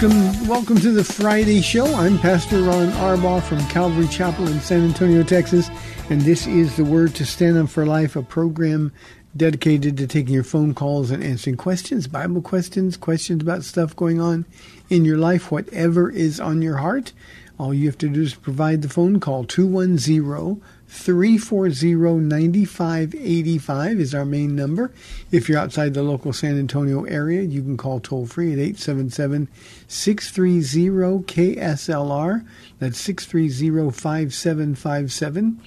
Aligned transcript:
Welcome, 0.00 0.46
welcome 0.46 0.76
to 0.76 0.92
the 0.92 1.02
Friday 1.02 1.60
show. 1.60 1.84
I'm 1.96 2.20
Pastor 2.20 2.62
Ron 2.62 2.86
Arbaugh 2.90 3.42
from 3.42 3.58
Calvary 3.66 4.06
Chapel 4.06 4.46
in 4.46 4.60
San 4.60 4.84
Antonio, 4.84 5.24
Texas, 5.24 5.68
and 6.08 6.20
this 6.20 6.46
is 6.46 6.76
the 6.76 6.84
Word 6.84 7.16
to 7.16 7.26
Stand 7.26 7.58
Up 7.58 7.68
for 7.68 7.84
Life, 7.84 8.14
a 8.14 8.22
program 8.22 8.92
dedicated 9.36 9.96
to 9.96 10.06
taking 10.06 10.32
your 10.32 10.44
phone 10.44 10.72
calls 10.72 11.10
and 11.10 11.24
answering 11.24 11.56
questions, 11.56 12.06
Bible 12.06 12.40
questions, 12.40 12.96
questions 12.96 13.42
about 13.42 13.64
stuff 13.64 13.96
going 13.96 14.20
on 14.20 14.44
in 14.88 15.04
your 15.04 15.18
life, 15.18 15.50
whatever 15.50 16.08
is 16.08 16.38
on 16.38 16.62
your 16.62 16.76
heart. 16.76 17.12
All 17.58 17.74
you 17.74 17.86
have 17.86 17.98
to 17.98 18.08
do 18.08 18.22
is 18.22 18.34
provide 18.34 18.82
the 18.82 18.88
phone 18.88 19.18
call 19.18 19.42
210 19.46 20.62
340 20.88 22.20
9585 22.20 24.00
is 24.00 24.14
our 24.14 24.24
main 24.24 24.56
number. 24.56 24.90
If 25.30 25.48
you're 25.48 25.58
outside 25.58 25.92
the 25.94 26.02
local 26.02 26.32
San 26.32 26.58
Antonio 26.58 27.04
area, 27.04 27.42
you 27.42 27.62
can 27.62 27.76
call 27.76 28.00
toll 28.00 28.26
free 28.26 28.52
at 28.52 28.58
877 28.58 29.48
630 29.86 31.54
KSLR. 31.54 32.46
That's 32.78 32.98
630 32.98 33.90
5757. 33.90 35.62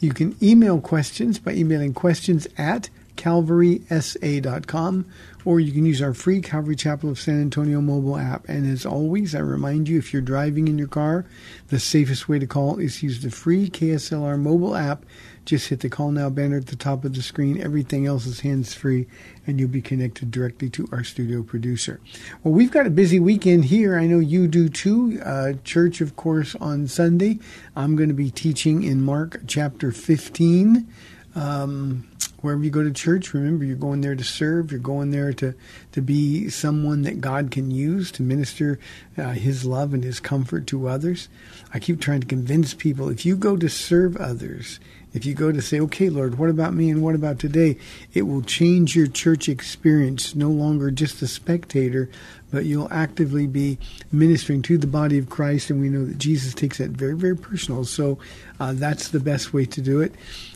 You 0.00 0.12
can 0.12 0.36
email 0.42 0.80
questions 0.80 1.38
by 1.38 1.52
emailing 1.52 1.94
questions 1.94 2.46
at 2.56 2.90
calvarysa.com 3.18 5.04
or 5.44 5.60
you 5.60 5.72
can 5.72 5.86
use 5.86 6.02
our 6.02 6.12
free 6.12 6.42
Calvary 6.42 6.76
Chapel 6.76 7.08
of 7.08 7.18
San 7.18 7.40
Antonio 7.40 7.80
mobile 7.80 8.18
app. 8.18 8.46
And 8.50 8.70
as 8.70 8.84
always, 8.84 9.34
I 9.34 9.38
remind 9.38 9.88
you 9.88 9.98
if 9.98 10.12
you're 10.12 10.20
driving 10.20 10.68
in 10.68 10.76
your 10.76 10.88
car, 10.88 11.24
the 11.68 11.80
safest 11.80 12.28
way 12.28 12.38
to 12.38 12.46
call 12.46 12.78
is 12.78 13.02
use 13.02 13.22
the 13.22 13.30
free 13.30 13.70
KSLR 13.70 14.38
mobile 14.38 14.76
app. 14.76 15.06
Just 15.46 15.68
hit 15.68 15.80
the 15.80 15.88
call 15.88 16.10
now 16.10 16.28
banner 16.28 16.58
at 16.58 16.66
the 16.66 16.76
top 16.76 17.02
of 17.06 17.14
the 17.14 17.22
screen. 17.22 17.62
Everything 17.62 18.04
else 18.04 18.26
is 18.26 18.40
hands 18.40 18.74
free, 18.74 19.06
and 19.46 19.58
you'll 19.58 19.70
be 19.70 19.80
connected 19.80 20.30
directly 20.30 20.68
to 20.68 20.86
our 20.92 21.02
studio 21.02 21.42
producer. 21.42 21.98
Well, 22.44 22.52
we've 22.52 22.70
got 22.70 22.86
a 22.86 22.90
busy 22.90 23.18
weekend 23.18 23.64
here. 23.64 23.98
I 23.98 24.06
know 24.06 24.18
you 24.18 24.48
do 24.48 24.68
too. 24.68 25.18
Uh, 25.24 25.54
church, 25.64 26.02
of 26.02 26.16
course, 26.16 26.54
on 26.56 26.86
Sunday. 26.88 27.38
I'm 27.74 27.96
going 27.96 28.10
to 28.10 28.14
be 28.14 28.30
teaching 28.30 28.82
in 28.82 29.00
Mark 29.00 29.40
chapter 29.46 29.92
15. 29.92 30.86
Um, 31.34 32.06
wherever 32.40 32.62
you 32.62 32.70
go 32.70 32.82
to 32.82 32.90
church, 32.90 33.34
remember 33.34 33.64
you're 33.64 33.76
going 33.76 34.00
there 34.00 34.14
to 34.14 34.24
serve. 34.24 34.70
You're 34.70 34.80
going 34.80 35.10
there 35.10 35.32
to 35.34 35.54
to 35.92 36.00
be 36.00 36.48
someone 36.48 37.02
that 37.02 37.20
God 37.20 37.50
can 37.50 37.70
use 37.70 38.10
to 38.12 38.22
minister 38.22 38.78
uh, 39.16 39.32
His 39.32 39.64
love 39.64 39.94
and 39.94 40.04
His 40.04 40.20
comfort 40.20 40.66
to 40.68 40.88
others. 40.88 41.28
I 41.72 41.78
keep 41.78 42.00
trying 42.00 42.20
to 42.20 42.26
convince 42.26 42.74
people 42.74 43.08
if 43.08 43.26
you 43.26 43.36
go 43.36 43.56
to 43.56 43.68
serve 43.68 44.16
others, 44.16 44.80
if 45.14 45.24
you 45.24 45.34
go 45.34 45.50
to 45.50 45.62
say, 45.62 45.80
okay, 45.80 46.10
Lord, 46.10 46.38
what 46.38 46.50
about 46.50 46.74
me 46.74 46.90
and 46.90 47.02
what 47.02 47.14
about 47.14 47.38
today? 47.38 47.78
It 48.12 48.22
will 48.22 48.42
change 48.42 48.94
your 48.94 49.06
church 49.06 49.48
experience. 49.48 50.34
No 50.34 50.50
longer 50.50 50.90
just 50.90 51.22
a 51.22 51.26
spectator, 51.26 52.10
but 52.50 52.64
you'll 52.64 52.92
actively 52.92 53.46
be 53.46 53.78
ministering 54.12 54.62
to 54.62 54.78
the 54.78 54.86
body 54.86 55.18
of 55.18 55.30
Christ. 55.30 55.70
And 55.70 55.80
we 55.80 55.88
know 55.88 56.04
that 56.04 56.18
Jesus 56.18 56.54
takes 56.54 56.78
that 56.78 56.90
very, 56.90 57.16
very 57.16 57.36
personal. 57.36 57.84
So 57.84 58.18
uh, 58.60 58.74
that's 58.74 59.08
the 59.08 59.20
best 59.20 59.52
way 59.52 59.64
to 59.66 59.80
do 59.80 60.00
it. 60.00 60.14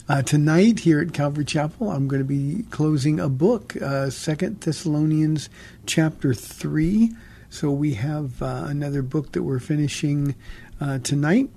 Uh, 0.08 0.20
tonight 0.20 0.80
here 0.80 1.00
at 1.00 1.14
Calvary 1.14 1.44
Chapel, 1.44 1.90
I'm 1.90 2.08
going 2.08 2.20
to 2.20 2.28
be 2.28 2.64
closing 2.70 3.20
a 3.20 3.28
book, 3.28 3.80
uh, 3.80 4.10
Second 4.10 4.60
Thessalonians 4.60 5.48
chapter 5.86 6.34
three. 6.34 7.12
So 7.48 7.70
we 7.70 7.94
have 7.94 8.42
uh, 8.42 8.64
another 8.66 9.02
book 9.02 9.32
that 9.32 9.42
we're 9.42 9.60
finishing 9.60 10.34
uh, 10.80 10.98
tonight. 10.98 11.50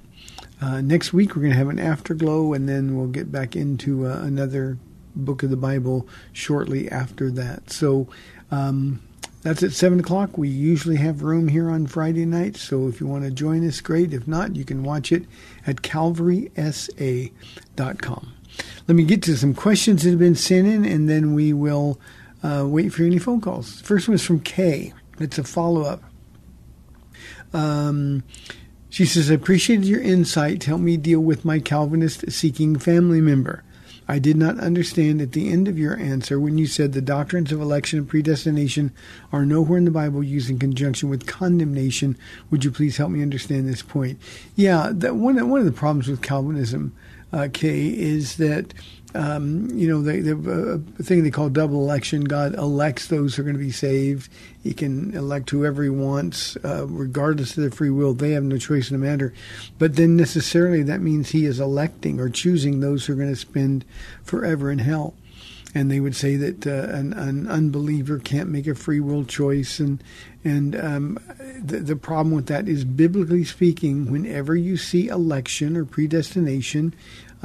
Uh, 0.61 0.81
next 0.81 1.13
week 1.13 1.35
we're 1.35 1.41
going 1.41 1.53
to 1.53 1.57
have 1.57 1.69
an 1.69 1.79
afterglow, 1.79 2.53
and 2.53 2.67
then 2.67 2.97
we'll 2.97 3.07
get 3.07 3.31
back 3.31 3.55
into 3.55 4.07
uh, 4.07 4.19
another 4.19 4.77
book 5.15 5.43
of 5.43 5.49
the 5.49 5.57
Bible 5.57 6.07
shortly 6.33 6.89
after 6.89 7.31
that. 7.31 7.71
So. 7.71 8.07
Um, 8.51 9.01
that's 9.45 9.61
at 9.61 9.73
7 9.73 9.99
o'clock. 9.99 10.39
We 10.39 10.49
usually 10.49 10.95
have 10.95 11.21
room 11.21 11.49
here 11.49 11.69
on 11.69 11.85
Friday 11.85 12.25
nights, 12.25 12.61
so 12.61 12.87
if 12.87 12.99
you 12.99 13.05
want 13.05 13.25
to 13.25 13.31
join 13.31 13.63
us, 13.67 13.79
great. 13.79 14.11
If 14.11 14.27
not, 14.27 14.55
you 14.55 14.65
can 14.65 14.81
watch 14.81 15.11
it 15.11 15.25
at 15.67 15.83
calvarysa.com. 15.83 18.33
Let 18.87 18.95
me 18.95 19.03
get 19.03 19.21
to 19.21 19.37
some 19.37 19.53
questions 19.53 20.01
that 20.01 20.09
have 20.09 20.17
been 20.17 20.33
sent 20.33 20.65
in, 20.65 20.83
and 20.83 21.07
then 21.07 21.35
we 21.35 21.53
will 21.53 21.99
uh, 22.41 22.65
wait 22.67 22.89
for 22.89 23.03
any 23.03 23.19
phone 23.19 23.39
calls. 23.39 23.81
First 23.81 24.07
one 24.07 24.15
is 24.15 24.25
from 24.25 24.39
Kay. 24.39 24.93
It's 25.19 25.37
a 25.37 25.43
follow 25.43 25.83
up. 25.83 26.01
Um, 27.53 28.23
she 28.95 29.05
says, 29.05 29.29
I 29.29 29.33
appreciated 29.33 29.87
your 29.87 29.99
insight 29.99 30.61
to 30.61 30.67
help 30.67 30.79
me 30.79 30.95
deal 30.95 31.19
with 31.19 31.43
my 31.43 31.59
Calvinist 31.59 32.31
seeking 32.31 32.79
family 32.79 33.19
member. 33.19 33.61
I 34.07 34.19
did 34.19 34.37
not 34.37 34.57
understand 34.57 35.21
at 35.21 35.33
the 35.33 35.51
end 35.51 35.67
of 35.67 35.77
your 35.77 35.97
answer 35.97 36.39
when 36.39 36.57
you 36.57 36.65
said 36.65 36.93
the 36.93 37.01
doctrines 37.01 37.51
of 37.51 37.59
election 37.59 37.99
and 37.99 38.07
predestination 38.07 38.93
are 39.33 39.45
nowhere 39.45 39.77
in 39.77 39.83
the 39.83 39.91
Bible 39.91 40.23
used 40.23 40.49
in 40.49 40.59
conjunction 40.59 41.09
with 41.09 41.27
condemnation. 41.27 42.17
Would 42.49 42.63
you 42.63 42.71
please 42.71 42.95
help 42.95 43.11
me 43.11 43.21
understand 43.21 43.67
this 43.67 43.81
point? 43.81 44.17
Yeah, 44.55 44.91
that 44.93 45.17
one 45.17 45.49
one 45.49 45.59
of 45.59 45.65
the 45.65 45.73
problems 45.73 46.07
with 46.07 46.21
Calvinism, 46.21 46.95
uh, 47.33 47.49
Kay, 47.51 47.87
is 47.87 48.37
that 48.37 48.73
um, 49.15 49.69
you 49.71 49.87
know 49.87 50.01
they, 50.01 50.19
they 50.19 50.31
uh, 50.31 50.77
thing 51.03 51.23
they 51.23 51.31
call 51.31 51.49
double 51.49 51.81
election. 51.81 52.25
God 52.25 52.53
elects 52.55 53.07
those 53.07 53.35
who 53.35 53.41
are 53.41 53.45
going 53.45 53.57
to 53.57 53.63
be 53.63 53.71
saved. 53.71 54.29
He 54.63 54.73
can 54.73 55.15
elect 55.15 55.49
whoever 55.49 55.83
he 55.83 55.89
wants, 55.89 56.57
uh, 56.63 56.85
regardless 56.87 57.55
of 57.55 57.61
their 57.61 57.71
free 57.71 57.89
will. 57.89 58.13
They 58.13 58.31
have 58.31 58.43
no 58.43 58.57
choice 58.57 58.91
in 58.91 58.99
the 58.99 59.05
matter. 59.05 59.33
But 59.77 59.95
then 59.95 60.15
necessarily 60.15 60.83
that 60.83 61.01
means 61.01 61.29
he 61.29 61.45
is 61.45 61.59
electing 61.59 62.19
or 62.19 62.29
choosing 62.29 62.79
those 62.79 63.05
who 63.05 63.13
are 63.13 63.17
going 63.17 63.29
to 63.29 63.35
spend 63.35 63.85
forever 64.23 64.71
in 64.71 64.79
hell. 64.79 65.13
And 65.73 65.91
they 65.91 65.99
would 65.99 66.15
say 66.15 66.37
that 66.37 66.65
uh, 66.65 66.95
an, 66.95 67.11
an, 67.13 67.47
unbeliever 67.47 68.17
can't 68.17 68.49
make 68.49 68.65
a 68.65 68.75
free 68.75 69.01
will 69.01 69.25
choice, 69.25 69.77
and 69.79 70.01
and 70.45 70.73
um, 70.75 71.19
the, 71.59 71.79
the 71.79 71.95
problem 71.95 72.33
with 72.33 72.45
that 72.47 72.69
is, 72.69 72.85
biblically 72.85 73.43
speaking, 73.43 74.09
whenever 74.09 74.55
you 74.55 74.77
see 74.77 75.09
election 75.09 75.75
or 75.75 75.83
predestination, 75.83 76.93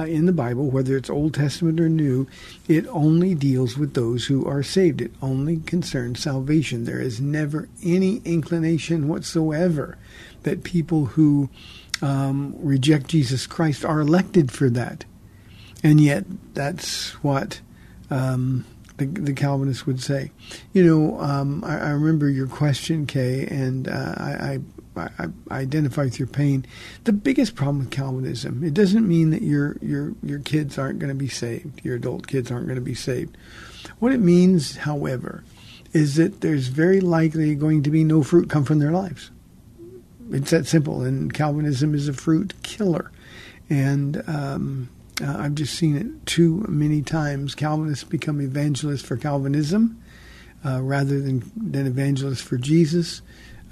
uh, 0.01 0.05
in 0.05 0.25
the 0.25 0.33
Bible, 0.33 0.69
whether 0.69 0.97
it's 0.97 1.09
Old 1.09 1.33
Testament 1.33 1.79
or 1.79 1.89
New, 1.89 2.27
it 2.67 2.87
only 2.87 3.35
deals 3.35 3.77
with 3.77 3.93
those 3.93 4.25
who 4.25 4.45
are 4.45 4.63
saved. 4.63 5.01
It 5.01 5.11
only 5.21 5.57
concerns 5.57 6.21
salvation. 6.21 6.85
There 6.85 7.01
is 7.01 7.21
never 7.21 7.69
any 7.83 8.17
inclination 8.25 9.07
whatsoever 9.07 9.97
that 10.43 10.63
people 10.63 11.05
who 11.05 11.49
um, 12.01 12.55
reject 12.57 13.07
Jesus 13.07 13.45
Christ 13.45 13.85
are 13.85 13.99
elected 13.99 14.51
for 14.51 14.69
that. 14.71 15.05
And 15.83 16.01
yet, 16.01 16.25
that's 16.53 17.11
what 17.23 17.61
um, 18.09 18.65
the, 18.97 19.05
the 19.05 19.33
Calvinists 19.33 19.85
would 19.85 20.01
say. 20.01 20.31
You 20.73 20.85
know, 20.85 21.19
um, 21.19 21.63
I, 21.63 21.77
I, 21.77 21.89
remember 21.91 22.29
your 22.29 22.47
question, 22.47 23.05
Kay, 23.07 23.47
and 23.47 23.87
uh, 23.87 24.13
I, 24.17 24.59
I, 24.95 25.09
I, 25.49 25.59
identify 25.59 26.03
with 26.03 26.19
your 26.19 26.27
pain. 26.27 26.65
The 27.05 27.13
biggest 27.13 27.55
problem 27.55 27.79
with 27.79 27.91
Calvinism, 27.91 28.63
it 28.63 28.73
doesn't 28.73 29.07
mean 29.07 29.29
that 29.31 29.41
your 29.41 29.77
your 29.81 30.13
your 30.23 30.39
kids 30.39 30.77
aren't 30.77 30.99
going 30.99 31.09
to 31.09 31.15
be 31.15 31.27
saved, 31.27 31.83
your 31.83 31.95
adult 31.95 32.27
kids 32.27 32.51
aren't 32.51 32.67
going 32.67 32.75
to 32.75 32.81
be 32.81 32.95
saved. 32.95 33.37
What 33.99 34.11
it 34.11 34.19
means, 34.19 34.77
however, 34.77 35.43
is 35.93 36.15
that 36.15 36.41
there's 36.41 36.67
very 36.67 37.01
likely 37.01 37.55
going 37.55 37.83
to 37.83 37.91
be 37.91 38.03
no 38.03 38.23
fruit 38.23 38.49
come 38.49 38.65
from 38.65 38.79
their 38.79 38.91
lives. 38.91 39.31
It's 40.31 40.51
that 40.51 40.67
simple, 40.67 41.01
and 41.01 41.33
Calvinism 41.33 41.93
is 41.93 42.07
a 42.07 42.13
fruit 42.13 42.53
killer. 42.63 43.11
And 43.69 44.23
um, 44.27 44.89
uh, 45.21 45.37
I've 45.39 45.55
just 45.55 45.75
seen 45.75 45.97
it 45.97 46.25
too 46.25 46.65
many 46.67 47.01
times. 47.01 47.55
Calvinists 47.55 48.03
become 48.03 48.41
evangelists 48.41 49.01
for 49.01 49.17
Calvinism 49.17 50.01
uh, 50.65 50.81
rather 50.81 51.19
than, 51.19 51.51
than 51.55 51.87
evangelists 51.87 52.41
for 52.41 52.57
Jesus. 52.57 53.21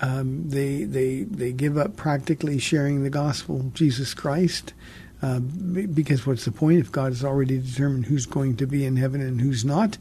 Um, 0.02 0.50
they 0.50 0.84
they 0.84 1.24
they 1.24 1.52
give 1.52 1.78
up 1.78 1.96
practically 1.96 2.58
sharing 2.58 3.04
the 3.04 3.10
gospel 3.10 3.60
of 3.60 3.74
Jesus 3.74 4.14
Christ 4.14 4.74
uh, 5.22 5.40
because 5.40 6.26
what's 6.26 6.46
the 6.46 6.52
point 6.52 6.80
if 6.80 6.92
God 6.92 7.12
has 7.12 7.24
already 7.24 7.60
determined 7.60 8.06
who's 8.06 8.26
going 8.26 8.56
to 8.58 8.66
be 8.66 8.86
in 8.86 8.96
heaven 8.96 9.20
and 9.22 9.42
who's 9.42 9.66
not? 9.66 9.98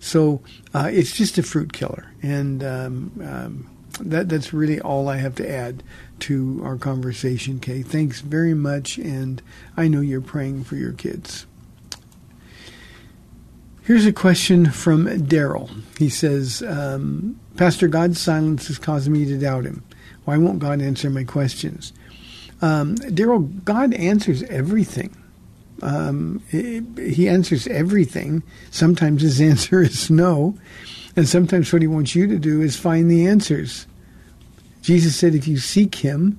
So 0.00 0.40
uh, 0.72 0.88
it's 0.90 1.12
just 1.12 1.36
a 1.36 1.42
fruit 1.42 1.72
killer, 1.72 2.12
and 2.22 2.64
um, 2.64 3.12
um, 3.22 3.70
that 4.00 4.30
that's 4.30 4.54
really 4.54 4.80
all 4.80 5.08
I 5.08 5.16
have 5.16 5.34
to 5.36 5.48
add 5.48 5.82
to 6.20 6.62
our 6.64 6.76
conversation, 6.76 7.60
Kay. 7.60 7.82
Thanks 7.82 8.20
very 8.20 8.54
much, 8.54 8.96
and 8.96 9.42
I 9.76 9.88
know 9.88 10.00
you're 10.00 10.22
praying 10.22 10.64
for 10.64 10.76
your 10.76 10.92
kids. 10.92 11.46
Here's 13.84 14.06
a 14.06 14.12
question 14.12 14.70
from 14.70 15.06
Daryl. 15.06 15.68
He 15.98 16.08
says, 16.08 16.62
um, 16.62 17.40
Pastor, 17.56 17.88
God's 17.88 18.20
silence 18.20 18.70
is 18.70 18.78
causing 18.78 19.12
me 19.12 19.24
to 19.24 19.36
doubt 19.36 19.64
him. 19.64 19.82
Why 20.24 20.36
won't 20.36 20.60
God 20.60 20.80
answer 20.80 21.10
my 21.10 21.24
questions? 21.24 21.92
Um, 22.60 22.94
Daryl, 22.94 23.64
God 23.64 23.92
answers 23.94 24.44
everything. 24.44 25.16
Um, 25.82 26.40
he 26.48 27.28
answers 27.28 27.66
everything. 27.66 28.44
Sometimes 28.70 29.22
his 29.22 29.40
answer 29.50 29.82
is 29.82 30.08
no. 30.08 30.56
And 31.16 31.28
sometimes 31.28 31.72
what 31.72 31.82
he 31.82 31.88
wants 31.88 32.14
you 32.14 32.28
to 32.28 32.38
do 32.38 32.62
is 32.62 32.76
find 32.76 33.10
the 33.10 33.26
answers. 33.26 33.88
Jesus 34.82 35.16
said, 35.16 35.34
if 35.34 35.48
you 35.48 35.58
seek 35.58 35.96
him 35.96 36.38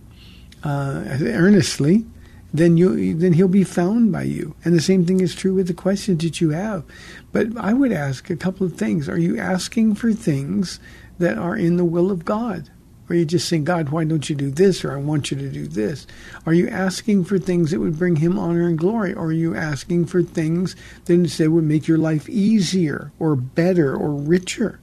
uh, 0.63 1.03
earnestly, 1.21 2.05
then 2.53 2.77
you 2.77 3.15
then 3.15 3.33
he'll 3.33 3.47
be 3.47 3.63
found 3.63 4.11
by 4.11 4.23
you. 4.23 4.55
And 4.63 4.75
the 4.75 4.81
same 4.81 5.05
thing 5.05 5.21
is 5.21 5.33
true 5.33 5.55
with 5.55 5.67
the 5.67 5.73
questions 5.73 6.23
that 6.23 6.39
you 6.39 6.51
have. 6.51 6.83
But 7.31 7.57
I 7.57 7.73
would 7.73 7.91
ask 7.91 8.29
a 8.29 8.35
couple 8.35 8.67
of 8.67 8.75
things. 8.75 9.09
Are 9.09 9.17
you 9.17 9.39
asking 9.39 9.95
for 9.95 10.13
things 10.13 10.79
that 11.17 11.37
are 11.37 11.57
in 11.57 11.77
the 11.77 11.85
will 11.85 12.11
of 12.11 12.25
God? 12.25 12.69
Or 13.09 13.13
are 13.13 13.19
you 13.19 13.25
just 13.25 13.49
saying, 13.49 13.65
God, 13.65 13.89
why 13.89 14.05
don't 14.05 14.29
you 14.29 14.35
do 14.35 14.49
this? 14.49 14.85
Or 14.85 14.93
I 14.93 14.97
want 14.97 15.29
you 15.29 15.37
to 15.37 15.49
do 15.49 15.67
this? 15.67 16.07
Are 16.45 16.53
you 16.53 16.69
asking 16.69 17.25
for 17.25 17.37
things 17.37 17.71
that 17.71 17.79
would 17.79 17.97
bring 17.97 18.17
him 18.17 18.39
honor 18.39 18.67
and 18.67 18.77
glory? 18.77 19.13
Or 19.13 19.25
are 19.25 19.31
you 19.33 19.55
asking 19.55 20.05
for 20.05 20.23
things 20.23 20.75
that 21.05 21.13
instead 21.13 21.49
would 21.49 21.65
make 21.65 21.87
your 21.87 21.97
life 21.97 22.29
easier 22.29 23.11
or 23.19 23.35
better 23.35 23.93
or 23.95 24.11
richer? 24.13 24.79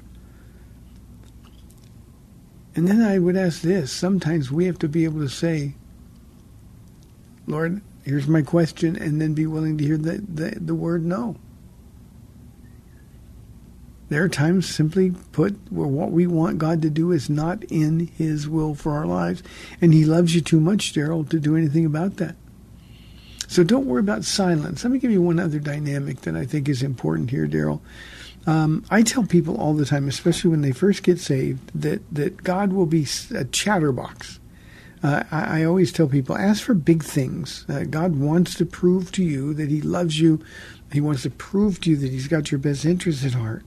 And 2.77 2.87
then 2.87 3.01
I 3.01 3.19
would 3.19 3.37
ask 3.37 3.63
this 3.63 3.91
sometimes 3.91 4.53
we 4.53 4.67
have 4.67 4.79
to 4.81 4.89
be 4.89 5.05
able 5.05 5.21
to 5.21 5.29
say, 5.29 5.75
Lord, 7.51 7.83
here's 8.05 8.29
my 8.29 8.43
question, 8.43 8.97
and 8.97 9.21
then 9.21 9.35
be 9.35 9.47
willing 9.47 9.77
to 9.79 9.85
hear 9.85 9.97
the, 9.97 10.19
the, 10.19 10.57
the 10.61 10.75
word 10.75 11.05
no. 11.05 11.37
There 14.09 14.25
are 14.25 14.29
times, 14.29 14.69
simply 14.69 15.13
put, 15.33 15.57
where 15.71 15.87
what 15.87 16.11
we 16.11 16.27
want 16.27 16.59
God 16.59 16.83
to 16.83 16.91
do 16.91 17.13
is 17.13 17.31
not 17.31 17.63
in 17.65 18.09
His 18.17 18.49
will 18.49 18.75
for 18.75 18.93
our 18.93 19.07
lives. 19.07 19.43
And 19.81 19.95
He 19.95 20.05
loves 20.05 20.35
you 20.35 20.41
too 20.41 20.61
much, 20.61 20.93
Daryl, 20.93 21.29
to 21.29 21.39
do 21.39 21.57
anything 21.57 21.85
about 21.85 22.17
that. 22.17 22.35
So 23.47 23.63
don't 23.63 23.87
worry 23.87 24.01
about 24.01 24.25
silence. 24.25 24.83
Let 24.85 24.93
me 24.93 24.99
give 24.99 25.11
you 25.11 25.23
one 25.23 25.39
other 25.39 25.59
dynamic 25.59 26.23
that 26.23 26.37
I 26.37 26.45
think 26.45 26.69
is 26.69 26.83
important 26.83 27.31
here, 27.31 27.47
Daryl. 27.47 27.81
Um, 28.47 28.85
I 28.91 29.03
tell 29.03 29.25
people 29.25 29.57
all 29.57 29.75
the 29.75 29.85
time, 29.85 30.09
especially 30.09 30.51
when 30.51 30.63
they 30.63 30.73
first 30.73 31.03
get 31.03 31.21
saved, 31.21 31.71
that, 31.81 32.03
that 32.13 32.43
God 32.43 32.73
will 32.73 32.87
be 32.87 33.07
a 33.35 33.45
chatterbox. 33.45 34.40
Uh, 35.03 35.23
I, 35.31 35.61
I, 35.61 35.65
always 35.65 35.93
tell 35.93 36.09
people, 36.09 36.37
ask 36.37 36.63
for 36.63 36.75
big 36.75 37.03
things. 37.03 37.65
Uh, 37.69 37.85
God 37.85 38.17
wants 38.17 38.55
to 38.57 38.67
prove 38.67 39.11
to 39.13 39.25
you 39.25 39.55
that 39.55 39.71
He 39.71 39.81
loves 39.81 40.21
you. 40.21 40.45
He 40.93 41.01
wants 41.01 41.23
to 41.23 41.31
prove 41.31 41.81
to 41.81 41.91
you 41.91 41.97
that 41.97 42.11
He's 42.11 42.29
got 42.29 42.51
your 42.51 42.59
best 42.59 42.85
interests 42.85 43.25
at 43.25 43.33
heart. 43.33 43.65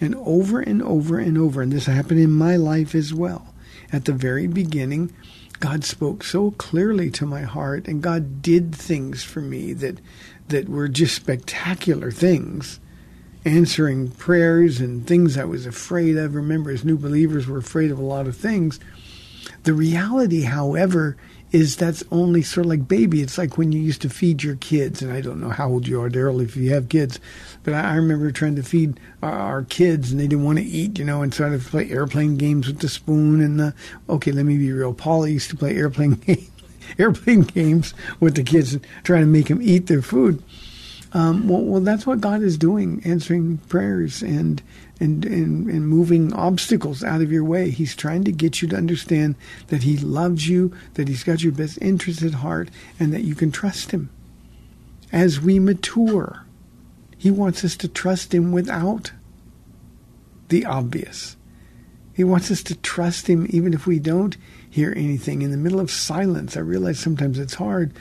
And 0.00 0.14
over 0.14 0.60
and 0.60 0.80
over 0.82 1.18
and 1.18 1.36
over, 1.36 1.60
and 1.60 1.72
this 1.72 1.86
happened 1.86 2.20
in 2.20 2.30
my 2.30 2.56
life 2.56 2.94
as 2.94 3.12
well. 3.12 3.52
At 3.92 4.04
the 4.04 4.12
very 4.12 4.46
beginning, 4.46 5.12
God 5.58 5.84
spoke 5.84 6.22
so 6.22 6.52
clearly 6.52 7.10
to 7.10 7.26
my 7.26 7.42
heart, 7.42 7.88
and 7.88 8.02
God 8.02 8.40
did 8.40 8.74
things 8.74 9.24
for 9.24 9.40
me 9.40 9.72
that 9.74 10.00
that 10.48 10.68
were 10.68 10.88
just 10.88 11.14
spectacular 11.14 12.10
things 12.10 12.80
answering 13.44 14.10
prayers 14.10 14.80
and 14.80 15.06
things 15.06 15.38
I 15.38 15.44
was 15.44 15.66
afraid 15.66 16.16
of. 16.16 16.34
Remember, 16.34 16.70
as 16.70 16.84
new 16.84 16.98
believers, 16.98 17.48
we're 17.48 17.58
afraid 17.58 17.90
of 17.90 17.98
a 17.98 18.04
lot 18.04 18.26
of 18.26 18.36
things. 18.36 18.78
The 19.64 19.72
reality, 19.72 20.42
however, 20.42 21.16
is 21.52 21.76
that's 21.76 22.04
only 22.12 22.42
sort 22.42 22.66
of 22.66 22.70
like 22.70 22.86
baby. 22.86 23.22
It's 23.22 23.36
like 23.36 23.58
when 23.58 23.72
you 23.72 23.80
used 23.80 24.02
to 24.02 24.08
feed 24.08 24.42
your 24.42 24.56
kids, 24.56 25.02
and 25.02 25.12
I 25.12 25.20
don't 25.20 25.40
know 25.40 25.48
how 25.50 25.68
old 25.68 25.88
you 25.88 26.00
are, 26.00 26.08
Daryl, 26.08 26.42
if 26.42 26.56
you 26.56 26.70
have 26.70 26.88
kids, 26.88 27.18
but 27.64 27.74
I, 27.74 27.96
remember 27.96 28.30
trying 28.30 28.56
to 28.56 28.62
feed 28.62 29.00
our, 29.22 29.64
kids, 29.64 30.10
and 30.10 30.20
they 30.20 30.28
didn't 30.28 30.44
want 30.44 30.58
to 30.58 30.64
eat, 30.64 30.98
you 30.98 31.04
know, 31.04 31.22
and 31.22 31.34
had 31.34 31.50
to 31.50 31.58
play 31.58 31.90
airplane 31.90 32.36
games 32.36 32.66
with 32.66 32.78
the 32.78 32.88
spoon. 32.88 33.40
And 33.40 33.58
the, 33.58 33.74
okay, 34.08 34.32
let 34.32 34.46
me 34.46 34.58
be 34.58 34.72
real. 34.72 34.94
Paula 34.94 35.28
used 35.28 35.50
to 35.50 35.56
play 35.56 35.76
airplane 35.76 36.20
airplane 36.98 37.42
games 37.42 37.94
with 38.20 38.36
the 38.36 38.42
kids, 38.42 38.78
trying 39.02 39.22
to 39.22 39.26
make 39.26 39.48
them 39.48 39.60
eat 39.62 39.86
their 39.86 40.02
food. 40.02 40.42
Um, 41.12 41.48
well, 41.48 41.62
well, 41.62 41.80
that's 41.80 42.06
what 42.06 42.20
God 42.20 42.42
is 42.42 42.56
doing, 42.56 43.02
answering 43.04 43.58
prayers 43.68 44.22
and, 44.22 44.62
and, 45.00 45.24
and, 45.24 45.66
and 45.68 45.88
moving 45.88 46.32
obstacles 46.34 47.02
out 47.02 47.22
of 47.22 47.32
your 47.32 47.42
way. 47.42 47.70
He's 47.70 47.96
trying 47.96 48.24
to 48.24 48.32
get 48.32 48.60
you 48.60 48.68
to 48.68 48.76
understand 48.76 49.34
that 49.68 49.82
He 49.82 49.96
loves 49.96 50.46
you, 50.46 50.72
that 50.94 51.08
He's 51.08 51.24
got 51.24 51.42
your 51.42 51.52
best 51.52 51.78
interest 51.80 52.22
at 52.22 52.34
heart, 52.34 52.70
and 53.00 53.12
that 53.12 53.24
you 53.24 53.34
can 53.34 53.50
trust 53.50 53.90
Him. 53.90 54.10
As 55.10 55.40
we 55.40 55.58
mature, 55.58 56.44
He 57.16 57.30
wants 57.30 57.64
us 57.64 57.76
to 57.78 57.88
trust 57.88 58.34
Him 58.34 58.52
without 58.52 59.12
the 60.48 60.66
obvious. 60.66 61.36
He 62.12 62.22
wants 62.22 62.50
us 62.50 62.62
to 62.64 62.74
trust 62.76 63.26
Him 63.26 63.46
even 63.48 63.72
if 63.72 63.86
we 63.86 63.98
don't 63.98 64.36
hear 64.68 64.92
anything. 64.94 65.40
In 65.40 65.50
the 65.50 65.56
middle 65.56 65.80
of 65.80 65.90
silence, 65.90 66.56
I 66.56 66.60
realize 66.60 66.98
sometimes 66.98 67.38
it's 67.38 67.54
hard, 67.54 67.92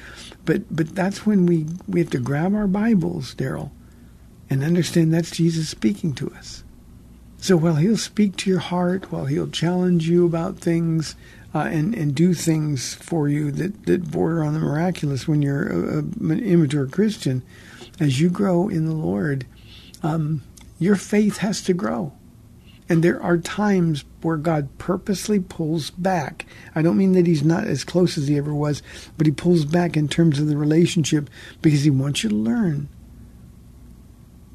but 0.44 0.64
but 0.76 0.94
that's 0.94 1.26
when 1.26 1.46
we, 1.46 1.66
we 1.88 2.02
have 2.02 2.10
to 2.10 2.20
grab 2.20 2.54
our 2.54 2.68
Bibles, 2.68 3.34
Daryl, 3.34 3.72
and 4.50 4.64
understand 4.64 5.14
that's 5.14 5.32
Jesus 5.32 5.70
speaking 5.70 6.14
to 6.16 6.30
us. 6.32 6.64
So 7.40 7.58
while 7.58 7.76
He'll 7.76 7.98
speak 7.98 8.36
to 8.38 8.50
your 8.50 8.60
heart, 8.60 9.12
while 9.12 9.26
He'll 9.26 9.50
challenge 9.50 10.08
you 10.08 10.26
about 10.26 10.60
things, 10.60 11.16
uh, 11.54 11.60
and 11.60 11.96
and 11.96 12.14
do 12.14 12.34
things 12.34 12.94
for 12.94 13.28
you 13.28 13.52
that, 13.52 13.86
that 13.86 14.12
border 14.12 14.44
on 14.44 14.54
the 14.54 14.60
miraculous 14.60 15.28
when 15.28 15.42
you're 15.42 15.68
a, 15.68 15.96
a, 15.96 16.00
an 16.00 16.40
immature 16.40 16.86
Christian, 16.86 17.44
as 18.00 18.20
you 18.20 18.30
grow 18.30 18.70
in 18.70 18.86
the 18.86 18.94
Lord, 18.94 19.46
um, 20.04 20.44
your 20.78 20.96
faith 20.96 21.38
has 21.38 21.62
to 21.64 21.74
grow. 21.74 22.14
And 22.88 23.04
there 23.04 23.22
are 23.22 23.38
times 23.38 24.04
where 24.24 24.38
God 24.38 24.68
purposely 24.80 25.40
pulls 25.40 25.92
back. 25.92 26.48
I 26.74 26.82
don't 26.82 26.98
mean 26.98 27.14
that 27.14 27.28
He's 27.28 27.44
not 27.44 27.66
as 27.66 27.84
close 27.84 28.18
as 28.18 28.28
He 28.28 28.38
ever 28.38 28.54
was, 28.54 28.82
but 29.18 29.28
He 29.28 29.32
pulls 29.32 29.66
back 29.66 29.96
in 29.96 30.08
terms 30.08 30.40
of 30.40 30.48
the 30.48 30.58
relationship 30.58 31.30
because 31.62 31.84
He 31.84 31.92
wants 31.92 32.24
you 32.24 32.30
to 32.30 32.36
learn. 32.36 32.90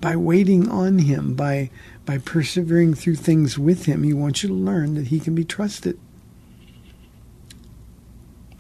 By 0.00 0.16
waiting 0.16 0.68
on 0.68 0.98
Him, 0.98 1.34
by, 1.34 1.70
by 2.06 2.18
persevering 2.18 2.94
through 2.94 3.16
things 3.16 3.58
with 3.58 3.86
Him, 3.86 4.02
He 4.02 4.12
wants 4.12 4.42
you 4.42 4.48
to 4.50 4.54
learn 4.54 4.94
that 4.94 5.08
He 5.08 5.20
can 5.20 5.34
be 5.34 5.44
trusted. 5.44 5.98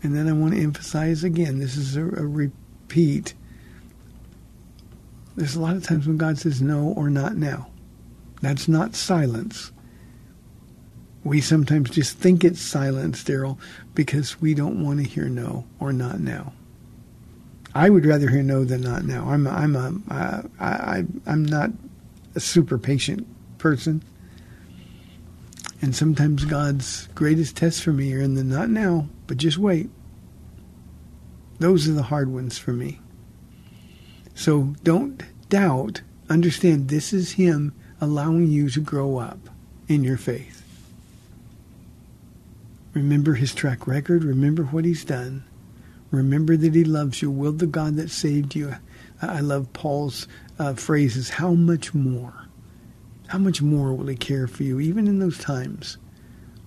And 0.02 0.14
then 0.14 0.28
I 0.28 0.32
want 0.32 0.54
to 0.54 0.62
emphasize 0.62 1.24
again 1.24 1.58
this 1.58 1.76
is 1.76 1.96
a, 1.96 2.02
a 2.02 2.26
repeat. 2.26 3.34
There's 5.36 5.56
a 5.56 5.60
lot 5.60 5.76
of 5.76 5.82
times 5.82 6.06
when 6.06 6.18
God 6.18 6.38
says 6.38 6.62
no 6.62 6.88
or 6.96 7.10
not 7.10 7.36
now. 7.36 7.68
That's 8.40 8.68
not 8.68 8.94
silence. 8.94 9.72
We 11.24 11.40
sometimes 11.40 11.88
just 11.88 12.18
think 12.18 12.44
it's 12.44 12.60
silence, 12.60 13.24
Daryl, 13.24 13.58
because 13.94 14.40
we 14.42 14.52
don't 14.52 14.84
want 14.84 15.00
to 15.00 15.08
hear 15.08 15.24
no 15.24 15.64
or 15.80 15.92
not 15.92 16.20
now. 16.20 16.52
I 17.74 17.88
would 17.88 18.04
rather 18.04 18.28
hear 18.28 18.42
no 18.42 18.64
than 18.64 18.82
not 18.82 19.04
now. 19.04 19.28
I'm 19.28 19.46
I'm 19.46 19.74
a 19.74 19.94
I, 20.60 20.66
I 20.66 21.04
I'm 21.26 21.44
not 21.44 21.70
a 22.34 22.40
super 22.40 22.78
patient 22.78 23.26
person, 23.64 24.02
and 25.80 25.96
sometimes 25.96 26.44
God's 26.44 27.06
greatest 27.14 27.56
tests 27.56 27.80
for 27.80 27.94
me 27.94 28.12
are 28.12 28.20
in 28.20 28.34
the 28.34 28.44
not 28.44 28.68
now, 28.68 29.08
but 29.26 29.38
just 29.38 29.56
wait. 29.56 29.88
Those 31.60 31.88
are 31.88 31.94
the 31.94 32.02
hard 32.02 32.28
ones 32.28 32.58
for 32.58 32.74
me. 32.74 33.00
So 34.34 34.74
don't 34.82 35.22
doubt. 35.48 36.02
Understand 36.28 36.88
this 36.88 37.14
is 37.14 37.32
Him 37.32 37.72
allowing 38.02 38.48
you 38.48 38.68
to 38.68 38.80
grow 38.80 39.16
up 39.16 39.38
in 39.88 40.04
your 40.04 40.18
faith. 40.18 40.62
Remember 42.92 43.32
his 43.32 43.54
track 43.54 43.86
record. 43.86 44.24
Remember 44.24 44.64
what 44.64 44.84
he's 44.84 45.06
done. 45.06 45.42
Remember 46.10 46.54
that 46.54 46.74
he 46.74 46.84
loves 46.84 47.22
you. 47.22 47.30
Will 47.30 47.52
the 47.52 47.66
God 47.66 47.96
that 47.96 48.10
saved 48.10 48.54
you. 48.54 48.76
I 49.22 49.40
love 49.40 49.72
Paul's 49.72 50.28
uh, 50.58 50.74
phrases. 50.74 51.30
How 51.30 51.54
much 51.54 51.94
more? 51.94 52.44
How 53.28 53.38
much 53.38 53.62
more 53.62 53.94
will 53.94 54.06
he 54.06 54.16
care 54.16 54.46
for 54.46 54.62
you, 54.62 54.80
even 54.80 55.06
in 55.06 55.18
those 55.18 55.38
times 55.38 55.98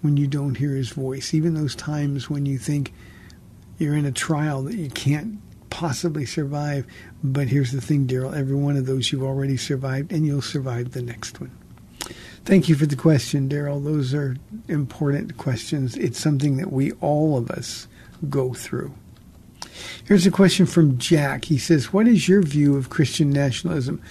when 0.01 0.17
you 0.17 0.27
don't 0.27 0.55
hear 0.55 0.75
his 0.75 0.89
voice, 0.89 1.33
even 1.33 1.53
those 1.53 1.75
times 1.75 2.29
when 2.29 2.45
you 2.45 2.57
think 2.57 2.93
you're 3.77 3.95
in 3.95 4.05
a 4.05 4.11
trial 4.11 4.63
that 4.63 4.75
you 4.75 4.89
can't 4.89 5.39
possibly 5.69 6.25
survive. 6.25 6.85
But 7.23 7.47
here's 7.47 7.71
the 7.71 7.81
thing, 7.81 8.07
Daryl 8.07 8.35
every 8.35 8.55
one 8.55 8.77
of 8.77 8.85
those 8.85 9.11
you've 9.11 9.23
already 9.23 9.57
survived, 9.57 10.11
and 10.11 10.25
you'll 10.25 10.41
survive 10.41 10.91
the 10.91 11.01
next 11.01 11.39
one. 11.39 11.51
Thank 12.45 12.69
you 12.69 12.75
for 12.75 12.85
the 12.85 12.95
question, 12.95 13.49
Daryl. 13.49 13.83
Those 13.83 14.13
are 14.13 14.37
important 14.67 15.37
questions. 15.37 15.97
It's 15.97 16.19
something 16.19 16.57
that 16.57 16.71
we, 16.71 16.93
all 16.93 17.37
of 17.37 17.51
us, 17.51 17.87
go 18.29 18.53
through. 18.53 18.93
Here's 20.05 20.25
a 20.25 20.31
question 20.31 20.65
from 20.65 20.97
Jack. 20.97 21.45
He 21.45 21.57
says, 21.57 21.91
What 21.91 22.07
is 22.07 22.27
your 22.27 22.41
view 22.41 22.75
of 22.77 22.89
Christian 22.89 23.29
nationalism? 23.29 24.01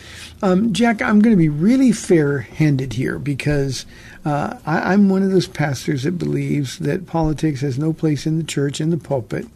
Um, 0.42 0.72
Jack, 0.72 1.00
I'm 1.00 1.20
going 1.20 1.34
to 1.34 1.38
be 1.38 1.48
really 1.48 1.92
fair 1.92 2.40
handed 2.40 2.92
here 2.92 3.18
because 3.18 3.86
uh, 4.24 4.58
I, 4.66 4.92
I'm 4.92 5.08
one 5.08 5.22
of 5.22 5.30
those 5.30 5.46
pastors 5.48 6.02
that 6.02 6.18
believes 6.18 6.78
that 6.80 7.06
politics 7.06 7.60
has 7.60 7.78
no 7.78 7.92
place 7.92 8.26
in 8.26 8.38
the 8.38 8.44
church, 8.44 8.80
in 8.80 8.90
the 8.90 8.96
pulpit. 8.96 9.46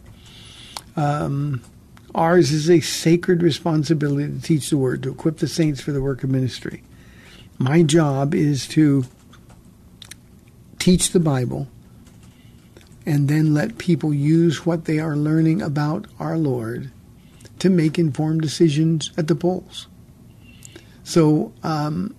Um, 0.95 1.61
ours 2.15 2.51
is 2.51 2.69
a 2.69 2.81
sacred 2.81 3.41
responsibility 3.41 4.31
to 4.33 4.41
teach 4.41 4.69
the 4.69 4.77
word, 4.77 5.03
to 5.03 5.11
equip 5.11 5.37
the 5.37 5.47
saints 5.47 5.81
for 5.81 5.91
the 5.91 6.01
work 6.01 6.23
of 6.23 6.29
ministry. 6.29 6.83
My 7.57 7.83
job 7.83 8.33
is 8.33 8.67
to 8.69 9.05
teach 10.79 11.11
the 11.11 11.19
Bible 11.19 11.67
and 13.05 13.27
then 13.27 13.53
let 13.53 13.77
people 13.77 14.13
use 14.13 14.65
what 14.65 14.85
they 14.85 14.99
are 14.99 15.15
learning 15.15 15.61
about 15.61 16.05
our 16.19 16.37
Lord 16.37 16.91
to 17.59 17.69
make 17.69 17.99
informed 17.99 18.41
decisions 18.41 19.11
at 19.17 19.27
the 19.27 19.35
polls. 19.35 19.87
So 21.03 21.53
um, 21.63 22.15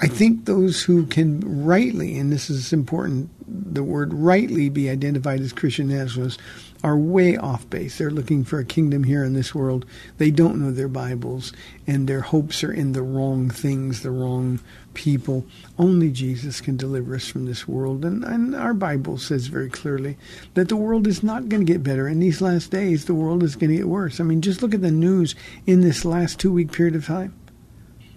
I 0.00 0.06
think 0.06 0.44
those 0.44 0.82
who 0.82 1.06
can 1.06 1.64
rightly, 1.64 2.18
and 2.18 2.32
this 2.32 2.50
is 2.50 2.72
important, 2.72 3.30
the 3.46 3.82
word 3.82 4.14
rightly 4.14 4.68
be 4.68 4.88
identified 4.88 5.40
as 5.40 5.52
Christian 5.52 5.88
nationalists 5.88 6.40
are 6.84 6.96
way 6.96 7.36
off 7.36 7.68
base. 7.68 7.98
They're 7.98 8.10
looking 8.10 8.44
for 8.44 8.60
a 8.60 8.64
kingdom 8.64 9.02
here 9.02 9.24
in 9.24 9.32
this 9.32 9.54
world. 9.54 9.84
They 10.18 10.30
don't 10.30 10.60
know 10.60 10.70
their 10.70 10.88
Bibles, 10.88 11.52
and 11.86 12.08
their 12.08 12.20
hopes 12.20 12.62
are 12.62 12.72
in 12.72 12.92
the 12.92 13.02
wrong 13.02 13.50
things, 13.50 14.02
the 14.02 14.12
wrong 14.12 14.60
people. 14.98 15.46
Only 15.78 16.10
Jesus 16.10 16.60
can 16.60 16.76
deliver 16.76 17.14
us 17.14 17.28
from 17.28 17.46
this 17.46 17.68
world. 17.68 18.04
And, 18.04 18.24
and 18.24 18.56
our 18.56 18.74
Bible 18.74 19.16
says 19.16 19.46
very 19.46 19.70
clearly 19.70 20.16
that 20.54 20.68
the 20.68 20.76
world 20.76 21.06
is 21.06 21.22
not 21.22 21.48
going 21.48 21.64
to 21.64 21.72
get 21.72 21.84
better. 21.84 22.08
In 22.08 22.18
these 22.18 22.40
last 22.40 22.72
days, 22.72 23.04
the 23.04 23.14
world 23.14 23.44
is 23.44 23.54
going 23.54 23.70
to 23.70 23.76
get 23.76 23.88
worse. 23.88 24.18
I 24.18 24.24
mean, 24.24 24.42
just 24.42 24.60
look 24.60 24.74
at 24.74 24.82
the 24.82 24.90
news 24.90 25.36
in 25.66 25.82
this 25.82 26.04
last 26.04 26.40
two 26.40 26.52
week 26.52 26.72
period 26.72 26.96
of 26.96 27.06
time. 27.06 27.32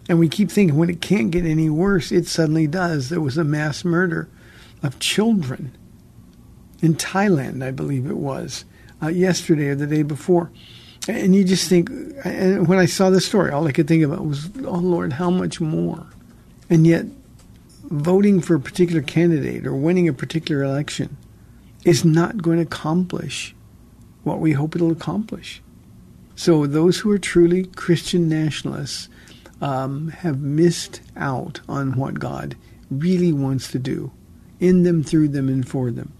And 0.10 0.18
we 0.18 0.28
keep 0.28 0.50
thinking 0.50 0.76
when 0.76 0.90
it 0.90 1.02
can't 1.02 1.30
get 1.30 1.46
any 1.46 1.70
worse, 1.70 2.12
it 2.12 2.26
suddenly 2.26 2.66
does. 2.66 3.10
There 3.10 3.22
was 3.22 3.38
a 3.38 3.44
mass 3.44 3.86
murder 3.86 4.28
of 4.82 4.98
children 4.98 5.78
in 6.82 6.96
Thailand, 6.96 7.64
I 7.64 7.70
believe 7.70 8.08
it 8.08 8.18
was, 8.18 8.66
uh, 9.04 9.10
yesterday 9.10 9.68
or 9.68 9.76
the 9.76 9.86
day 9.86 10.02
before. 10.02 10.50
And 11.08 11.36
you 11.36 11.44
just 11.44 11.70
think, 11.70 11.92
and 12.26 12.68
when 12.68 12.80
I 12.80 12.88
saw 12.88 13.12
the 13.12 13.22
story, 13.22 13.52
all 13.52 13.68
I 13.68 13.72
could 13.72 13.88
think 13.88 14.04
about 14.04 14.26
was, 14.26 14.50
oh 14.66 14.78
Lord, 14.78 15.14
how 15.14 15.30
much 15.30 15.62
more? 15.62 16.08
And 16.72 16.88
yet, 16.88 17.06
voting 17.84 18.40
for 18.40 18.56
a 18.56 18.60
particular 18.60 19.01
candidate 19.01 19.68
or 19.68 19.75
winning 19.75 20.08
a 20.08 20.13
particular 20.13 20.63
election 20.63 21.18
is 21.84 22.06
not 22.06 22.42
going 22.42 22.58
to 22.58 22.63
accomplish 22.63 23.54
what 24.24 24.40
we 24.40 24.54
hope 24.54 24.75
it'll 24.75 24.92
accomplish. 24.92 25.62
So, 26.36 26.66
those 26.66 27.00
who 27.00 27.12
are 27.12 27.20
truly 27.20 27.66
Christian 27.66 28.30
nationalists 28.30 29.10
um, 29.60 30.08
have 30.10 30.40
missed 30.40 31.01
out 31.18 31.60
on 31.68 31.98
what 31.98 32.20
God 32.20 32.56
really 32.90 33.34
wants 33.34 33.70
to 33.72 33.80
do 33.80 34.12
in 34.62 34.84
them, 34.84 35.04
through 35.04 35.28
them, 35.28 35.50
and 35.50 35.68
for 35.68 35.92
them. 35.92 36.13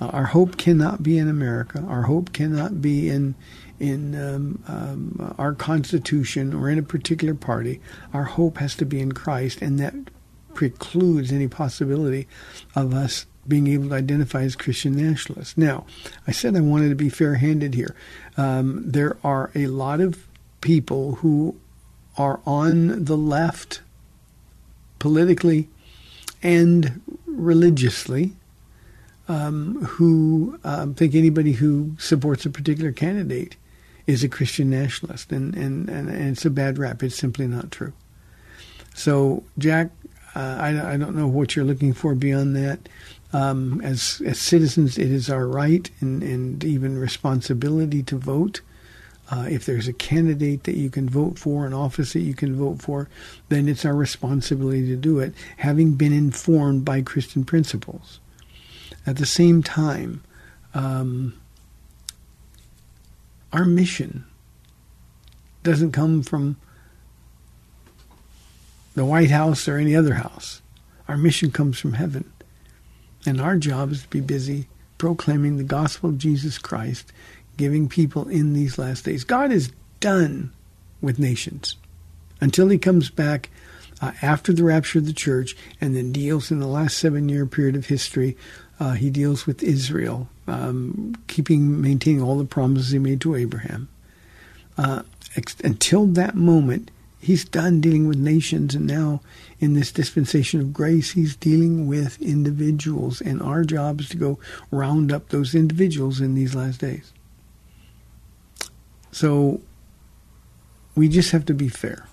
Uh, 0.00 0.06
our 0.06 0.26
hope 0.26 0.56
cannot 0.56 1.02
be 1.02 1.18
in 1.18 1.28
America. 1.28 1.84
Our 1.86 2.02
hope 2.02 2.32
cannot 2.32 2.80
be 2.80 3.10
in 3.10 3.34
in 3.80 4.14
um, 4.14 4.62
um, 4.66 5.34
our 5.38 5.54
Constitution 5.54 6.54
or 6.54 6.68
in 6.68 6.78
a 6.78 6.82
particular 6.82 7.34
party. 7.34 7.80
Our 8.12 8.24
hope 8.24 8.58
has 8.58 8.74
to 8.76 8.84
be 8.84 9.00
in 9.00 9.12
Christ, 9.12 9.62
and 9.62 9.78
that 9.78 9.94
precludes 10.54 11.32
any 11.32 11.48
possibility 11.48 12.26
of 12.74 12.92
us 12.92 13.26
being 13.46 13.66
able 13.68 13.88
to 13.88 13.94
identify 13.94 14.42
as 14.42 14.56
Christian 14.56 14.94
nationalists. 14.94 15.56
Now, 15.56 15.86
I 16.26 16.32
said 16.32 16.54
I 16.54 16.60
wanted 16.60 16.90
to 16.90 16.94
be 16.94 17.08
fair-handed 17.08 17.74
here. 17.74 17.94
Um, 18.36 18.82
there 18.84 19.16
are 19.24 19.50
a 19.54 19.68
lot 19.68 20.00
of 20.00 20.26
people 20.60 21.16
who 21.16 21.56
are 22.16 22.40
on 22.44 23.04
the 23.04 23.16
left 23.16 23.80
politically 24.98 25.68
and 26.42 27.00
religiously 27.26 28.32
um, 29.28 29.84
who 29.84 30.58
um, 30.64 30.94
think 30.94 31.14
anybody 31.14 31.52
who 31.52 31.94
supports 31.98 32.44
a 32.46 32.50
particular 32.50 32.92
candidate 32.92 33.56
is 34.08 34.24
a 34.24 34.28
Christian 34.28 34.70
nationalist, 34.70 35.30
and, 35.30 35.54
and, 35.54 35.88
and, 35.90 36.08
and 36.08 36.30
it's 36.30 36.46
a 36.46 36.50
bad 36.50 36.78
rap. 36.78 37.02
It's 37.02 37.14
simply 37.14 37.46
not 37.46 37.70
true. 37.70 37.92
So, 38.94 39.44
Jack, 39.58 39.90
uh, 40.34 40.56
I, 40.58 40.94
I 40.94 40.96
don't 40.96 41.14
know 41.14 41.28
what 41.28 41.54
you're 41.54 41.64
looking 41.66 41.92
for 41.92 42.14
beyond 42.14 42.56
that. 42.56 42.88
Um, 43.34 43.82
as 43.82 44.22
as 44.24 44.40
citizens, 44.40 44.96
it 44.96 45.10
is 45.10 45.28
our 45.28 45.46
right 45.46 45.90
and, 46.00 46.22
and 46.22 46.64
even 46.64 46.98
responsibility 46.98 48.02
to 48.04 48.16
vote. 48.16 48.62
Uh, 49.30 49.46
if 49.50 49.66
there's 49.66 49.86
a 49.86 49.92
candidate 49.92 50.64
that 50.64 50.78
you 50.78 50.88
can 50.88 51.06
vote 51.06 51.38
for, 51.38 51.66
an 51.66 51.74
office 51.74 52.14
that 52.14 52.20
you 52.20 52.32
can 52.32 52.56
vote 52.56 52.80
for, 52.80 53.10
then 53.50 53.68
it's 53.68 53.84
our 53.84 53.94
responsibility 53.94 54.86
to 54.86 54.96
do 54.96 55.18
it, 55.18 55.34
having 55.58 55.92
been 55.96 56.14
informed 56.14 56.82
by 56.86 57.02
Christian 57.02 57.44
principles. 57.44 58.20
At 59.06 59.18
the 59.18 59.26
same 59.26 59.62
time, 59.62 60.22
um, 60.72 61.38
our 63.52 63.64
mission 63.64 64.24
doesn't 65.62 65.92
come 65.92 66.22
from 66.22 66.56
the 68.94 69.04
White 69.04 69.30
House 69.30 69.68
or 69.68 69.76
any 69.76 69.94
other 69.94 70.14
house. 70.14 70.60
Our 71.06 71.16
mission 71.16 71.50
comes 71.50 71.78
from 71.78 71.94
heaven. 71.94 72.30
And 73.26 73.40
our 73.40 73.56
job 73.56 73.92
is 73.92 74.02
to 74.02 74.08
be 74.08 74.20
busy 74.20 74.68
proclaiming 74.96 75.56
the 75.56 75.64
gospel 75.64 76.10
of 76.10 76.18
Jesus 76.18 76.58
Christ, 76.58 77.12
giving 77.56 77.88
people 77.88 78.28
in 78.28 78.52
these 78.52 78.78
last 78.78 79.04
days. 79.04 79.24
God 79.24 79.52
is 79.52 79.72
done 80.00 80.52
with 81.00 81.18
nations 81.18 81.76
until 82.40 82.68
he 82.68 82.78
comes 82.78 83.10
back 83.10 83.50
uh, 84.00 84.12
after 84.22 84.52
the 84.52 84.64
rapture 84.64 84.98
of 84.98 85.06
the 85.06 85.12
church 85.12 85.56
and 85.80 85.96
then 85.96 86.12
deals 86.12 86.50
in 86.50 86.60
the 86.60 86.66
last 86.66 86.98
seven 86.98 87.28
year 87.28 87.46
period 87.46 87.76
of 87.76 87.86
history 87.86 88.36
uh, 88.80 88.92
he 88.92 89.10
deals 89.10 89.46
with 89.46 89.62
Israel, 89.62 90.28
um, 90.48 91.14
keeping, 91.26 91.80
maintaining 91.80 92.22
all 92.22 92.38
the 92.38 92.44
promises 92.44 92.90
he 92.90 92.98
made 92.98 93.20
to 93.22 93.34
Abraham. 93.34 93.88
Uh, 94.76 95.02
ex- 95.36 95.60
until 95.60 96.06
that 96.06 96.34
moment, 96.34 96.90
he's 97.20 97.44
done 97.44 97.80
dealing 97.80 98.08
with 98.08 98.18
nations, 98.18 98.74
and 98.74 98.86
now 98.86 99.20
in 99.60 99.74
this 99.74 99.92
dispensation 99.92 100.60
of 100.60 100.72
grace, 100.72 101.12
he's 101.12 101.36
dealing 101.36 101.86
with 101.86 102.20
individuals, 102.22 103.20
and 103.20 103.42
our 103.42 103.64
job 103.64 104.00
is 104.00 104.08
to 104.10 104.16
go 104.16 104.38
round 104.70 105.12
up 105.12 105.28
those 105.28 105.54
individuals 105.54 106.20
in 106.20 106.34
these 106.34 106.54
last 106.54 106.80
days. 106.80 107.12
So 109.10 109.60
we 110.94 111.08
just 111.08 111.32
have 111.32 111.44
to 111.46 111.54
be 111.54 111.68
fair 111.68 112.06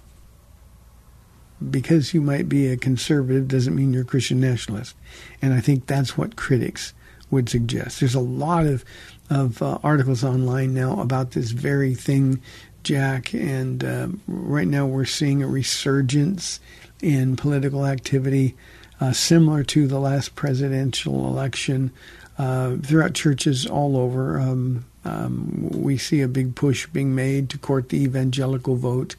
because 1.69 2.13
you 2.13 2.21
might 2.21 2.49
be 2.49 2.67
a 2.67 2.77
conservative 2.77 3.47
doesn't 3.47 3.75
mean 3.75 3.93
you're 3.93 4.03
a 4.03 4.05
Christian 4.05 4.39
nationalist. 4.39 4.95
And 5.41 5.53
I 5.53 5.61
think 5.61 5.87
that's 5.87 6.17
what 6.17 6.35
critics 6.35 6.93
would 7.35 7.49
suggest. 7.49 7.99
There's 7.99 8.15
a 8.15 8.19
lot 8.21 8.65
of 8.65 8.85
of 9.29 9.61
uh, 9.61 9.77
articles 9.83 10.23
online 10.23 10.73
now 10.73 10.99
about 11.01 11.31
this 11.31 11.51
very 11.51 11.93
thing, 11.93 12.41
Jack. 12.83 13.33
And 13.33 13.83
uh, 13.83 14.07
right 14.27 14.67
now 14.67 14.85
we're 14.85 15.05
seeing 15.05 15.43
a 15.43 15.47
resurgence 15.47 16.59
in 17.01 17.35
political 17.35 17.85
activity, 17.85 18.55
uh, 19.01 19.11
similar 19.11 19.63
to 19.63 19.87
the 19.87 19.99
last 19.99 20.35
presidential 20.35 21.27
election. 21.27 21.91
Uh, 22.37 22.77
throughout 22.77 23.13
churches 23.13 23.65
all 23.65 23.97
over, 23.97 24.39
um, 24.39 24.85
um, 25.03 25.69
we 25.71 25.97
see 25.97 26.21
a 26.21 26.27
big 26.27 26.55
push 26.55 26.85
being 26.87 27.15
made 27.15 27.49
to 27.49 27.57
court 27.57 27.89
the 27.89 28.01
evangelical 28.03 28.75
vote. 28.75 29.15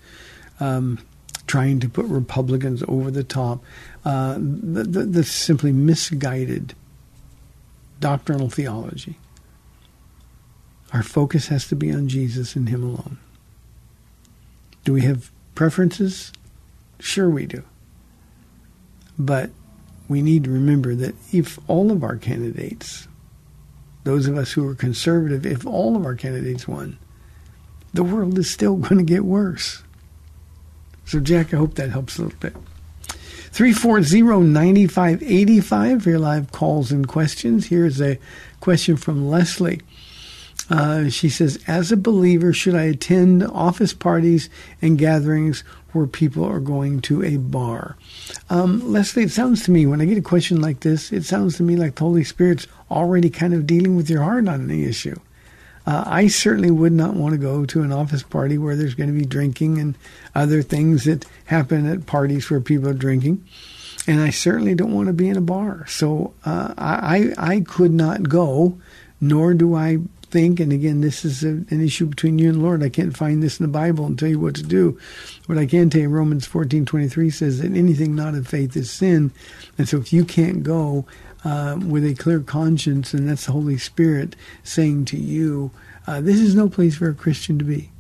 Um, 0.60 0.98
trying 1.46 1.78
to 1.80 1.88
put 1.88 2.06
Republicans 2.06 2.82
over 2.88 3.10
the 3.10 3.22
top. 3.22 3.62
Uh, 4.04 4.36
the 4.38 5.22
simply 5.22 5.70
misguided 5.70 6.74
doctrinal 8.00 8.50
theology. 8.50 9.18
Our 10.92 11.02
focus 11.02 11.48
has 11.48 11.66
to 11.68 11.76
be 11.76 11.92
on 11.92 12.08
Jesus 12.08 12.56
and 12.56 12.68
Him 12.68 12.82
alone. 12.82 13.18
Do 14.84 14.92
we 14.92 15.02
have 15.02 15.30
preferences? 15.54 16.32
Sure, 17.00 17.28
we 17.28 17.46
do. 17.46 17.62
But 19.18 19.50
we 20.08 20.22
need 20.22 20.44
to 20.44 20.50
remember 20.50 20.94
that 20.94 21.14
if 21.32 21.58
all 21.68 21.90
of 21.90 22.04
our 22.04 22.16
candidates, 22.16 23.08
those 24.04 24.28
of 24.28 24.36
us 24.36 24.52
who 24.52 24.68
are 24.68 24.74
conservative, 24.74 25.44
if 25.44 25.66
all 25.66 25.96
of 25.96 26.04
our 26.04 26.14
candidates 26.14 26.68
won, 26.68 26.98
the 27.92 28.04
world 28.04 28.38
is 28.38 28.48
still 28.48 28.76
going 28.76 28.98
to 28.98 29.04
get 29.04 29.24
worse. 29.24 29.82
So, 31.04 31.20
Jack, 31.20 31.52
I 31.52 31.56
hope 31.56 31.74
that 31.74 31.90
helps 31.90 32.18
a 32.18 32.22
little 32.22 32.38
bit. 32.38 32.56
340-9585 33.56 36.02
for 36.02 36.10
your 36.10 36.18
live 36.18 36.52
calls 36.52 36.92
and 36.92 37.08
questions. 37.08 37.68
Here's 37.68 38.02
a 38.02 38.18
question 38.60 38.98
from 38.98 39.30
Leslie. 39.30 39.80
Uh, 40.68 41.08
she 41.08 41.30
says, 41.30 41.58
as 41.66 41.90
a 41.90 41.96
believer, 41.96 42.52
should 42.52 42.74
I 42.74 42.82
attend 42.82 43.42
office 43.44 43.94
parties 43.94 44.50
and 44.82 44.98
gatherings 44.98 45.64
where 45.92 46.06
people 46.06 46.44
are 46.44 46.60
going 46.60 47.00
to 47.02 47.24
a 47.24 47.38
bar? 47.38 47.96
Um, 48.50 48.92
Leslie, 48.92 49.22
it 49.22 49.30
sounds 49.30 49.64
to 49.64 49.70
me, 49.70 49.86
when 49.86 50.02
I 50.02 50.04
get 50.04 50.18
a 50.18 50.22
question 50.22 50.60
like 50.60 50.80
this, 50.80 51.10
it 51.10 51.24
sounds 51.24 51.56
to 51.56 51.62
me 51.62 51.76
like 51.76 51.94
the 51.94 52.04
Holy 52.04 52.24
Spirit's 52.24 52.66
already 52.90 53.30
kind 53.30 53.54
of 53.54 53.66
dealing 53.66 53.96
with 53.96 54.10
your 54.10 54.22
heart 54.22 54.48
on 54.48 54.66
the 54.66 54.84
issue. 54.84 55.16
Uh, 55.86 56.02
I 56.04 56.26
certainly 56.26 56.70
would 56.70 56.92
not 56.92 57.14
want 57.14 57.32
to 57.32 57.38
go 57.38 57.64
to 57.64 57.82
an 57.82 57.92
office 57.92 58.24
party 58.24 58.58
where 58.58 58.74
there's 58.74 58.94
going 58.94 59.12
to 59.12 59.18
be 59.18 59.24
drinking 59.24 59.78
and 59.78 59.96
other 60.34 60.60
things 60.60 61.04
that 61.04 61.24
happen 61.44 61.86
at 61.86 62.06
parties 62.06 62.50
where 62.50 62.60
people 62.60 62.88
are 62.88 62.94
drinking. 62.94 63.46
And 64.08 64.20
I 64.20 64.30
certainly 64.30 64.74
don't 64.74 64.92
want 64.92 65.06
to 65.06 65.12
be 65.12 65.28
in 65.28 65.36
a 65.36 65.40
bar. 65.40 65.86
So 65.86 66.34
uh, 66.44 66.74
I, 66.76 67.32
I 67.38 67.60
could 67.60 67.92
not 67.92 68.28
go, 68.28 68.78
nor 69.20 69.54
do 69.54 69.74
I 69.74 69.98
think, 70.30 70.58
and 70.58 70.72
again, 70.72 71.02
this 71.02 71.24
is 71.24 71.44
a, 71.44 71.48
an 71.48 71.80
issue 71.80 72.06
between 72.06 72.38
you 72.38 72.48
and 72.48 72.58
the 72.58 72.62
Lord. 72.62 72.82
I 72.82 72.88
can't 72.88 73.16
find 73.16 73.40
this 73.40 73.60
in 73.60 73.64
the 73.64 73.72
Bible 73.72 74.06
and 74.06 74.18
tell 74.18 74.28
you 74.28 74.40
what 74.40 74.56
to 74.56 74.62
do. 74.64 74.98
But 75.46 75.56
I 75.56 75.66
can 75.66 75.88
tell 75.88 76.00
you, 76.00 76.08
Romans 76.08 76.46
fourteen 76.46 76.84
twenty 76.84 77.08
three 77.08 77.30
says 77.30 77.60
that 77.60 77.72
anything 77.72 78.16
not 78.16 78.34
of 78.34 78.48
faith 78.48 78.76
is 78.76 78.90
sin. 78.90 79.30
And 79.78 79.88
so 79.88 79.98
if 79.98 80.12
you 80.12 80.24
can't 80.24 80.64
go, 80.64 81.06
uh, 81.44 81.78
with 81.86 82.04
a 82.04 82.14
clear 82.14 82.40
conscience, 82.40 83.14
and 83.14 83.28
that's 83.28 83.46
the 83.46 83.52
Holy 83.52 83.78
Spirit 83.78 84.36
saying 84.62 85.04
to 85.06 85.16
you, 85.16 85.70
uh, 86.06 86.20
this 86.20 86.40
is 86.40 86.54
no 86.54 86.68
place 86.68 86.96
for 86.96 87.08
a 87.08 87.14
Christian 87.14 87.58
to 87.58 87.64
be. 87.64 87.90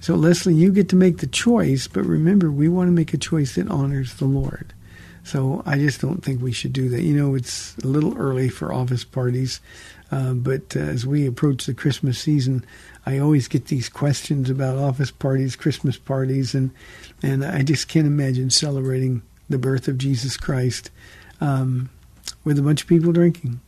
So, 0.00 0.14
Leslie, 0.14 0.54
you 0.54 0.72
get 0.72 0.88
to 0.90 0.96
make 0.96 1.18
the 1.18 1.26
choice, 1.26 1.88
but 1.88 2.04
remember, 2.04 2.50
we 2.50 2.68
want 2.68 2.88
to 2.88 2.92
make 2.92 3.12
a 3.12 3.18
choice 3.18 3.56
that 3.56 3.68
honors 3.68 4.14
the 4.14 4.26
Lord. 4.26 4.72
So, 5.24 5.62
I 5.66 5.76
just 5.76 6.00
don't 6.00 6.22
think 6.22 6.40
we 6.40 6.52
should 6.52 6.72
do 6.72 6.88
that. 6.90 7.02
You 7.02 7.14
know, 7.16 7.34
it's 7.34 7.76
a 7.78 7.86
little 7.86 8.16
early 8.16 8.48
for 8.48 8.72
office 8.72 9.04
parties, 9.04 9.60
uh, 10.10 10.32
but 10.34 10.76
uh, 10.76 10.80
as 10.80 11.04
we 11.04 11.26
approach 11.26 11.66
the 11.66 11.74
Christmas 11.74 12.18
season, 12.18 12.64
I 13.04 13.18
always 13.18 13.48
get 13.48 13.66
these 13.66 13.88
questions 13.88 14.48
about 14.48 14.78
office 14.78 15.10
parties, 15.10 15.56
Christmas 15.56 15.96
parties, 15.96 16.54
and 16.54 16.70
and 17.22 17.44
I 17.44 17.62
just 17.62 17.88
can't 17.88 18.06
imagine 18.06 18.50
celebrating 18.50 19.22
the 19.48 19.58
birth 19.58 19.88
of 19.88 19.98
Jesus 19.98 20.36
Christ 20.36 20.90
um, 21.40 21.90
with 22.44 22.58
a 22.58 22.62
bunch 22.62 22.82
of 22.82 22.88
people 22.88 23.12
drinking. 23.12 23.60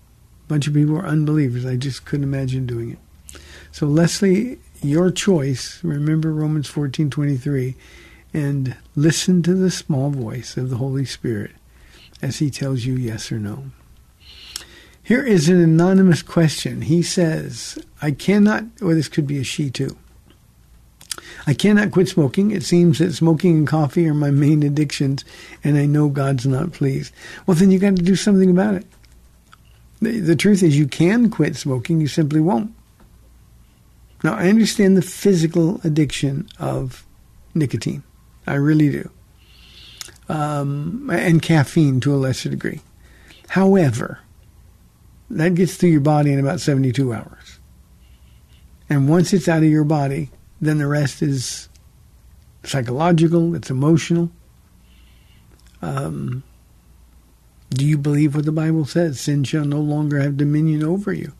A 0.46 0.48
bunch 0.48 0.66
of 0.66 0.74
people 0.74 0.96
are 0.96 1.06
unbelievers. 1.06 1.66
I 1.66 1.76
just 1.76 2.04
couldn't 2.04 2.24
imagine 2.24 2.66
doing 2.66 2.92
it. 2.92 3.40
So 3.72 3.86
Leslie, 3.86 4.58
your 4.82 5.10
choice. 5.10 5.82
Remember 5.84 6.32
Romans 6.32 6.68
14:23 6.68 7.74
and 8.32 8.76
listen 8.94 9.42
to 9.42 9.54
the 9.54 9.70
small 9.70 10.10
voice 10.10 10.56
of 10.56 10.70
the 10.70 10.76
Holy 10.76 11.04
Spirit 11.04 11.52
as 12.22 12.38
he 12.38 12.50
tells 12.50 12.84
you 12.84 12.94
yes 12.94 13.32
or 13.32 13.38
no. 13.38 13.70
Here 15.02 15.24
is 15.24 15.48
an 15.48 15.60
anonymous 15.60 16.22
question. 16.22 16.82
He 16.82 17.02
says, 17.02 17.78
I 18.00 18.12
cannot, 18.12 18.64
or 18.80 18.94
this 18.94 19.08
could 19.08 19.26
be 19.26 19.38
a 19.38 19.44
she 19.44 19.68
too. 19.68 19.96
I 21.46 21.54
cannot 21.54 21.90
quit 21.92 22.08
smoking. 22.08 22.50
It 22.50 22.62
seems 22.62 22.98
that 22.98 23.12
smoking 23.12 23.58
and 23.58 23.66
coffee 23.66 24.08
are 24.08 24.14
my 24.14 24.30
main 24.30 24.62
addictions, 24.62 25.24
and 25.64 25.76
I 25.76 25.86
know 25.86 26.08
God's 26.08 26.46
not 26.46 26.72
pleased. 26.72 27.12
Well, 27.46 27.56
then 27.56 27.70
you 27.70 27.78
got 27.78 27.96
to 27.96 28.02
do 28.02 28.16
something 28.16 28.50
about 28.50 28.74
it. 28.74 28.86
The, 30.00 30.20
the 30.20 30.36
truth 30.36 30.62
is, 30.62 30.78
you 30.78 30.86
can 30.86 31.30
quit 31.30 31.56
smoking, 31.56 32.00
you 32.00 32.08
simply 32.08 32.40
won't. 32.40 32.72
Now, 34.22 34.34
I 34.34 34.48
understand 34.48 34.96
the 34.96 35.02
physical 35.02 35.80
addiction 35.82 36.48
of 36.58 37.04
nicotine. 37.54 38.02
I 38.46 38.54
really 38.54 38.90
do. 38.90 39.10
Um, 40.28 41.10
and 41.12 41.42
caffeine 41.42 42.00
to 42.00 42.14
a 42.14 42.16
lesser 42.16 42.50
degree. 42.50 42.80
However, 43.48 44.20
that 45.30 45.54
gets 45.54 45.76
through 45.76 45.90
your 45.90 46.00
body 46.00 46.32
in 46.32 46.38
about 46.38 46.60
72 46.60 47.12
hours. 47.12 47.58
And 48.88 49.08
once 49.08 49.32
it's 49.32 49.48
out 49.48 49.62
of 49.62 49.68
your 49.68 49.84
body, 49.84 50.30
then 50.60 50.78
the 50.78 50.86
rest 50.86 51.22
is 51.22 51.68
psychological, 52.64 53.54
it's 53.54 53.70
emotional. 53.70 54.30
Um, 55.82 56.42
do 57.70 57.86
you 57.86 57.96
believe 57.96 58.34
what 58.34 58.44
the 58.44 58.52
Bible 58.52 58.84
says? 58.84 59.20
Sin 59.20 59.44
shall 59.44 59.64
no 59.64 59.80
longer 59.80 60.20
have 60.20 60.36
dominion 60.36 60.84
over 60.84 61.12
you. 61.12 61.32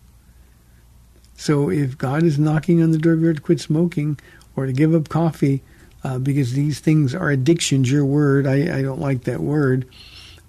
So 1.37 1.71
if 1.71 1.99
God 1.99 2.23
is 2.23 2.39
knocking 2.39 2.83
on 2.83 2.93
the 2.93 2.99
door 2.99 3.15
of 3.15 3.21
your 3.21 3.33
to 3.33 3.41
quit 3.41 3.61
smoking 3.61 4.19
or 4.57 4.67
to 4.67 4.73
give 4.73 4.95
up 4.95 5.09
coffee, 5.09 5.63
uh, 6.03 6.19
because 6.19 6.53
these 6.53 6.81
things 6.81 7.15
are 7.15 7.31
addictions, 7.31 7.91
your 7.91 8.05
word, 8.05 8.47
I, 8.47 8.79
I 8.79 8.83
don't 8.83 9.01
like 9.01 9.25
that 9.25 9.41
word, 9.41 9.87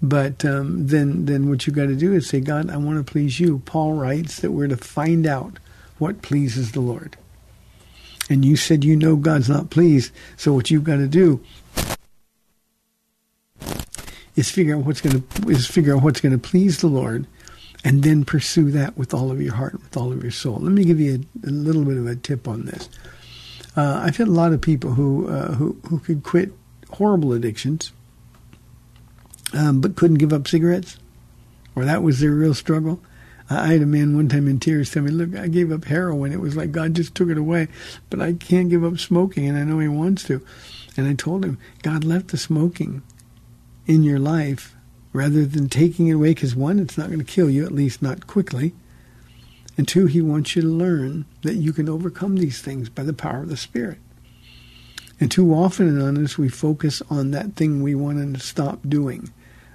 but 0.00 0.44
um, 0.44 0.86
then 0.86 1.26
then 1.26 1.48
what 1.48 1.66
you've 1.66 1.76
got 1.76 1.86
to 1.86 1.94
do 1.94 2.14
is 2.14 2.28
say, 2.28 2.40
God, 2.40 2.70
I 2.70 2.76
want 2.76 3.04
to 3.04 3.10
please 3.10 3.38
you. 3.38 3.58
Paul 3.64 3.94
writes 3.94 4.40
that 4.40 4.50
we're 4.50 4.68
to 4.68 4.76
find 4.76 5.26
out 5.26 5.58
what 5.98 6.22
pleases 6.22 6.72
the 6.72 6.80
Lord 6.80 7.16
and 8.28 8.44
you 8.44 8.56
said 8.56 8.84
you 8.84 8.96
know 8.96 9.16
God's 9.16 9.48
not 9.48 9.70
pleased. 9.70 10.12
So 10.36 10.52
what 10.52 10.70
you've 10.70 10.84
got 10.84 10.96
to 10.96 11.08
do 11.08 11.40
is 14.36 14.50
figure 14.50 14.76
out 14.76 14.84
what's 14.84 15.00
going 15.00 15.22
to 15.22 15.48
is 15.48 15.66
figure 15.66 15.96
out 15.96 16.02
what's 16.02 16.20
going 16.20 16.32
to 16.32 16.38
please 16.38 16.78
the 16.78 16.86
Lord, 16.86 17.26
and 17.84 18.02
then 18.02 18.24
pursue 18.24 18.70
that 18.70 18.96
with 18.96 19.12
all 19.12 19.30
of 19.30 19.40
your 19.40 19.54
heart, 19.54 19.74
with 19.74 19.96
all 19.96 20.12
of 20.12 20.22
your 20.22 20.32
soul. 20.32 20.58
Let 20.60 20.72
me 20.72 20.84
give 20.84 21.00
you 21.00 21.24
a, 21.44 21.48
a 21.48 21.50
little 21.50 21.84
bit 21.84 21.98
of 21.98 22.06
a 22.06 22.16
tip 22.16 22.48
on 22.48 22.66
this. 22.66 22.88
Uh, 23.76 24.02
I've 24.04 24.16
had 24.16 24.28
a 24.28 24.32
lot 24.32 24.52
of 24.52 24.60
people 24.60 24.92
who 24.92 25.28
uh, 25.28 25.52
who 25.52 25.78
who 25.88 25.98
could 25.98 26.22
quit 26.22 26.52
horrible 26.90 27.32
addictions, 27.32 27.92
um, 29.54 29.80
but 29.80 29.96
couldn't 29.96 30.18
give 30.18 30.32
up 30.32 30.46
cigarettes, 30.48 30.98
or 31.74 31.84
that 31.84 32.02
was 32.02 32.20
their 32.20 32.32
real 32.32 32.54
struggle. 32.54 33.00
I 33.60 33.72
had 33.72 33.82
a 33.82 33.86
man 33.86 34.16
one 34.16 34.28
time 34.28 34.48
in 34.48 34.58
tears 34.58 34.90
tell 34.90 35.02
me, 35.02 35.10
"Look, 35.10 35.36
I 35.36 35.48
gave 35.48 35.72
up 35.72 35.84
heroin. 35.84 36.32
It 36.32 36.40
was 36.40 36.56
like 36.56 36.72
God 36.72 36.94
just 36.94 37.14
took 37.14 37.28
it 37.28 37.38
away, 37.38 37.68
but 38.10 38.20
I 38.20 38.32
can't 38.34 38.70
give 38.70 38.84
up 38.84 38.98
smoking, 38.98 39.48
and 39.48 39.58
I 39.58 39.64
know 39.64 39.78
He 39.78 39.88
wants 39.88 40.24
to." 40.24 40.42
And 40.96 41.06
I 41.06 41.14
told 41.14 41.44
him, 41.44 41.58
God 41.82 42.04
left 42.04 42.28
the 42.28 42.36
smoking 42.36 43.02
in 43.86 44.02
your 44.02 44.18
life 44.18 44.76
rather 45.12 45.46
than 45.46 45.68
taking 45.68 46.08
it 46.08 46.12
away, 46.12 46.30
because 46.30 46.54
one, 46.54 46.78
it's 46.78 46.98
not 46.98 47.08
going 47.08 47.18
to 47.18 47.24
kill 47.24 47.50
you, 47.50 47.64
at 47.64 47.72
least 47.72 48.02
not 48.02 48.26
quickly, 48.26 48.74
and 49.78 49.88
two, 49.88 50.06
He 50.06 50.20
wants 50.20 50.54
you 50.54 50.62
to 50.62 50.68
learn 50.68 51.24
that 51.42 51.54
you 51.54 51.72
can 51.72 51.88
overcome 51.88 52.36
these 52.36 52.60
things 52.60 52.88
by 52.88 53.02
the 53.02 53.12
power 53.12 53.42
of 53.42 53.48
the 53.48 53.56
Spirit. 53.56 53.98
And 55.18 55.30
too 55.30 55.54
often 55.54 55.88
in 55.88 56.00
honest, 56.00 56.36
we 56.36 56.48
focus 56.48 57.02
on 57.08 57.30
that 57.30 57.56
thing 57.56 57.82
we 57.82 57.94
want 57.94 58.34
to 58.34 58.40
stop 58.40 58.80
doing 58.88 59.30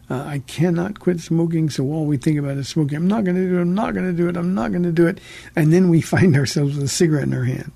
uh, 0.09 0.23
I 0.23 0.39
cannot 0.39 0.99
quit 0.99 1.19
smoking, 1.19 1.69
so 1.69 1.83
all 1.85 2.05
we 2.05 2.17
think 2.17 2.39
about 2.39 2.57
is 2.57 2.69
smoking. 2.69 2.97
I'm 2.97 3.07
not 3.07 3.25
going 3.25 3.35
to 3.35 3.47
do 3.47 3.57
it. 3.57 3.61
I'm 3.61 3.75
not 3.75 3.93
going 3.93 4.05
to 4.05 4.13
do 4.13 4.29
it. 4.29 4.37
I'm 4.37 4.55
not 4.55 4.71
going 4.71 4.83
to 4.83 4.91
do 4.91 5.05
it. 5.05 5.19
And 5.55 5.73
then 5.73 5.89
we 5.89 6.01
find 6.01 6.35
ourselves 6.35 6.75
with 6.75 6.85
a 6.85 6.89
cigarette 6.89 7.27
in 7.27 7.33
our 7.33 7.43
hand. 7.43 7.71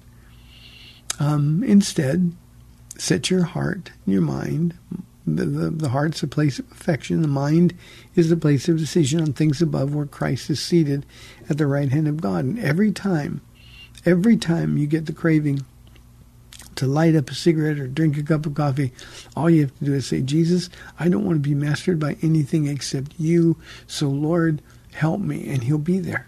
Um, 1.19 1.63
instead, 1.63 2.33
set 2.97 3.29
your 3.29 3.43
heart, 3.43 3.91
your 4.05 4.21
mind. 4.21 4.75
The, 5.27 5.45
the, 5.45 5.69
the 5.69 5.89
heart's 5.89 6.23
a 6.23 6.27
place 6.27 6.57
of 6.57 6.71
affection. 6.71 7.21
The 7.21 7.27
mind 7.27 7.75
is 8.15 8.29
the 8.29 8.37
place 8.37 8.67
of 8.67 8.77
decision 8.77 9.21
on 9.21 9.33
things 9.33 9.61
above 9.61 9.93
where 9.93 10.05
Christ 10.05 10.49
is 10.49 10.61
seated 10.61 11.05
at 11.49 11.57
the 11.57 11.67
right 11.67 11.89
hand 11.89 12.07
of 12.07 12.21
God. 12.21 12.45
And 12.45 12.59
every 12.59 12.91
time, 12.91 13.41
every 14.05 14.37
time 14.37 14.77
you 14.77 14.87
get 14.87 15.05
the 15.05 15.13
craving 15.13 15.65
to 16.75 16.87
light 16.87 17.15
up 17.15 17.29
a 17.29 17.35
cigarette 17.35 17.79
or 17.79 17.87
drink 17.87 18.17
a 18.17 18.23
cup 18.23 18.45
of 18.45 18.53
coffee, 18.53 18.91
all 19.35 19.49
you 19.49 19.61
have 19.61 19.77
to 19.79 19.85
do 19.85 19.93
is 19.93 20.07
say, 20.07 20.21
Jesus, 20.21 20.69
I 20.99 21.09
don't 21.09 21.25
want 21.25 21.37
to 21.37 21.49
be 21.49 21.55
mastered 21.55 21.99
by 21.99 22.17
anything 22.21 22.67
except 22.67 23.13
you. 23.19 23.57
So, 23.87 24.09
Lord, 24.09 24.61
help 24.93 25.19
me. 25.19 25.47
And 25.47 25.63
He'll 25.63 25.77
be 25.77 25.99
there. 25.99 26.27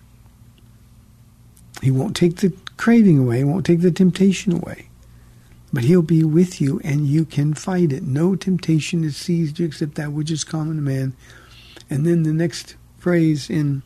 He 1.82 1.91
won't 1.91 2.15
take 2.15 2.38
the 2.38 2.56
craving 2.77 3.19
away, 3.19 3.39
He 3.39 3.43
won't 3.43 3.65
take 3.65 3.82
the 3.82 3.91
temptation 3.91 4.53
away. 4.53 4.89
But 5.71 5.86
He'll 5.86 6.03
be 6.03 6.23
with 6.23 6.62
you 6.62 6.79
and 6.84 7.08
you 7.08 7.25
can 7.25 7.53
fight 7.53 7.91
it. 7.91 8.03
No 8.03 8.36
temptation 8.36 9.03
has 9.03 9.17
seized 9.17 9.60
you 9.60 9.65
except 9.65 9.95
that 9.95 10.12
which 10.12 10.29
is 10.29 10.43
common 10.43 10.75
to 10.75 10.82
man. 10.82 11.13
And 11.89 12.06
then 12.06 12.23
the 12.23 12.34
next 12.34 12.75
phrase 12.99 13.49
in 13.49 13.82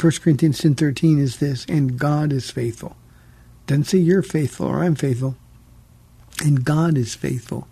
1 0.00 0.12
Corinthians 0.20 0.58
10 0.58 0.74
13 0.74 1.18
is 1.20 1.38
this, 1.38 1.64
and 1.66 1.98
God 1.98 2.32
is 2.32 2.50
faithful 2.50 2.96
doesn't 3.66 3.84
say 3.84 3.98
you're 3.98 4.22
faithful 4.22 4.66
or 4.66 4.82
I'm 4.82 4.94
faithful. 4.94 5.36
And 6.42 6.64
God 6.64 6.98
is 6.98 7.14
faithful. 7.14 7.68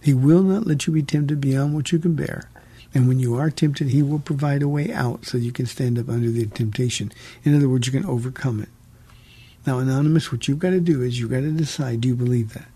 He 0.00 0.14
will 0.14 0.42
not 0.42 0.66
let 0.66 0.86
you 0.86 0.92
be 0.92 1.02
tempted 1.02 1.40
beyond 1.40 1.74
what 1.74 1.92
you 1.92 1.98
can 1.98 2.14
bear. 2.14 2.50
And 2.94 3.08
when 3.08 3.18
you 3.18 3.34
are 3.34 3.50
tempted, 3.50 3.88
He 3.88 4.02
will 4.02 4.20
provide 4.20 4.62
a 4.62 4.68
way 4.68 4.92
out 4.92 5.26
so 5.26 5.36
you 5.36 5.50
can 5.50 5.66
stand 5.66 5.98
up 5.98 6.08
under 6.08 6.30
the 6.30 6.46
temptation. 6.46 7.10
In 7.42 7.56
other 7.56 7.68
words, 7.68 7.86
you 7.86 7.92
can 7.92 8.08
overcome 8.08 8.60
it. 8.60 8.68
Now, 9.66 9.78
Anonymous, 9.78 10.30
what 10.30 10.46
you've 10.46 10.58
got 10.58 10.70
to 10.70 10.80
do 10.80 11.02
is 11.02 11.18
you've 11.18 11.30
got 11.30 11.40
to 11.40 11.50
decide 11.50 12.02
do 12.02 12.08
you 12.08 12.14
believe 12.14 12.52
that? 12.52 12.68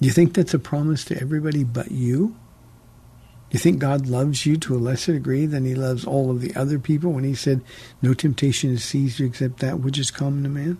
Do 0.00 0.06
you 0.06 0.12
think 0.12 0.34
that's 0.34 0.52
a 0.52 0.58
promise 0.58 1.04
to 1.06 1.18
everybody 1.18 1.64
but 1.64 1.90
you? 1.90 2.36
Do 3.48 3.52
you 3.52 3.60
think 3.60 3.78
God 3.78 4.08
loves 4.08 4.44
you 4.44 4.56
to 4.58 4.74
a 4.74 4.78
lesser 4.78 5.12
degree 5.12 5.46
than 5.46 5.64
he 5.64 5.74
loves 5.74 6.04
all 6.04 6.30
of 6.30 6.40
the 6.40 6.54
other 6.56 6.78
people 6.78 7.12
when 7.12 7.24
he 7.24 7.34
said, 7.34 7.62
No 8.02 8.12
temptation 8.12 8.72
is 8.72 8.84
seized 8.84 9.20
you 9.20 9.26
except 9.26 9.60
that 9.60 9.80
which 9.80 9.98
is 9.98 10.10
common 10.10 10.42
to 10.42 10.48
man? 10.48 10.78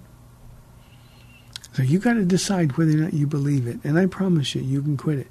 So 1.76 1.82
you 1.82 1.98
got 1.98 2.14
to 2.14 2.24
decide 2.24 2.78
whether 2.78 2.92
or 2.92 3.02
not 3.02 3.12
you 3.12 3.26
believe 3.26 3.66
it. 3.66 3.80
And 3.84 3.98
I 3.98 4.06
promise 4.06 4.54
you, 4.54 4.62
you 4.62 4.80
can 4.80 4.96
quit 4.96 5.18
it. 5.18 5.30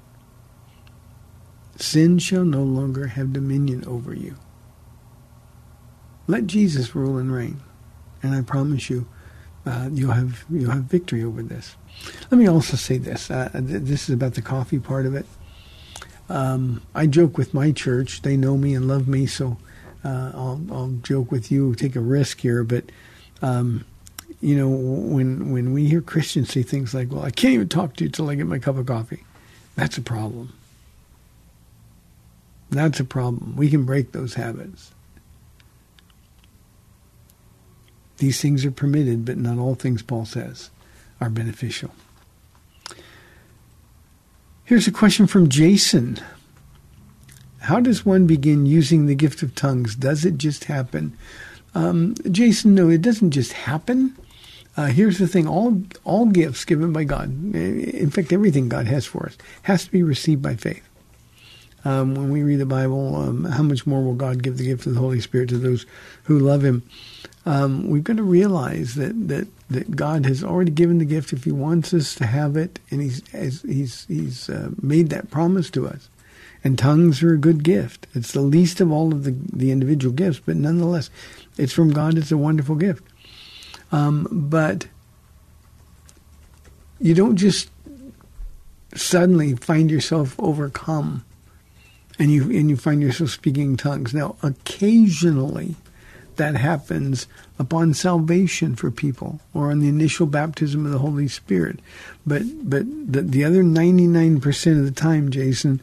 Sin 1.74 2.20
shall 2.20 2.44
no 2.44 2.62
longer 2.62 3.08
have 3.08 3.32
dominion 3.32 3.84
over 3.84 4.14
you. 4.14 4.36
Let 6.28 6.46
Jesus 6.46 6.94
rule 6.94 7.18
and 7.18 7.32
reign. 7.32 7.62
And 8.22 8.32
I 8.32 8.42
promise 8.42 8.88
you, 8.88 9.08
uh, 9.66 9.88
you'll 9.90 10.12
have 10.12 10.44
you'll 10.48 10.70
have 10.70 10.84
victory 10.84 11.24
over 11.24 11.42
this. 11.42 11.74
Let 12.30 12.38
me 12.38 12.46
also 12.46 12.76
say 12.76 12.98
this. 12.98 13.28
Uh, 13.28 13.48
th- 13.52 13.82
this 13.82 14.08
is 14.08 14.14
about 14.14 14.34
the 14.34 14.42
coffee 14.42 14.78
part 14.78 15.04
of 15.04 15.16
it. 15.16 15.26
Um, 16.28 16.80
I 16.94 17.08
joke 17.08 17.36
with 17.36 17.54
my 17.54 17.72
church; 17.72 18.22
they 18.22 18.36
know 18.36 18.56
me 18.56 18.72
and 18.72 18.86
love 18.86 19.08
me, 19.08 19.26
so 19.26 19.56
uh, 20.04 20.30
I'll, 20.32 20.60
I'll, 20.70 20.94
joke 21.02 21.32
with 21.32 21.50
you, 21.50 21.74
take 21.74 21.96
a 21.96 22.00
risk 22.00 22.40
here. 22.42 22.62
But 22.62 22.84
um, 23.42 23.84
you 24.40 24.56
know, 24.56 24.68
when 24.68 25.52
when 25.52 25.72
we 25.72 25.88
hear 25.88 26.00
Christians 26.00 26.52
say 26.52 26.62
things 26.62 26.94
like, 26.94 27.10
"Well, 27.10 27.24
I 27.24 27.30
can't 27.30 27.54
even 27.54 27.68
talk 27.68 27.96
to 27.96 28.04
you 28.04 28.10
till 28.10 28.28
I 28.28 28.34
get 28.34 28.46
my 28.46 28.58
cup 28.58 28.76
of 28.76 28.86
coffee," 28.86 29.24
that's 29.74 29.98
a 29.98 30.02
problem. 30.02 30.52
That's 32.70 33.00
a 33.00 33.04
problem. 33.04 33.54
We 33.56 33.70
can 33.70 33.84
break 33.84 34.12
those 34.12 34.34
habits. 34.34 34.92
These 38.18 38.40
things 38.40 38.64
are 38.64 38.70
permitted, 38.70 39.24
but 39.24 39.36
not 39.36 39.58
all 39.58 39.74
things, 39.74 40.02
Paul 40.02 40.24
says, 40.24 40.70
are 41.20 41.30
beneficial. 41.30 41.90
Here's 44.64 44.88
a 44.88 44.92
question 44.92 45.26
from 45.26 45.48
Jason. 45.48 46.18
How 47.60 47.78
does 47.78 48.06
one 48.06 48.26
begin 48.26 48.66
using 48.66 49.06
the 49.06 49.14
gift 49.14 49.42
of 49.42 49.54
tongues? 49.54 49.94
Does 49.94 50.24
it 50.24 50.38
just 50.38 50.64
happen? 50.64 51.16
Um, 51.74 52.14
Jason, 52.30 52.74
no, 52.74 52.88
it 52.88 53.02
doesn't 53.02 53.32
just 53.32 53.52
happen. 53.52 54.16
Uh, 54.76 54.86
here's 54.86 55.18
the 55.18 55.26
thing: 55.26 55.46
all 55.46 55.82
all 56.04 56.26
gifts 56.26 56.64
given 56.64 56.92
by 56.92 57.04
God, 57.04 57.30
in 57.54 58.10
fact, 58.10 58.32
everything 58.32 58.68
God 58.68 58.86
has 58.86 59.06
for 59.06 59.26
us, 59.26 59.36
has 59.62 59.84
to 59.84 59.90
be 59.90 60.02
received 60.02 60.42
by 60.42 60.56
faith. 60.56 60.82
Um, 61.84 62.14
when 62.14 62.30
we 62.30 62.42
read 62.42 62.56
the 62.56 62.66
Bible, 62.66 63.14
um, 63.16 63.44
how 63.44 63.62
much 63.62 63.86
more 63.86 64.02
will 64.02 64.14
God 64.14 64.42
give 64.42 64.58
the 64.58 64.64
gift 64.64 64.86
of 64.86 64.94
the 64.94 65.00
Holy 65.00 65.20
Spirit 65.20 65.48
to 65.50 65.58
those 65.58 65.86
who 66.24 66.38
love 66.38 66.64
Him? 66.64 66.82
um, 67.46 67.88
we've 67.88 68.04
got 68.04 68.16
to 68.16 68.24
realize 68.24 68.96
that, 68.96 69.28
that, 69.28 69.46
that 69.70 69.94
God 69.94 70.26
has 70.26 70.42
already 70.42 70.72
given 70.72 70.98
the 70.98 71.04
gift 71.04 71.32
if 71.32 71.44
He 71.44 71.52
wants 71.52 71.94
us 71.94 72.14
to 72.16 72.26
have 72.26 72.56
it, 72.56 72.80
and 72.90 73.00
He's 73.00 73.22
He's 73.62 74.04
He's 74.06 74.50
uh, 74.50 74.70
made 74.82 75.10
that 75.10 75.30
promise 75.30 75.70
to 75.70 75.86
us. 75.86 76.10
And 76.64 76.76
tongues 76.76 77.22
are 77.22 77.34
a 77.34 77.38
good 77.38 77.62
gift. 77.62 78.08
It's 78.14 78.32
the 78.32 78.40
least 78.40 78.80
of 78.80 78.90
all 78.90 79.12
of 79.12 79.22
the, 79.22 79.36
the 79.52 79.70
individual 79.70 80.12
gifts, 80.12 80.40
but 80.44 80.56
nonetheless, 80.56 81.08
it's 81.56 81.72
from 81.72 81.92
God. 81.92 82.18
It's 82.18 82.32
a 82.32 82.36
wonderful 82.36 82.74
gift. 82.74 83.04
Um, 83.92 84.26
but 84.30 84.86
you 86.98 87.14
don't 87.14 87.36
just 87.36 87.70
suddenly 88.94 89.54
find 89.54 89.90
yourself 89.90 90.34
overcome 90.38 91.24
and 92.18 92.30
you 92.30 92.44
and 92.44 92.70
you 92.70 92.76
find 92.76 93.02
yourself 93.02 93.30
speaking 93.30 93.76
tongues. 93.76 94.14
Now, 94.14 94.36
occasionally 94.42 95.76
that 96.36 96.54
happens 96.54 97.26
upon 97.58 97.94
salvation 97.94 98.76
for 98.76 98.90
people 98.90 99.40
or 99.54 99.70
on 99.70 99.80
the 99.80 99.88
initial 99.88 100.26
baptism 100.26 100.84
of 100.84 100.92
the 100.92 100.98
Holy 100.98 101.28
Spirit. 101.28 101.80
But 102.26 102.42
but 102.62 102.84
the, 102.86 103.22
the 103.22 103.44
other 103.44 103.62
99% 103.62 104.78
of 104.78 104.84
the 104.84 104.90
time, 104.90 105.30
Jason, 105.30 105.80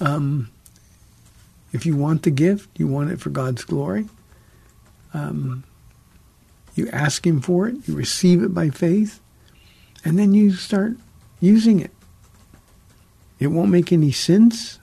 um, 0.00 0.50
if 1.72 1.86
you 1.86 1.96
want 1.96 2.22
the 2.22 2.30
gift, 2.30 2.68
you 2.78 2.86
want 2.86 3.10
it 3.10 3.20
for 3.20 3.30
God's 3.30 3.64
glory. 3.64 4.08
Um, 5.12 5.64
you 6.74 6.88
ask 6.90 7.26
Him 7.26 7.40
for 7.40 7.68
it, 7.68 7.88
you 7.88 7.94
receive 7.94 8.42
it 8.42 8.54
by 8.54 8.70
faith, 8.70 9.20
and 10.04 10.18
then 10.18 10.34
you 10.34 10.52
start 10.52 10.96
using 11.40 11.80
it. 11.80 11.90
It 13.38 13.48
won't 13.48 13.70
make 13.70 13.92
any 13.92 14.12
sense 14.12 14.78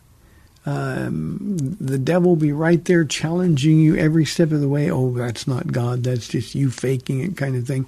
um, 0.65 1.58
the 1.80 1.97
devil 1.97 2.32
will 2.32 2.36
be 2.36 2.51
right 2.51 2.84
there 2.86 3.04
challenging 3.04 3.80
you 3.80 3.95
every 3.95 4.25
step 4.25 4.51
of 4.51 4.62
the 4.62 4.69
way. 4.69 4.91
Oh, 4.91 5.12
that's 5.12 5.47
not 5.47 5.71
God. 5.71 6.04
That's 6.04 6.27
just 6.27 6.54
you 6.54 6.69
faking 6.69 7.19
it, 7.21 7.36
kind 7.36 7.56
of 7.56 7.65
thing. 7.65 7.88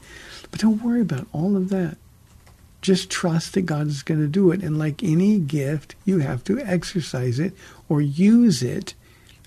But 0.49 0.59
don't 0.59 0.81
worry 0.81 1.01
about 1.01 1.27
all 1.31 1.55
of 1.55 1.69
that. 1.69 1.97
Just 2.81 3.09
trust 3.09 3.53
that 3.53 3.61
God 3.61 3.87
is 3.87 4.03
going 4.03 4.19
to 4.19 4.27
do 4.27 4.51
it. 4.51 4.63
And 4.63 4.79
like 4.79 5.03
any 5.03 5.39
gift, 5.39 5.95
you 6.03 6.19
have 6.19 6.43
to 6.45 6.59
exercise 6.59 7.39
it 7.39 7.53
or 7.87 8.01
use 8.01 8.63
it 8.63 8.95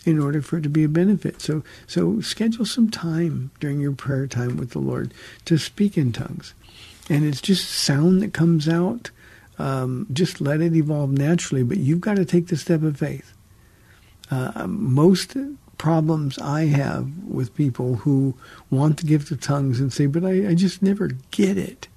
in 0.06 0.18
order 0.18 0.40
for 0.40 0.56
it 0.56 0.62
to 0.62 0.70
be 0.70 0.84
a 0.84 0.88
benefit. 0.88 1.42
So, 1.42 1.62
so 1.86 2.20
schedule 2.20 2.64
some 2.64 2.90
time 2.90 3.50
during 3.60 3.80
your 3.80 3.92
prayer 3.92 4.26
time 4.26 4.56
with 4.56 4.70
the 4.70 4.78
Lord 4.78 5.12
to 5.44 5.58
speak 5.58 5.98
in 5.98 6.12
tongues. 6.12 6.54
And 7.10 7.24
it's 7.24 7.42
just 7.42 7.68
sound 7.68 8.22
that 8.22 8.32
comes 8.32 8.68
out 8.68 9.10
um, 9.58 10.06
just 10.12 10.40
let 10.40 10.60
it 10.60 10.74
evolve 10.74 11.10
naturally, 11.10 11.62
but 11.62 11.78
you've 11.78 12.00
got 12.00 12.16
to 12.16 12.24
take 12.24 12.48
the 12.48 12.56
step 12.56 12.82
of 12.82 12.98
faith. 12.98 13.32
Uh, 14.30 14.66
most 14.66 15.36
problems 15.78 16.38
I 16.38 16.66
have 16.66 17.08
with 17.24 17.54
people 17.54 17.96
who 17.96 18.34
want 18.70 18.98
the 18.98 19.06
gift 19.06 19.30
of 19.30 19.40
tongues 19.40 19.80
and 19.80 19.92
say, 19.92 20.06
"But 20.06 20.24
I, 20.24 20.48
I 20.48 20.54
just 20.54 20.82
never 20.82 21.10
get 21.30 21.56
it." 21.56 21.88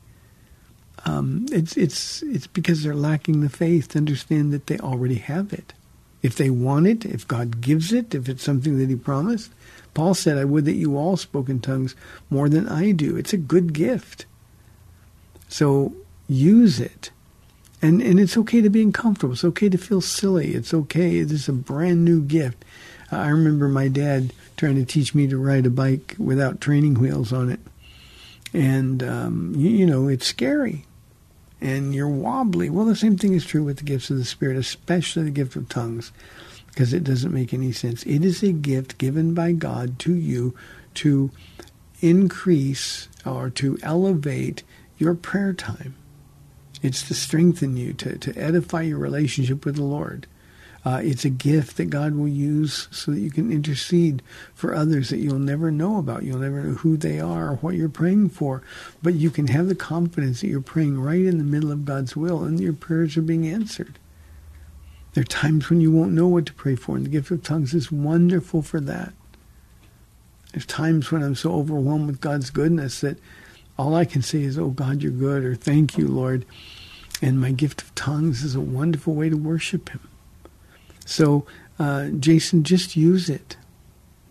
Um, 1.06 1.48
it's 1.52 1.76
it's 1.76 2.22
it's 2.24 2.48
because 2.48 2.84
they're 2.84 2.96
lacking 2.96 3.42
the 3.42 3.50
faith 3.50 3.90
to 3.90 3.98
understand 3.98 4.54
that 4.54 4.68
they 4.68 4.78
already 4.78 5.16
have 5.16 5.52
it. 5.52 5.74
If 6.22 6.36
they 6.36 6.50
want 6.50 6.88
it, 6.88 7.06
if 7.06 7.28
God 7.28 7.62
gives 7.62 7.94
it, 7.94 8.14
if 8.14 8.28
it's 8.28 8.44
something 8.44 8.78
that 8.78 8.90
He 8.90 8.96
promised, 8.96 9.52
Paul 9.94 10.14
said, 10.14 10.38
"I 10.38 10.46
would 10.46 10.66
that 10.66 10.74
you 10.74 10.98
all 10.98 11.18
spoke 11.18 11.50
in 11.50 11.60
tongues 11.60 11.96
more 12.30 12.50
than 12.50 12.68
I 12.68 12.92
do." 12.92 13.16
It's 13.16 13.34
a 13.34 13.38
good 13.38 13.74
gift. 13.74 14.26
So 15.48 15.94
use 16.28 16.80
it. 16.80 17.12
And 17.82 18.02
and 18.02 18.20
it's 18.20 18.38
okay 18.38 18.62
to 18.62 18.70
be 18.70 18.82
uncomfortable. 18.82 19.34
It's 19.34 19.44
okay 19.44 19.70
to 19.70 19.78
feel 19.78 20.02
silly. 20.02 20.54
It's 20.54 20.74
okay. 20.74 21.24
This 21.24 21.44
is 21.44 21.50
a 21.50 21.54
brand 21.54 22.04
new 22.04 22.22
gift. 22.22 22.64
I 23.12 23.30
remember 23.30 23.68
my 23.68 23.88
dad 23.88 24.34
trying 24.58 24.76
to 24.76 24.86
teach 24.86 25.16
me 25.16 25.28
to 25.28 25.38
ride 25.38 25.66
a 25.66 25.70
bike 25.70 26.16
without 26.20 26.62
training 26.62 26.96
wheels 26.96 27.34
on 27.34 27.50
it, 27.50 27.60
and 28.54 29.02
um, 29.02 29.54
you, 29.56 29.70
you 29.70 29.86
know 29.86 30.08
it's 30.08 30.28
scary, 30.28 30.86
and 31.62 31.94
you're 31.94 32.08
wobbly. 32.08 32.70
Well, 32.70 32.86
the 32.86 32.96
same 32.96 33.18
thing 33.18 33.34
is 33.34 33.46
true 33.46 33.64
with 33.64 33.78
the 33.78 33.84
gifts 33.84 34.10
of 34.10 34.18
the 34.18 34.26
Spirit, 34.26 34.58
especially 34.58 35.24
the 35.24 35.32
gift 35.32 35.56
of 35.56 35.70
tongues, 35.70 36.12
because 36.68 36.94
it 36.94 37.04
doesn't 37.04 37.34
make 37.34 37.54
any 37.54 37.72
sense. 37.72 38.04
It 38.04 38.24
is 38.24 38.42
a 38.44 38.52
gift 38.52 38.98
given 38.98 39.34
by 39.34 39.52
God 39.52 40.00
to 40.00 40.16
you 40.16 40.56
to 40.96 41.32
increase 42.02 43.10
or 43.26 43.50
to 43.52 43.78
elevate 43.84 44.64
your 44.98 45.16
prayer 45.16 45.54
time. 45.54 45.96
It's 46.82 47.08
to 47.08 47.14
strengthen 47.14 47.76
you, 47.76 47.94
to, 47.94 48.18
to 48.18 48.38
edify 48.38 48.84
your 48.84 49.00
relationship 49.00 49.66
with 49.66 49.76
the 49.76 49.84
Lord. 49.84 50.28
Uh, 50.86 51.02
it's 51.04 51.26
a 51.26 51.30
gift 51.30 51.78
that 51.78 51.90
God 51.90 52.16
will 52.16 52.28
use 52.28 52.88
so 52.92 53.12
that 53.12 53.20
you 53.20 53.32
can 53.32 53.52
intercede 53.52 54.22
for 54.54 54.74
others 54.74 55.10
that 55.10 55.18
you'll 55.18 55.38
never 55.38 55.72
know 55.72 55.98
about. 55.98 56.24
You'll 56.24 56.40
never 56.40 56.64
know 56.64 56.76
who 56.76 56.96
they 56.96 57.20
are 57.20 57.50
or 57.50 57.56
what 57.58 57.76
you're 57.76 57.90
praying 57.90 58.30
for. 58.30 58.64
But 59.04 59.16
you 59.16 59.30
can 59.30 59.48
have 59.48 59.68
the 59.68 59.76
confidence 59.76 60.42
that 60.42 60.48
you're 60.48 60.62
praying 60.62 61.00
right 61.00 61.26
in 61.26 61.38
the 61.38 61.44
middle 61.44 61.72
of 61.72 61.86
God's 61.86 62.16
will 62.16 62.44
and 62.44 62.60
your 62.60 62.74
prayers 62.74 63.18
are 63.18 63.22
being 63.22 63.48
answered. 63.48 64.00
There 65.14 65.22
are 65.22 65.26
times 65.26 65.70
when 65.70 65.82
you 65.82 65.92
won't 65.92 66.14
know 66.14 66.28
what 66.28 66.46
to 66.46 66.54
pray 66.54 66.76
for, 66.76 66.96
and 66.96 67.06
the 67.06 67.10
gift 67.10 67.32
of 67.32 67.42
tongues 67.42 67.74
is 67.74 67.92
wonderful 67.92 68.62
for 68.62 68.80
that. 68.82 69.12
There's 70.54 70.66
times 70.66 71.12
when 71.12 71.24
I'm 71.24 71.36
so 71.36 71.54
overwhelmed 71.54 72.08
with 72.08 72.22
God's 72.22 72.50
goodness 72.52 73.02
that 73.02 73.18
all 73.78 73.96
I 73.96 74.06
can 74.06 74.22
say 74.22 74.44
is, 74.44 74.58
Oh 74.58 74.70
God, 74.70 75.02
you're 75.02 75.12
good, 75.12 75.44
or 75.44 75.56
thank 75.56 75.98
you, 75.98 76.08
Lord. 76.08 76.46
And 77.22 77.42
my 77.42 77.52
gift 77.52 77.82
of 77.82 77.94
tongues 77.96 78.44
is 78.44 78.56
a 78.56 78.62
wonderful 78.62 79.14
way 79.14 79.30
to 79.30 79.36
worship 79.36 79.90
Him. 79.90 80.09
So, 81.10 81.44
uh, 81.80 82.10
Jason, 82.10 82.64
just 82.64 82.96
use 82.96 83.30
it. 83.32 83.58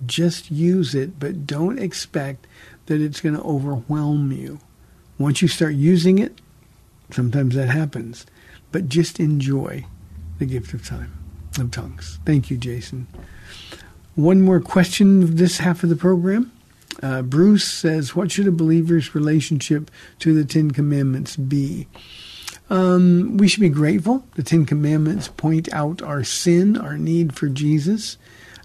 Just 0.07 0.49
use 0.49 0.95
it, 0.95 1.19
but 1.19 1.45
don't 1.45 1.77
expect 1.77 2.47
that 2.87 3.01
it's 3.01 3.21
going 3.21 3.35
to 3.35 3.43
overwhelm 3.43 4.31
you. 4.31 4.61
Once 5.19 5.43
you 5.43 5.49
start 5.49 5.75
using 5.75 6.21
it, 6.21 6.41
sometimes 7.11 7.57
that 7.57 7.69
happens, 7.69 8.27
but 8.71 8.89
just 8.89 9.19
enjoy 9.19 9.85
the 10.39 10.47
gift 10.47 10.73
of 10.73 10.87
time 10.87 11.13
of 11.59 11.73
tongues. 11.73 12.21
Thank 12.25 12.49
you, 12.49 12.57
Jason. 12.57 13.09
One 14.15 14.41
more 14.41 14.61
question 14.61 15.25
of 15.25 15.37
this 15.37 15.59
half 15.59 15.83
of 15.83 15.89
the 15.89 15.97
program. 15.97 16.53
Uh, 17.03 17.23
Bruce 17.23 17.67
says, 17.67 18.15
What 18.15 18.31
should 18.31 18.47
a 18.47 18.53
believer's 18.53 19.17
relationship 19.17 19.91
to 20.21 20.33
the 20.33 20.45
Ten 20.45 20.71
Commandments 20.71 21.35
be? 21.35 21.89
Um, 22.71 23.39
we 23.39 23.49
should 23.49 23.61
be 23.61 23.69
grateful. 23.71 24.25
The 24.35 24.43
Ten 24.43 24.67
Commandments 24.67 25.29
point 25.29 25.73
out 25.73 26.03
our 26.03 26.23
sin, 26.23 26.77
our 26.77 26.99
need 26.99 27.35
for 27.35 27.49
Jesus. 27.49 28.19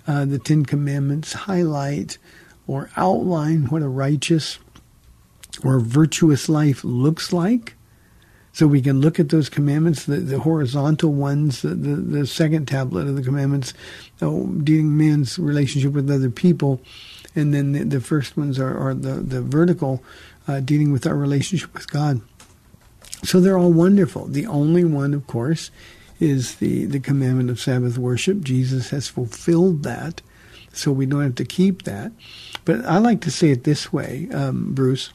Uh, 0.06 0.26
the 0.26 0.40
Ten 0.40 0.66
Commandments 0.66 1.34
highlight 1.34 2.18
or 2.68 2.90
outline 2.98 3.68
what 3.68 3.82
a 3.82 3.88
righteous 3.88 4.60
or 5.64 5.80
virtuous 5.80 6.50
life 6.50 6.84
looks 6.84 7.32
like. 7.32 7.76
So 8.52 8.68
we 8.68 8.82
can 8.82 9.02
look 9.02 9.20
at 9.20 9.30
those 9.30 9.50
commandments, 9.50 10.06
the, 10.06 10.18
the 10.18 10.40
horizontal 10.40 11.12
ones, 11.12 11.64
the, 11.64 11.70
the, 11.70 11.96
the, 11.96 12.28
second 12.28 12.68
tablet 12.68 13.08
of 13.08 13.16
the 13.16 13.24
commandments, 13.24 13.74
oh, 14.22 14.46
dealing 14.46 14.96
man's 14.96 15.40
relationship 15.40 15.94
with 15.94 16.10
other 16.12 16.30
people, 16.30 16.80
and 17.36 17.52
then 17.52 17.72
the, 17.72 17.84
the 17.84 18.00
first 18.00 18.38
ones 18.38 18.60
are, 18.60 18.78
are 18.78 18.94
the, 18.94 19.14
the 19.14 19.42
vertical, 19.42 20.04
uh, 20.48 20.60
dealing 20.60 20.92
with 20.92 21.08
our 21.08 21.16
relationship 21.16 21.74
with 21.74 21.90
God. 21.90 22.22
So 23.24 23.40
they're 23.40 23.58
all 23.58 23.72
wonderful. 23.72 24.28
The 24.28 24.48
only 24.48 24.84
one, 24.84 25.14
of 25.14 25.28
course, 25.28 25.72
is 26.20 26.56
the, 26.56 26.86
the 26.86 27.00
commandment 27.00 27.50
of 27.50 27.60
Sabbath 27.60 27.98
worship. 27.98 28.42
Jesus 28.42 28.90
has 28.90 29.08
fulfilled 29.08 29.84
that, 29.84 30.22
so 30.72 30.92
we 30.92 31.06
don't 31.06 31.24
have 31.24 31.36
to 31.36 31.46
keep 31.46 31.84
that. 31.84 32.12
But 32.66 32.86
I 32.86 32.98
like 32.98 33.22
to 33.22 33.32
say 33.32 33.50
it 33.50 33.64
this 33.64 33.92
way, 33.92 34.30
um, 34.32 34.74
Bruce 34.74 35.12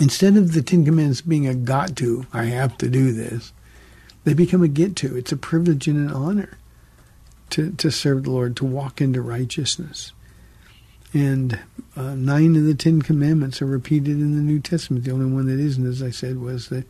Instead 0.00 0.38
of 0.38 0.52
the 0.52 0.62
Ten 0.62 0.84
Commandments 0.84 1.20
being 1.20 1.46
a 1.46 1.54
got 1.54 1.94
to, 1.96 2.26
I 2.32 2.44
have 2.44 2.78
to 2.78 2.88
do 2.88 3.12
this, 3.12 3.52
they 4.24 4.32
become 4.32 4.62
a 4.62 4.68
get 4.68 4.96
to. 4.96 5.14
It's 5.14 5.32
a 5.32 5.36
privilege 5.36 5.86
and 5.88 5.98
an 5.98 6.14
honor 6.14 6.56
to, 7.50 7.72
to 7.72 7.90
serve 7.90 8.24
the 8.24 8.30
Lord, 8.30 8.56
to 8.56 8.64
walk 8.64 9.02
into 9.02 9.20
righteousness. 9.20 10.12
And 11.12 11.58
uh, 11.96 12.14
nine 12.14 12.54
of 12.56 12.64
the 12.64 12.74
Ten 12.74 13.02
Commandments 13.02 13.60
are 13.60 13.66
repeated 13.66 14.18
in 14.18 14.36
the 14.36 14.42
New 14.42 14.60
Testament. 14.60 15.04
The 15.04 15.10
only 15.10 15.26
one 15.26 15.46
that 15.46 15.58
isn't, 15.58 15.86
as 15.86 16.02
I 16.02 16.10
said, 16.10 16.40
was 16.40 16.68
the, 16.68 16.84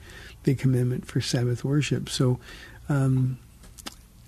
the 0.44 0.54
commandment 0.54 1.06
for 1.06 1.20
Sabbath 1.20 1.64
worship. 1.64 2.08
So 2.08 2.38
um, 2.88 3.38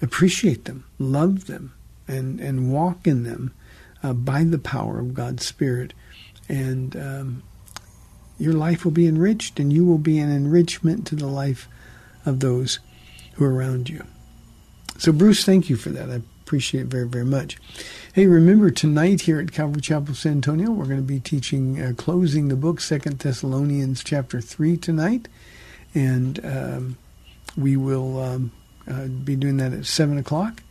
appreciate 0.00 0.64
them, 0.64 0.84
love 0.98 1.46
them, 1.46 1.74
and, 2.08 2.40
and 2.40 2.72
walk 2.72 3.06
in 3.06 3.24
them 3.24 3.52
uh, 4.02 4.14
by 4.14 4.44
the 4.44 4.58
power 4.58 4.98
of 4.98 5.14
God's 5.14 5.46
Spirit. 5.46 5.92
And 6.48 6.96
um, 6.96 7.42
your 8.38 8.54
life 8.54 8.84
will 8.84 8.92
be 8.92 9.06
enriched 9.06 9.60
and 9.60 9.72
you 9.72 9.84
will 9.84 9.98
be 9.98 10.18
an 10.18 10.30
enrichment 10.30 11.06
to 11.08 11.14
the 11.14 11.26
life 11.26 11.68
of 12.24 12.40
those 12.40 12.78
who 13.34 13.44
are 13.44 13.54
around 13.54 13.88
you. 13.88 14.04
So, 14.98 15.12
Bruce, 15.12 15.44
thank 15.44 15.68
you 15.68 15.76
for 15.76 15.90
that. 15.90 16.10
I 16.10 16.22
appreciate 16.52 16.82
it 16.82 16.86
very, 16.88 17.08
very 17.08 17.24
much. 17.24 17.56
Hey, 18.12 18.26
remember 18.26 18.70
tonight 18.70 19.22
here 19.22 19.40
at 19.40 19.52
Calvary 19.52 19.80
Chapel 19.80 20.14
San 20.14 20.32
Antonio, 20.32 20.70
we're 20.70 20.84
going 20.84 20.98
to 20.98 21.02
be 21.02 21.18
teaching, 21.18 21.80
uh, 21.80 21.94
closing 21.96 22.48
the 22.48 22.56
book, 22.56 22.78
Second 22.82 23.20
Thessalonians 23.20 24.04
chapter 24.04 24.38
3 24.38 24.76
tonight. 24.76 25.28
And 25.94 26.44
um, 26.44 26.98
we 27.56 27.78
will 27.78 28.20
um, 28.20 28.52
uh, 28.86 29.06
be 29.06 29.34
doing 29.34 29.56
that 29.56 29.72
at 29.72 29.86
7 29.86 30.18
o'clock. 30.18 30.62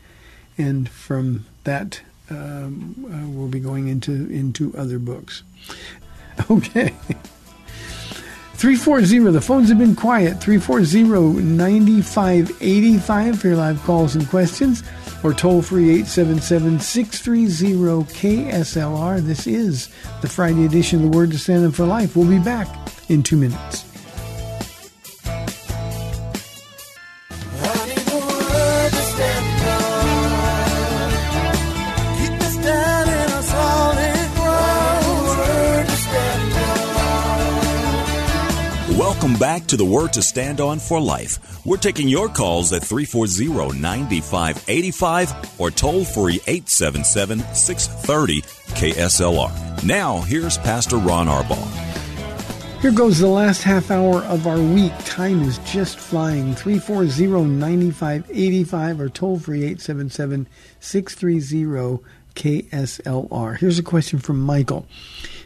And 0.56 0.88
from 0.88 1.48
that, 1.64 2.00
um, 2.30 3.04
uh, 3.12 3.28
we'll 3.28 3.48
be 3.48 3.60
going 3.60 3.88
into, 3.88 4.12
into 4.30 4.72
other 4.78 5.00
books. 5.00 5.42
Okay. 6.50 6.94
340, 8.54 9.32
the 9.32 9.42
phones 9.42 9.70
have 9.70 9.80
been 9.80 9.96
quiet. 9.96 10.40
340 10.40 11.42
9585 11.42 13.40
for 13.40 13.48
your 13.48 13.58
live 13.58 13.82
calls 13.84 14.16
and 14.16 14.28
questions, 14.30 14.84
or 15.24 15.34
toll 15.34 15.62
free 15.62 15.90
877 15.90 16.80
630 16.80 18.14
KSLR. 18.14 19.20
This 19.20 19.48
is 19.48 19.90
the 20.22 20.30
Friday 20.30 20.66
edition 20.66 21.04
of 21.04 21.12
the 21.12 21.18
Word 21.18 21.32
to 21.32 21.38
Stand 21.38 21.66
Up 21.66 21.74
for 21.74 21.86
Life. 21.86 22.16
We'll 22.16 22.28
be 22.28 22.40
back 22.40 22.68
in 23.10 23.24
two 23.24 23.38
minutes. 23.38 23.91
To 39.72 39.78
the 39.78 39.86
Word 39.86 40.12
to 40.12 40.22
Stand 40.22 40.60
On 40.60 40.80
for 40.80 41.00
Life. 41.00 41.66
We're 41.66 41.78
taking 41.78 42.10
your 42.10 42.28
calls 42.28 42.74
at 42.74 42.84
340 42.84 43.80
9585 43.80 45.62
or 45.62 45.72
toll 45.72 46.04
free 46.04 46.42
877 46.46 47.40
630 47.56 48.42
KSLR. 48.76 49.84
Now, 49.86 50.20
here's 50.20 50.58
Pastor 50.58 50.98
Ron 50.98 51.28
Arbaugh. 51.28 52.82
Here 52.82 52.92
goes 52.92 53.20
the 53.20 53.28
last 53.28 53.64
half 53.64 53.92
hour 53.92 54.24
of 54.24 54.46
our 54.46 54.60
week. 54.60 54.92
Time 55.06 55.42
is 55.42 55.58
just 55.60 55.98
flying. 55.98 56.54
340 56.54 57.46
9585 57.46 59.00
or 59.00 59.08
toll 59.08 59.40
free 59.40 59.64
877 59.64 60.50
630 60.82 62.04
KSLR. 62.36 63.58
Here's 63.58 63.80
a 63.80 63.84
question 63.84 64.20
from 64.20 64.42
Michael. 64.42 64.86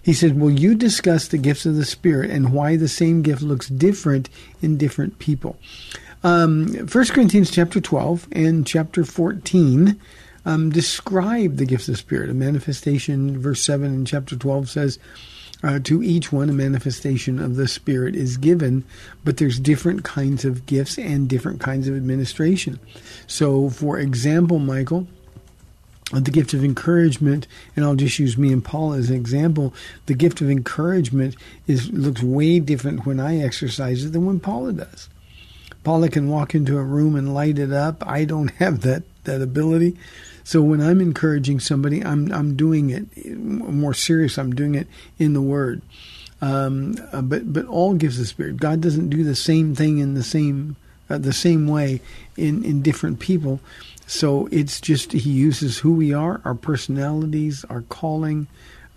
He 0.05 0.13
said, 0.13 0.39
Will 0.39 0.51
you 0.51 0.75
discuss 0.75 1.27
the 1.27 1.39
gifts 1.39 1.65
of 1.65 1.75
the 1.75 1.83
Spirit 1.83 2.29
and 2.29 2.53
why 2.53 2.75
the 2.75 2.87
same 2.87 3.23
gift 3.23 3.41
looks 3.41 3.67
different 3.67 4.29
in 4.61 4.77
different 4.77 5.17
people? 5.17 5.57
Um, 6.23 6.67
1 6.67 6.87
Corinthians 7.07 7.49
chapter 7.49 7.81
12 7.81 8.27
and 8.31 8.67
chapter 8.67 9.03
14 9.03 9.99
um, 10.45 10.69
describe 10.69 11.57
the 11.57 11.65
gifts 11.65 11.87
of 11.87 11.95
the 11.95 11.97
Spirit. 11.97 12.29
A 12.29 12.35
manifestation, 12.35 13.41
verse 13.41 13.63
7 13.63 13.91
in 13.91 14.05
chapter 14.05 14.35
12 14.35 14.69
says, 14.69 14.99
uh, 15.63 15.79
to 15.79 16.03
each 16.03 16.31
one, 16.31 16.51
a 16.51 16.53
manifestation 16.53 17.39
of 17.39 17.55
the 17.55 17.67
Spirit 17.67 18.15
is 18.15 18.37
given, 18.37 18.83
but 19.23 19.37
there's 19.37 19.59
different 19.59 20.03
kinds 20.03 20.45
of 20.45 20.67
gifts 20.67 20.99
and 20.99 21.27
different 21.27 21.59
kinds 21.59 21.87
of 21.87 21.95
administration. 21.95 22.79
So, 23.25 23.71
for 23.71 23.97
example, 23.97 24.59
Michael, 24.59 25.07
the 26.11 26.31
gift 26.31 26.53
of 26.53 26.63
encouragement, 26.63 27.47
and 27.75 27.83
I'll 27.83 27.95
just 27.95 28.19
use 28.19 28.37
me 28.37 28.53
and 28.53 28.63
Paul 28.63 28.93
as 28.93 29.09
an 29.09 29.15
example. 29.15 29.73
The 30.05 30.13
gift 30.13 30.39
of 30.41 30.49
encouragement 30.49 31.35
is 31.67 31.91
looks 31.91 32.21
way 32.21 32.59
different 32.59 33.05
when 33.05 33.19
I 33.19 33.39
exercise 33.39 34.05
it 34.05 34.13
than 34.13 34.25
when 34.25 34.39
Paula 34.39 34.73
does. 34.73 35.09
Paula 35.83 36.09
can 36.09 36.29
walk 36.29 36.53
into 36.53 36.77
a 36.77 36.83
room 36.83 37.15
and 37.15 37.33
light 37.33 37.57
it 37.57 37.71
up. 37.71 38.05
I 38.05 38.25
don't 38.25 38.47
have 38.59 38.81
that 38.81 39.03
that 39.23 39.41
ability. 39.41 39.97
So 40.43 40.61
when 40.61 40.79
I'm 40.79 41.01
encouraging 41.01 41.59
somebody, 41.59 42.03
I'm 42.03 42.31
I'm 42.31 42.55
doing 42.55 42.91
it 42.91 43.35
more 43.35 43.95
serious. 43.95 44.37
I'm 44.37 44.53
doing 44.53 44.75
it 44.75 44.87
in 45.17 45.33
the 45.33 45.41
Word. 45.41 45.81
Um, 46.39 46.95
uh, 47.11 47.23
but 47.23 47.51
but 47.51 47.65
all 47.65 47.95
gives 47.95 48.19
the 48.19 48.25
Spirit. 48.25 48.57
God 48.57 48.79
doesn't 48.79 49.09
do 49.09 49.23
the 49.23 49.35
same 49.35 49.73
thing 49.73 49.97
in 49.97 50.13
the 50.13 50.23
same 50.23 50.75
uh, 51.09 51.17
the 51.17 51.33
same 51.33 51.67
way 51.67 52.01
in 52.37 52.63
in 52.63 52.83
different 52.83 53.19
people. 53.19 53.59
So 54.07 54.47
it's 54.51 54.79
just 54.79 55.11
he 55.11 55.31
uses 55.31 55.79
who 55.79 55.93
we 55.93 56.13
are, 56.13 56.41
our 56.45 56.53
personalities, 56.53 57.65
our 57.69 57.81
calling. 57.81 58.47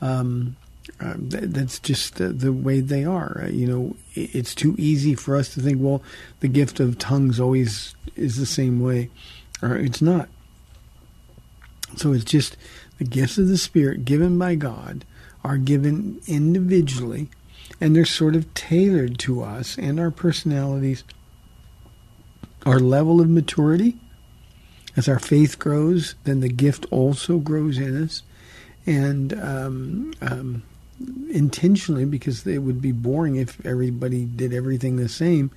Um, 0.00 0.56
uh, 1.00 1.14
that's 1.18 1.78
just 1.78 2.16
the, 2.16 2.28
the, 2.28 2.52
way 2.52 2.80
they 2.80 3.04
are. 3.04 3.42
Uh, 3.44 3.48
you 3.48 3.66
know, 3.66 3.96
it, 4.14 4.34
it's 4.34 4.54
too 4.54 4.74
easy 4.78 5.14
for 5.14 5.36
us 5.36 5.54
to 5.54 5.60
think, 5.60 5.78
well, 5.80 6.02
the 6.40 6.48
gift 6.48 6.80
of 6.80 6.98
tongues 6.98 7.38
always 7.38 7.94
is 8.16 8.36
the 8.36 8.46
same 8.46 8.80
way, 8.80 9.10
or 9.62 9.76
it's 9.76 10.02
not. 10.02 10.28
So 11.96 12.12
it's 12.12 12.24
just 12.24 12.56
the 12.98 13.04
gifts 13.04 13.38
of 13.38 13.48
the 13.48 13.58
Spirit 13.58 14.04
given 14.04 14.38
by 14.38 14.54
God 14.54 15.04
are 15.44 15.56
given 15.56 16.20
individually, 16.26 17.28
and 17.80 17.94
they're 17.94 18.04
sort 18.04 18.34
of 18.34 18.52
tailored 18.54 19.18
to 19.20 19.42
us 19.42 19.78
and 19.78 20.00
our 20.00 20.10
personalities, 20.10 21.04
our 22.66 22.80
level 22.80 23.20
of 23.20 23.28
maturity 23.28 23.98
as 24.98 25.08
our 25.08 25.20
faith 25.20 25.61
grows, 25.61 26.16
then 26.24 26.40
the 26.40 26.48
gift 26.48 26.84
also 26.90 27.38
grows 27.38 27.78
in 27.78 28.02
us. 28.02 28.22
And 28.84 29.32
um, 29.40 30.12
um, 30.20 30.64
intentionally, 31.30 32.04
because 32.04 32.44
it 32.44 32.58
would 32.58 32.82
be 32.82 32.90
boring 32.90 33.37
if 33.37 33.64
everybody 33.64 34.24
did 34.24 34.52
everything 34.52 34.96
the 34.96 35.08
same, 35.08 35.52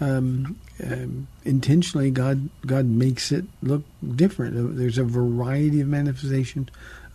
um, 0.00 0.58
um, 0.84 1.28
intentionally, 1.44 2.10
God 2.10 2.48
God 2.66 2.86
makes 2.86 3.30
it 3.30 3.44
look 3.62 3.84
different. 4.16 4.76
There's 4.76 4.98
a 4.98 5.04
variety 5.04 5.80
of 5.80 5.86
manifestations 5.86 6.68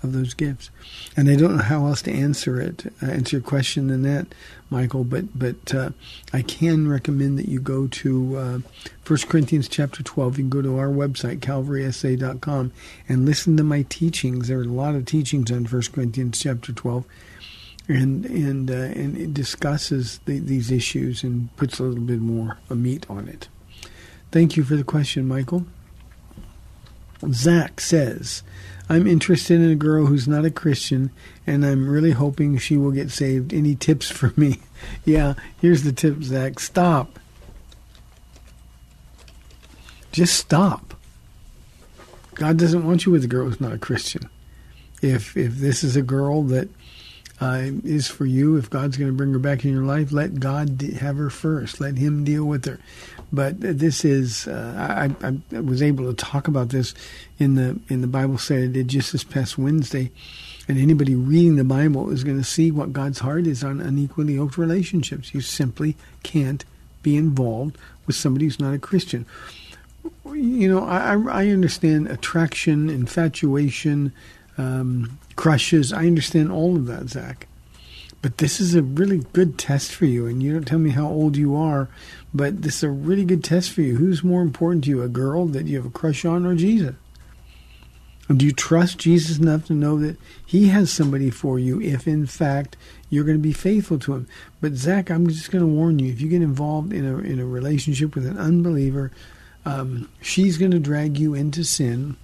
of 0.04 0.14
those 0.14 0.34
gifts. 0.34 0.70
And 1.16 1.30
I 1.30 1.36
don't 1.36 1.58
know 1.58 1.64
how 1.64 1.88
else 1.88 2.02
to 2.04 2.12
answer 2.12 2.62
it, 2.62 2.94
uh, 3.02 3.08
answer 3.08 3.38
your 3.38 3.44
question 3.44 3.88
than 3.88 4.04
that, 4.04 4.28
Michael. 4.70 5.04
But 5.04 5.38
but 5.38 5.74
uh, 5.74 5.90
I 6.34 6.42
can 6.42 6.88
recommend 6.88 7.40
that 7.40 7.48
you 7.48 7.60
go 7.60 7.88
to 7.88 8.38
uh, 8.38 8.60
1 9.06 9.20
Corinthians 9.28 9.68
chapter 9.68 10.04
12. 10.04 10.38
You 10.38 10.44
can 10.44 10.50
go 10.50 10.62
to 10.62 10.78
our 10.78 10.90
website, 10.90 11.40
calvarysa.com, 11.40 12.72
and 13.10 13.26
listen 13.26 13.58
to 13.58 13.64
my 13.64 13.84
teachings. 13.84 14.48
There 14.48 14.60
are 14.60 14.64
a 14.64 14.66
lot 14.66 14.96
of 14.96 15.06
teachings 15.06 15.52
on 15.52 15.66
1 15.66 15.82
Corinthians 15.94 16.40
chapter 16.40 16.72
12. 16.72 17.06
And 17.90 18.26
and 18.26 18.70
uh, 18.70 18.74
and 18.74 19.18
it 19.18 19.34
discusses 19.34 20.20
the, 20.26 20.40
these 20.40 20.72
issues 20.72 21.24
and 21.24 21.56
puts 21.56 21.80
a 21.80 21.84
little 21.84 22.04
bit 22.04 22.20
more 22.20 22.58
meat 22.70 23.10
on 23.10 23.30
it. 23.30 23.48
Thank 24.30 24.58
you 24.58 24.66
for 24.66 24.76
the 24.76 24.84
question, 24.84 25.26
Michael. 25.26 25.66
Zach 27.32 27.80
says, 27.82 28.44
I'm 28.90 29.06
interested 29.06 29.60
in 29.60 29.70
a 29.70 29.76
girl 29.76 30.06
who's 30.06 30.28
not 30.28 30.46
a 30.46 30.52
Christian, 30.52 31.12
and 31.46 31.66
I'm 31.66 31.90
really 31.90 32.12
hoping 32.12 32.58
she 32.58 32.78
will 32.78 32.92
get 32.92 33.12
saved. 33.12 33.54
Any 33.54 33.76
tips 33.76 34.10
for 34.10 34.34
me? 34.38 34.62
yeah, 35.06 35.34
here's 35.60 35.84
the 35.84 35.92
tip, 35.92 36.24
Zach. 36.24 36.60
Stop. 36.60 37.20
Just 40.12 40.36
stop. 40.36 40.94
God 42.36 42.58
doesn't 42.58 42.86
want 42.86 43.06
you 43.06 43.12
with 43.12 43.24
a 43.24 43.28
girl 43.28 43.46
who's 43.46 43.62
not 43.62 43.74
a 43.74 43.78
Christian. 43.78 44.30
If 45.02 45.36
if 45.36 45.56
this 45.56 45.84
is 45.84 45.96
a 45.96 46.02
girl 46.02 46.44
that 46.44 46.70
uh, 47.40 47.70
is 47.84 48.08
for 48.08 48.26
you. 48.26 48.58
If 48.58 48.70
God's 48.70 48.98
going 48.98 49.12
to 49.12 49.16
bring 49.16 49.32
her 49.34 49.40
back 49.40 49.64
in 49.64 49.72
your 49.72 49.84
life, 49.84 50.12
let 50.12 50.40
God 50.40 50.82
have 51.00 51.18
her 51.18 51.30
first. 51.30 51.80
Let 51.80 51.98
Him 51.98 52.24
deal 52.24 52.46
with 52.46 52.66
her. 52.66 52.80
But 53.32 53.60
this 53.60 54.06
is 54.06 54.48
uh, 54.48 55.12
I, 55.22 55.28
I, 55.56 55.60
was 55.60 55.82
able 55.82 56.06
to 56.08 56.14
talk 56.14 56.48
about 56.48 56.70
this 56.70 56.94
in 57.38 57.56
the 57.56 57.80
in 57.90 58.02
the 58.02 58.08
Bible 58.08 58.38
study 58.38 58.64
I 58.64 58.68
did 58.68 58.88
just 58.88 59.12
this 59.12 59.24
past 59.24 59.58
Wednesday. 59.58 60.12
And 60.70 60.78
anybody 60.78 61.16
reading 61.16 61.56
the 61.56 61.64
Bible 61.64 62.10
is 62.10 62.24
going 62.24 62.38
to 62.38 62.44
see 62.44 62.72
what 62.72 62.92
God's 62.92 63.20
heart 63.20 63.48
is 63.48 63.64
on 63.64 63.80
unequally 63.80 64.34
yoked 64.34 64.58
relationships. 64.58 65.34
You 65.34 65.40
simply 65.40 65.96
can't 66.24 66.66
be 67.04 67.16
involved 67.16 67.78
with 68.06 68.18
somebody 68.18 68.46
who's 68.46 68.60
not 68.60 68.74
a 68.74 68.80
Christian. 68.80 69.26
You 70.26 70.70
know, 70.70 70.84
I, 70.84 71.14
I 71.14 71.48
understand 71.50 72.08
attraction, 72.08 72.90
infatuation, 72.90 74.12
um, 74.58 75.20
crushes. 75.36 75.94
I 75.94 76.08
understand 76.08 76.52
all 76.52 76.76
of 76.76 76.86
that, 76.88 77.10
Zach. 77.10 77.48
But 78.22 78.40
this 78.40 78.60
is 78.60 78.74
a 78.74 78.82
really 78.82 79.20
good 79.34 79.58
test 79.58 79.94
for 79.94 80.06
you. 80.06 80.26
And 80.26 80.42
you 80.42 80.52
don't 80.54 80.66
tell 80.66 80.80
me 80.80 80.90
how 80.90 81.08
old 81.08 81.38
you 81.38 81.56
are, 81.56 81.88
but 82.34 82.64
this 82.64 82.78
is 82.78 82.84
a 82.84 82.90
really 82.90 83.26
good 83.26 83.44
test 83.44 83.72
for 83.72 83.82
you. 83.82 83.98
Who's 83.98 84.24
more 84.24 84.42
important 84.42 84.84
to 84.86 84.90
you, 84.90 85.04
a 85.04 85.08
girl 85.08 85.46
that 85.48 85.68
you 85.68 85.78
have 85.78 85.86
a 85.86 85.92
crush 85.92 86.26
on 86.26 86.46
or 86.46 86.56
Jesus? 86.56 86.96
Do 88.36 88.46
you 88.46 88.52
trust 88.52 88.98
Jesus 88.98 89.38
enough 89.38 89.66
to 89.66 89.74
know 89.74 89.98
that 90.00 90.18
He 90.46 90.68
has 90.68 90.92
somebody 90.92 91.30
for 91.30 91.58
you 91.60 91.82
if, 91.82 92.08
in 92.08 92.26
fact, 92.26 92.76
you're 93.10 93.24
going 93.24 93.38
to 93.38 93.42
be 93.42 93.54
faithful 93.54 94.00
to 94.00 94.16
Him? 94.16 94.28
But 94.60 94.74
Zach, 94.74 95.10
I'm 95.10 95.28
just 95.28 95.50
going 95.50 95.62
to 95.62 95.68
warn 95.68 96.00
you: 96.00 96.12
if 96.12 96.20
you 96.20 96.28
get 96.28 96.42
involved 96.42 96.92
in 96.92 97.06
a 97.06 97.20
in 97.20 97.40
a 97.40 97.46
relationship 97.46 98.16
with 98.16 98.26
an 98.26 98.38
unbeliever, 98.38 99.14
um, 99.64 100.10
she's 100.22 100.58
going 100.58 100.72
to 100.72 100.80
drag 100.80 101.18
you 101.18 101.34
into 101.34 101.64
sin, 101.64 102.18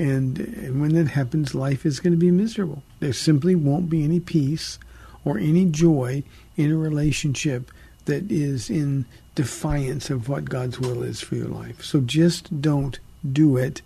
and, 0.00 0.38
and 0.38 0.80
when 0.80 0.94
that 0.94 1.08
happens, 1.08 1.54
life 1.54 1.84
is 1.84 2.00
going 2.00 2.12
to 2.12 2.18
be 2.18 2.30
miserable. 2.30 2.82
There 3.00 3.12
simply 3.12 3.54
won't 3.54 3.90
be 3.90 4.04
any 4.04 4.20
peace 4.20 4.78
or 5.24 5.38
any 5.38 5.66
joy 5.66 6.22
in 6.56 6.72
a 6.72 6.76
relationship 6.76 7.70
that 8.06 8.30
is 8.30 8.70
in 8.70 9.04
defiance 9.34 10.10
of 10.10 10.28
what 10.28 10.50
God's 10.50 10.80
will 10.80 11.02
is 11.02 11.20
for 11.20 11.36
your 11.36 11.48
life. 11.48 11.84
So 11.84 12.00
just 12.00 12.60
don't 12.60 12.98
do 13.30 13.56
it 13.56 13.82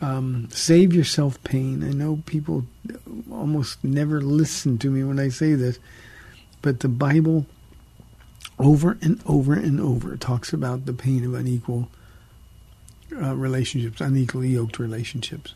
um, 0.00 0.48
save 0.50 0.94
yourself 0.94 1.42
pain. 1.44 1.82
I 1.82 1.90
know 1.90 2.22
people 2.26 2.66
almost 3.30 3.82
never 3.82 4.20
listen 4.20 4.78
to 4.78 4.90
me 4.90 5.02
when 5.02 5.18
I 5.18 5.28
say 5.28 5.54
this, 5.54 5.78
but 6.62 6.80
the 6.80 6.88
Bible 6.88 7.46
over 8.58 8.98
and 9.02 9.20
over 9.26 9.54
and 9.54 9.80
over 9.80 10.16
talks 10.16 10.52
about 10.52 10.86
the 10.86 10.92
pain 10.92 11.24
of 11.24 11.34
unequal 11.34 11.88
uh, 13.12 13.34
relationships, 13.34 14.00
unequally 14.00 14.48
yoked 14.48 14.78
relationships. 14.78 15.54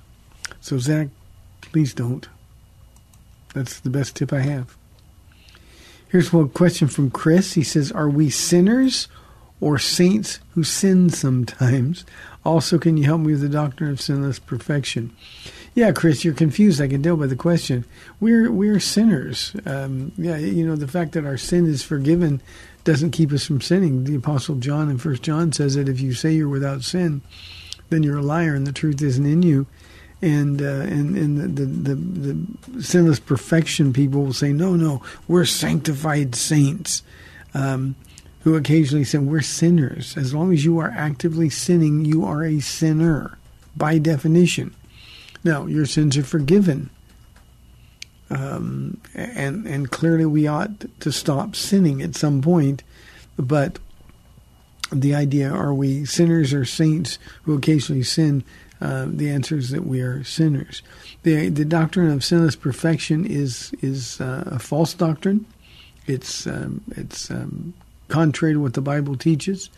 So, 0.60 0.78
Zach, 0.78 1.08
please 1.60 1.94
don't. 1.94 2.28
That's 3.54 3.80
the 3.80 3.90
best 3.90 4.16
tip 4.16 4.32
I 4.32 4.40
have. 4.40 4.76
Here's 6.08 6.32
one 6.32 6.50
question 6.50 6.88
from 6.88 7.10
Chris. 7.10 7.54
He 7.54 7.62
says, 7.62 7.90
Are 7.92 8.08
we 8.08 8.30
sinners 8.30 9.08
or 9.60 9.78
saints 9.78 10.40
who 10.54 10.62
sin 10.62 11.10
sometimes? 11.10 12.04
Also, 12.44 12.78
can 12.78 12.96
you 12.96 13.04
help 13.04 13.20
me 13.20 13.32
with 13.32 13.40
the 13.40 13.48
doctrine 13.48 13.90
of 13.90 14.00
sinless 14.00 14.38
perfection? 14.38 15.14
Yeah, 15.74 15.92
Chris, 15.92 16.22
you're 16.22 16.35
confused. 16.35 16.82
I 16.82 16.88
can 16.88 17.02
tell 17.02 17.16
by 17.16 17.26
the 17.26 17.37
question. 17.37 17.87
We're 18.20 18.50
we're 18.50 18.80
sinners. 18.80 19.56
Um, 19.64 20.12
yeah, 20.18 20.37
you 20.37 20.66
know 20.66 20.76
the 20.76 20.88
fact 20.88 21.12
that 21.12 21.24
our 21.24 21.38
sin 21.38 21.66
is 21.66 21.82
forgiven 21.82 22.42
doesn't 22.85 23.12
keep 23.12 23.32
us 23.32 23.46
from 23.46 23.62
sinning. 23.62 24.04
The 24.04 24.16
Apostle 24.16 24.56
John 24.56 24.90
in 24.90 24.98
First 24.98 25.22
John 25.22 25.52
says 25.52 25.74
that 25.76 25.88
if 25.88 26.00
you 26.00 26.12
say 26.12 26.32
you're 26.32 26.48
without 26.48 26.82
sin, 26.82 27.22
then 27.88 28.02
you're 28.02 28.18
a 28.18 28.22
liar 28.22 28.54
and 28.54 28.66
the 28.66 28.72
truth 28.72 29.00
isn't 29.00 29.24
in 29.24 29.42
you. 29.42 29.66
And 30.20 30.61
uh, 30.61 30.82
and 30.82 31.16
and 31.16 31.56
the, 31.56 31.64
the, 31.64 31.94
the 31.94 32.35
the 32.72 32.82
sinless 32.82 33.18
perfection 33.18 33.94
people 33.94 34.24
will 34.24 34.32
say 34.35 34.52
no 34.52 34.76
no 34.76 35.02
we're 35.26 35.46
sanctified 35.46 36.35
saints. 36.35 37.02
Um, 37.54 37.96
who 38.42 38.56
occasionally 38.56 39.04
said, 39.04 39.20
We're 39.20 39.40
sinners. 39.40 40.16
As 40.16 40.35
long 40.35 40.52
as 40.52 40.64
you 40.64 40.78
are 40.78 40.90
actively 40.90 41.48
sinning, 41.48 42.04
you 42.04 42.24
are 42.24 42.44
a 42.44 42.58
sinner 42.58 43.38
by 43.76 43.98
definition. 43.98 44.74
Now, 45.44 45.66
your 45.66 45.87
sins 45.87 46.16
are 46.16 46.22
forgiven. 46.22 46.90
Um, 48.31 48.98
and 49.14 49.66
and 49.66 49.90
clearly 49.90 50.24
we 50.24 50.46
ought 50.46 50.87
to 51.00 51.12
stop 51.12 51.55
sinning 51.55 52.00
at 52.00 52.16
some 52.16 52.40
point, 52.40 52.83
but 53.37 53.78
the 54.90 55.14
idea 55.14 55.50
are 55.50 55.74
we 55.74 56.07
sinners 56.07 56.55
or 56.55 56.64
saints 56.64 57.18
who 57.42 57.55
occasionally 57.55 58.02
sin? 58.02 58.42
Uh, 58.81 59.07
the 59.09 59.31
answer 59.31 59.57
is 59.57 59.70
that 59.70 59.87
we 59.87 60.00
are 60.00 60.24
sinners. 60.24 60.83
the 61.24 61.50
The 61.50 61.64
doctrine 61.64 62.11
of 62.11 62.24
sinless 62.24 62.57
perfection 62.57 63.26
is 63.26 63.72
is 63.83 64.20
uh, 64.20 64.44
a 64.46 64.59
false 64.59 64.94
doctrine. 64.94 65.44
It's 66.07 66.46
um, 66.46 66.81
it's 66.96 67.31
um, 67.31 67.74
contrary 68.09 68.55
to 68.55 68.61
what 68.61 68.74
the 68.74 68.81
Bible 68.81 69.16
teaches. 69.16 69.68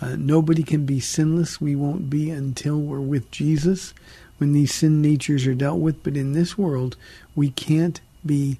Uh, 0.00 0.16
nobody 0.16 0.62
can 0.62 0.86
be 0.86 1.00
sinless. 1.00 1.60
We 1.60 1.76
won't 1.76 2.08
be 2.08 2.30
until 2.30 2.78
we're 2.78 3.00
with 3.00 3.30
Jesus 3.30 3.92
when 4.40 4.52
these 4.54 4.74
sin 4.74 5.02
natures 5.02 5.46
are 5.46 5.54
dealt 5.54 5.78
with. 5.78 6.02
But 6.02 6.16
in 6.16 6.32
this 6.32 6.56
world, 6.56 6.96
we 7.36 7.50
can't 7.50 8.00
be 8.24 8.58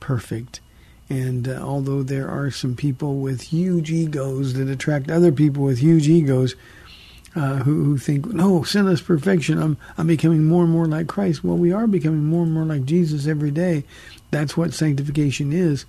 perfect. 0.00 0.60
And 1.08 1.46
uh, 1.46 1.60
although 1.62 2.02
there 2.02 2.28
are 2.28 2.50
some 2.50 2.74
people 2.74 3.20
with 3.20 3.42
huge 3.42 3.90
egos 3.90 4.54
that 4.54 4.68
attract 4.68 5.10
other 5.10 5.30
people 5.30 5.62
with 5.62 5.78
huge 5.78 6.08
egos 6.08 6.54
uh, 7.36 7.56
who, 7.58 7.84
who 7.84 7.98
think, 7.98 8.26
no, 8.26 8.62
sinless 8.62 9.00
perfection, 9.00 9.60
I'm, 9.60 9.76
I'm 9.96 10.06
becoming 10.06 10.44
more 10.44 10.64
and 10.64 10.72
more 10.72 10.86
like 10.86 11.06
Christ. 11.06 11.44
Well, 11.44 11.56
we 11.56 11.72
are 11.72 11.86
becoming 11.86 12.24
more 12.24 12.42
and 12.42 12.52
more 12.52 12.64
like 12.64 12.84
Jesus 12.84 13.26
every 13.26 13.50
day. 13.50 13.84
That's 14.30 14.56
what 14.56 14.74
sanctification 14.74 15.52
is. 15.52 15.84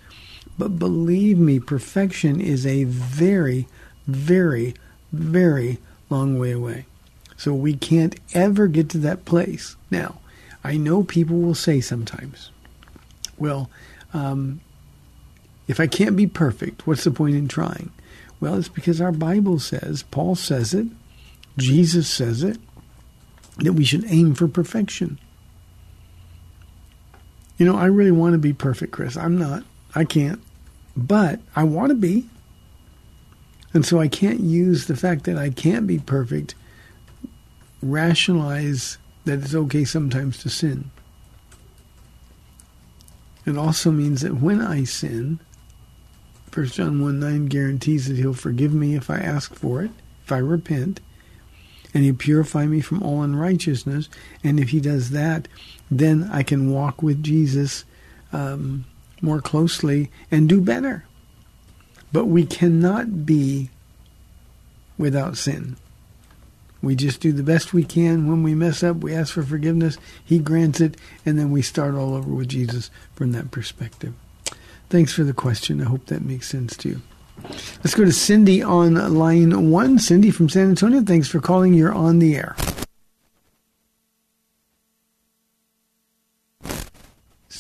But 0.58 0.78
believe 0.78 1.38
me, 1.38 1.60
perfection 1.60 2.40
is 2.40 2.66
a 2.66 2.84
very, 2.84 3.68
very, 4.08 4.76
very 5.12 5.80
long 6.10 6.38
way 6.38 6.52
away. 6.52 6.86
So 7.44 7.54
we 7.54 7.74
can't 7.74 8.18
ever 8.34 8.68
get 8.68 8.88
to 8.92 8.98
that 9.00 9.26
place. 9.26 9.76
Now, 9.92 10.22
I 10.64 10.78
know 10.78 11.04
people 11.04 11.40
will 11.40 11.56
say 11.56 11.82
sometimes, 11.82 12.52
well, 13.38 13.70
um, 14.14 14.62
if 15.68 15.78
I 15.78 15.88
can't 15.88 16.16
be 16.16 16.26
perfect, 16.26 16.88
what's 16.88 17.04
the 17.04 17.12
point 17.12 17.36
in 17.36 17.50
trying? 17.50 17.92
Well, 18.40 18.56
it's 18.56 18.70
because 18.70 19.02
our 19.02 19.12
Bible 19.12 19.60
says, 19.60 20.04
Paul 20.04 20.36
says 20.36 20.74
it, 20.74 20.88
Jesus 21.58 22.08
says 22.08 22.44
it, 22.44 22.60
that 23.58 23.74
we 23.74 23.84
should 23.84 24.06
aim 24.08 24.36
for 24.36 24.48
perfection. 24.48 25.20
You 27.58 27.66
know, 27.66 27.76
I 27.76 27.88
really 27.88 28.12
want 28.12 28.36
to 28.36 28.40
be 28.40 28.54
perfect, 28.54 28.94
Chris. 28.94 29.18
I'm 29.18 29.38
not. 29.38 29.66
I 29.94 30.06
can't. 30.06 30.42
But 30.96 31.42
I 31.58 31.66
want 31.66 31.90
to 31.90 31.96
be. 31.96 32.30
And 33.74 33.86
so 33.86 34.00
I 34.00 34.08
can't 34.08 34.40
use 34.40 34.86
the 34.86 34.96
fact 34.96 35.26
that 35.26 35.38
I 35.38 35.50
can't 35.50 35.86
be 35.86 36.00
perfect, 36.00 36.56
rationalize 37.84 38.98
that 39.26 39.40
it's 39.40 39.56
okay 39.56 39.86
sometimes 39.86 40.38
to 40.40 40.50
sin. 40.50 40.92
It 43.46 43.58
also 43.58 43.92
means 43.92 44.22
that 44.22 44.36
when 44.36 44.62
I 44.62 44.84
sin, 44.84 45.40
1 46.54 46.66
John 46.68 47.02
1 47.02 47.20
9 47.20 47.46
guarantees 47.48 48.08
that 48.08 48.18
he'll 48.18 48.34
forgive 48.34 48.74
me 48.74 48.96
if 48.96 49.10
I 49.10 49.18
ask 49.18 49.54
for 49.54 49.84
it, 49.84 49.92
if 50.24 50.32
I 50.32 50.38
repent, 50.38 51.00
and 51.94 52.04
he'll 52.04 52.16
purify 52.16 52.66
me 52.66 52.80
from 52.80 53.04
all 53.04 53.22
unrighteousness. 53.22 54.10
And 54.44 54.60
if 54.60 54.70
he 54.70 54.80
does 54.80 55.12
that, 55.12 55.48
then 55.92 56.30
I 56.32 56.44
can 56.44 56.72
walk 56.72 57.04
with 57.04 57.24
Jesus 57.24 57.86
um, 58.32 58.86
more 59.22 59.42
closely 59.42 60.10
and 60.32 60.50
do 60.50 60.62
better. 60.62 61.06
But 62.12 62.26
we 62.26 62.46
cannot 62.46 63.26
be 63.26 63.70
without 64.98 65.38
sin. 65.38 65.76
We 66.84 66.96
just 66.98 67.22
do 67.22 67.32
the 67.32 67.44
best 67.44 67.74
we 67.74 67.86
can. 67.86 68.28
When 68.28 68.44
we 68.44 68.54
mess 68.54 68.84
up, 68.84 68.98
we 68.98 69.16
ask 69.16 69.34
for 69.34 69.42
forgiveness. 69.42 69.98
He 70.24 70.38
grants 70.38 70.82
it, 70.82 70.98
and 71.26 71.40
then 71.40 71.50
we 71.50 71.62
start 71.62 71.96
all 71.96 72.14
over 72.14 72.30
with 72.30 72.50
Jesus 72.50 72.92
from 73.16 73.32
that 73.32 73.52
perspective. 73.52 74.14
Thanks 74.90 75.14
for 75.14 75.24
the 75.24 75.34
question. 75.34 75.80
I 75.82 75.86
hope 75.86 76.08
that 76.08 76.26
makes 76.26 76.50
sense 76.50 76.76
to 76.78 76.90
you. 76.90 77.02
Let's 77.78 77.96
go 77.96 78.04
to 78.04 78.12
Cindy 78.12 78.62
on 78.62 78.96
line 79.16 79.72
one. 79.72 79.98
Cindy 79.98 80.30
from 80.30 80.50
San 80.50 80.70
Antonio, 80.70 81.02
thanks 81.02 81.30
for 81.30 81.40
calling. 81.40 81.74
You're 81.74 81.94
on 81.94 82.20
the 82.20 82.36
air. 82.36 82.54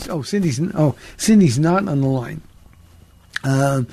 Oh, 0.09 0.21
Cindy's 0.21 0.59
oh 0.75 0.95
Cindy's 1.15 1.57
not 1.57 1.87
on 1.87 2.01
the 2.01 2.07
line. 2.07 2.41
Uh, 3.41 3.83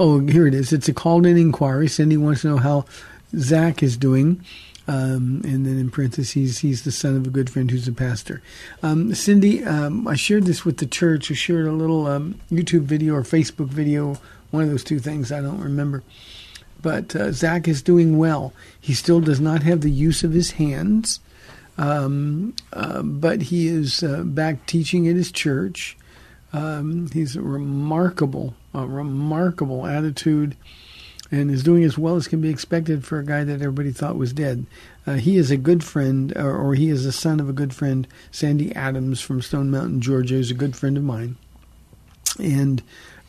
oh, 0.00 0.18
here 0.26 0.48
it 0.48 0.54
is. 0.54 0.72
It's 0.72 0.88
a 0.88 0.92
called-in 0.92 1.36
inquiry. 1.36 1.86
Cindy 1.86 2.16
wants 2.16 2.42
to 2.42 2.48
know 2.48 2.56
how 2.56 2.86
Zach 3.36 3.82
is 3.84 3.96
doing. 3.96 4.44
Um, 4.88 5.42
and 5.44 5.66
then 5.66 5.78
in 5.78 5.90
parentheses, 5.90 6.58
he's 6.58 6.82
the 6.82 6.92
son 6.92 7.16
of 7.16 7.26
a 7.26 7.30
good 7.30 7.50
friend 7.50 7.70
who's 7.70 7.86
a 7.86 7.92
pastor. 7.92 8.42
Um, 8.82 9.14
Cindy, 9.14 9.64
um, 9.64 10.08
I 10.08 10.16
shared 10.16 10.44
this 10.44 10.64
with 10.64 10.78
the 10.78 10.86
church. 10.86 11.30
I 11.30 11.34
shared 11.34 11.66
a 11.66 11.72
little 11.72 12.06
um, 12.06 12.40
YouTube 12.50 12.82
video 12.82 13.14
or 13.14 13.22
Facebook 13.22 13.68
video, 13.68 14.18
one 14.50 14.64
of 14.64 14.70
those 14.70 14.84
two 14.84 14.98
things. 14.98 15.30
I 15.30 15.40
don't 15.40 15.60
remember. 15.60 16.02
But 16.82 17.14
uh, 17.14 17.30
Zach 17.32 17.68
is 17.68 17.82
doing 17.82 18.18
well. 18.18 18.52
He 18.80 18.94
still 18.94 19.20
does 19.20 19.40
not 19.40 19.62
have 19.62 19.82
the 19.82 19.90
use 19.90 20.24
of 20.24 20.32
his 20.32 20.52
hands. 20.52 21.20
Um, 21.78 22.54
uh, 22.72 23.02
but 23.02 23.42
he 23.42 23.68
is 23.68 24.02
uh, 24.02 24.22
back 24.22 24.66
teaching 24.66 25.08
at 25.08 25.16
his 25.16 25.32
church. 25.32 25.96
Um, 26.52 27.08
he's 27.12 27.36
a 27.36 27.42
remarkable, 27.42 28.54
a 28.74 28.86
remarkable 28.86 29.86
attitude, 29.86 30.56
and 31.30 31.50
is 31.50 31.62
doing 31.62 31.84
as 31.84 31.96
well 31.96 32.16
as 32.16 32.28
can 32.28 32.40
be 32.40 32.50
expected 32.50 33.04
for 33.04 33.18
a 33.18 33.24
guy 33.24 33.44
that 33.44 33.62
everybody 33.62 33.92
thought 33.92 34.16
was 34.16 34.32
dead. 34.32 34.66
Uh, 35.06 35.14
he 35.14 35.36
is 35.36 35.50
a 35.50 35.56
good 35.56 35.84
friend, 35.84 36.36
or, 36.36 36.56
or 36.56 36.74
he 36.74 36.88
is 36.88 37.04
the 37.04 37.12
son 37.12 37.40
of 37.40 37.48
a 37.48 37.54
good 37.54 37.74
friend, 37.74 38.06
Sandy 38.30 38.74
Adams 38.74 39.20
from 39.20 39.40
Stone 39.40 39.70
Mountain, 39.70 40.00
Georgia, 40.00 40.36
is 40.36 40.50
a 40.50 40.54
good 40.54 40.76
friend 40.76 40.96
of 40.96 41.04
mine, 41.04 41.36
and 42.38 42.82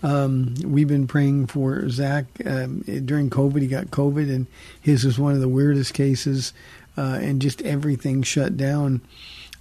um, 0.03 0.55
we've 0.63 0.87
been 0.87 1.07
praying 1.07 1.47
for 1.47 1.87
Zach 1.89 2.25
um, 2.45 2.79
during 3.05 3.29
COVID. 3.29 3.61
He 3.61 3.67
got 3.67 3.87
COVID, 3.87 4.33
and 4.33 4.47
his 4.81 5.05
was 5.05 5.19
one 5.19 5.33
of 5.33 5.41
the 5.41 5.47
weirdest 5.47 5.93
cases, 5.93 6.53
uh, 6.97 7.19
and 7.21 7.41
just 7.41 7.61
everything 7.61 8.23
shut 8.23 8.57
down. 8.57 9.01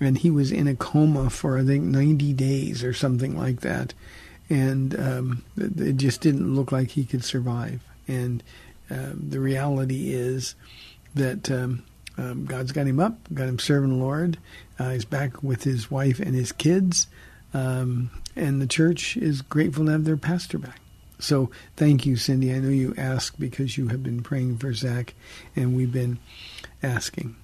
And 0.01 0.17
he 0.17 0.31
was 0.31 0.51
in 0.51 0.67
a 0.67 0.75
coma 0.75 1.29
for 1.29 1.59
I 1.59 1.65
think 1.65 1.85
90 1.85 2.33
days 2.33 2.83
or 2.83 2.95
something 2.95 3.37
like 3.37 3.61
that, 3.61 3.93
and 4.49 4.99
um, 4.99 5.45
it 5.59 5.99
just 5.99 6.23
didn't 6.23 6.55
look 6.55 6.73
like 6.73 6.91
he 6.91 7.05
could 7.05 7.23
survive. 7.23 7.81
And 8.11 8.43
uh, 8.91 9.13
the 9.15 9.41
reality 9.41 10.13
is 10.13 10.55
that 11.15 11.51
um, 11.51 11.85
um, 12.19 12.45
God's 12.45 12.73
got 12.73 12.87
him 12.87 13.01
up, 13.01 13.17
got 13.33 13.49
him 13.49 13.59
serving 13.59 13.89
the 13.91 13.97
Lord. 13.97 14.39
Uh, 14.79 14.91
he's 14.91 15.05
back 15.05 15.43
with 15.43 15.65
his 15.65 15.91
wife 15.91 16.21
and 16.21 16.35
his 16.35 16.53
kids. 16.53 17.07
Um, 17.55 18.11
and 18.37 18.61
the 18.61 18.67
church 18.67 19.17
is 19.17 19.41
grateful 19.43 19.87
to 19.87 19.93
have 19.93 20.05
their 20.05 20.17
pastor 20.17 20.59
back. 20.59 20.81
So 21.19 21.51
thank 21.77 22.07
you, 22.07 22.17
Cindy. 22.17 22.53
I 22.53 22.59
know 22.59 22.69
you 22.69 22.95
asked 22.97 23.39
because 23.39 23.79
you 23.79 23.89
have 23.89 24.03
been 24.03 24.23
praying 24.23 24.57
for 24.59 24.73
Zach, 24.73 25.15
and 25.55 25.77
we've 25.77 25.93
been 25.93 26.19
asking. 26.83 27.37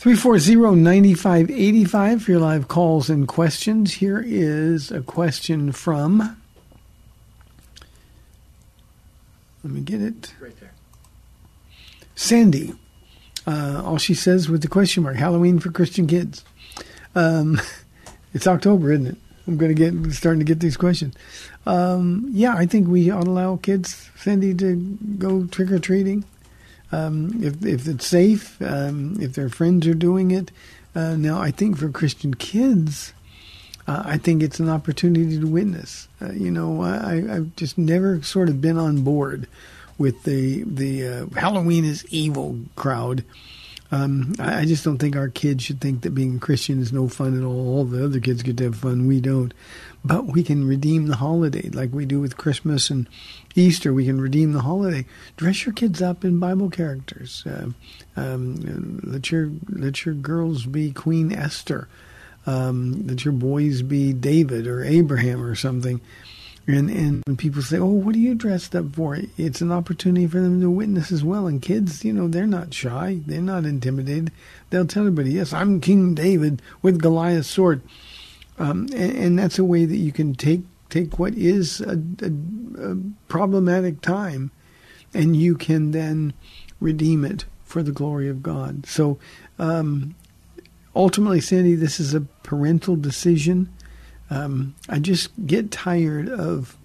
340-9585 0.00 2.22
for 2.22 2.30
your 2.30 2.40
live 2.40 2.68
calls 2.68 3.10
and 3.10 3.28
questions. 3.28 3.92
Here 3.94 4.24
is 4.26 4.90
a 4.90 5.02
question 5.02 5.70
from... 5.72 6.39
Let 9.62 9.72
me 9.72 9.80
get 9.80 10.00
it. 10.00 10.34
Right 10.40 10.58
there. 10.60 10.72
Sandy. 12.14 12.74
Uh, 13.46 13.82
all 13.84 13.98
she 13.98 14.14
says 14.14 14.48
with 14.48 14.62
the 14.62 14.68
question 14.68 15.02
mark, 15.02 15.16
Halloween 15.16 15.58
for 15.58 15.70
Christian 15.70 16.06
kids. 16.06 16.44
Um, 17.14 17.60
It's 18.32 18.46
October, 18.46 18.92
isn't 18.92 19.06
it? 19.06 19.16
I'm 19.46 19.56
going 19.56 19.74
to 19.74 19.90
get 19.90 20.12
starting 20.12 20.38
to 20.38 20.44
get 20.44 20.60
these 20.60 20.76
questions. 20.76 21.14
Um, 21.66 22.28
yeah, 22.30 22.54
I 22.54 22.66
think 22.66 22.86
we 22.88 23.10
ought 23.10 23.24
to 23.24 23.30
allow 23.30 23.56
kids, 23.56 24.08
Sandy, 24.16 24.54
to 24.54 24.76
go 25.18 25.46
trick 25.46 25.72
or 25.72 25.78
treating. 25.78 26.24
Um, 26.92 27.42
if 27.42 27.64
if 27.64 27.88
it's 27.88 28.06
safe, 28.06 28.60
um, 28.62 29.16
if 29.20 29.34
their 29.34 29.48
friends 29.48 29.86
are 29.86 29.94
doing 29.94 30.30
it. 30.30 30.50
Uh, 30.94 31.16
now, 31.16 31.40
I 31.40 31.50
think 31.50 31.78
for 31.78 31.88
Christian 31.88 32.34
kids, 32.34 33.12
uh, 33.90 34.02
I 34.06 34.18
think 34.18 34.40
it's 34.40 34.60
an 34.60 34.68
opportunity 34.68 35.40
to 35.40 35.46
witness. 35.46 36.06
Uh, 36.22 36.30
you 36.30 36.52
know, 36.52 36.82
I, 36.82 37.14
I've 37.28 37.56
just 37.56 37.76
never 37.76 38.22
sort 38.22 38.48
of 38.48 38.60
been 38.60 38.78
on 38.78 39.02
board 39.02 39.48
with 39.98 40.22
the 40.22 40.62
the 40.62 41.08
uh, 41.08 41.26
Halloween 41.34 41.84
is 41.84 42.06
evil 42.08 42.60
crowd. 42.76 43.24
Um, 43.90 44.34
I, 44.38 44.60
I 44.60 44.64
just 44.64 44.84
don't 44.84 44.98
think 44.98 45.16
our 45.16 45.28
kids 45.28 45.64
should 45.64 45.80
think 45.80 46.02
that 46.02 46.14
being 46.14 46.38
Christian 46.38 46.80
is 46.80 46.92
no 46.92 47.08
fun 47.08 47.36
at 47.36 47.44
all. 47.44 47.78
All 47.78 47.84
the 47.84 48.04
other 48.04 48.20
kids 48.20 48.44
get 48.44 48.58
to 48.58 48.64
have 48.64 48.76
fun. 48.76 49.08
We 49.08 49.20
don't. 49.20 49.52
But 50.04 50.26
we 50.26 50.44
can 50.44 50.68
redeem 50.68 51.08
the 51.08 51.16
holiday 51.16 51.68
like 51.70 51.92
we 51.92 52.06
do 52.06 52.20
with 52.20 52.36
Christmas 52.36 52.90
and 52.90 53.08
Easter. 53.56 53.92
We 53.92 54.06
can 54.06 54.20
redeem 54.20 54.52
the 54.52 54.62
holiday. 54.62 55.04
Dress 55.36 55.66
your 55.66 55.74
kids 55.74 56.00
up 56.00 56.24
in 56.24 56.38
Bible 56.38 56.70
characters. 56.70 57.44
Uh, 57.44 57.70
um, 58.14 59.00
let 59.02 59.32
your 59.32 59.50
let 59.68 60.06
your 60.06 60.14
girls 60.14 60.64
be 60.64 60.92
Queen 60.92 61.32
Esther. 61.32 61.88
Um, 62.46 63.06
let 63.06 63.24
your 63.24 63.32
boys 63.32 63.82
be 63.82 64.12
David 64.12 64.66
or 64.66 64.82
Abraham 64.82 65.42
or 65.42 65.54
something. 65.54 66.00
And 66.66 66.90
and 66.90 67.22
when 67.26 67.36
people 67.36 67.62
say, 67.62 67.78
"Oh, 67.78 67.86
what 67.86 68.14
are 68.14 68.18
you 68.18 68.34
dressed 68.34 68.76
up 68.76 68.94
for?" 68.94 69.18
It's 69.36 69.60
an 69.60 69.72
opportunity 69.72 70.26
for 70.26 70.40
them 70.40 70.60
to 70.60 70.70
witness 70.70 71.10
as 71.10 71.24
well. 71.24 71.46
And 71.46 71.60
kids, 71.60 72.04
you 72.04 72.12
know, 72.12 72.28
they're 72.28 72.46
not 72.46 72.74
shy. 72.74 73.20
They're 73.26 73.40
not 73.40 73.64
intimidated. 73.64 74.30
They'll 74.68 74.86
tell 74.86 75.02
everybody, 75.02 75.32
"Yes, 75.32 75.52
I'm 75.52 75.80
King 75.80 76.14
David 76.14 76.62
with 76.82 77.00
Goliath's 77.00 77.48
sword." 77.48 77.82
Um, 78.58 78.88
and, 78.94 79.16
and, 79.16 79.38
that's 79.38 79.58
a 79.58 79.64
way 79.64 79.86
that 79.86 79.96
you 79.96 80.12
can 80.12 80.34
take 80.34 80.60
take 80.90 81.18
what 81.18 81.34
is 81.34 81.80
a, 81.80 81.98
a, 82.20 82.90
a 82.92 82.96
problematic 83.28 84.02
time, 84.02 84.50
and 85.14 85.34
you 85.34 85.56
can 85.56 85.92
then 85.92 86.34
redeem 86.78 87.24
it 87.24 87.46
for 87.64 87.82
the 87.82 87.92
glory 87.92 88.28
of 88.28 88.42
God. 88.42 88.84
So, 88.84 89.18
um, 89.58 90.14
ultimately, 90.94 91.40
Sandy, 91.40 91.74
this 91.74 92.00
is 92.00 92.14
a 92.14 92.20
parental 92.20 92.96
decision 92.96 93.68
um, 94.30 94.76
I 94.88 95.00
just 95.00 95.30
get 95.44 95.72
tired 95.72 96.28
of 96.28 96.76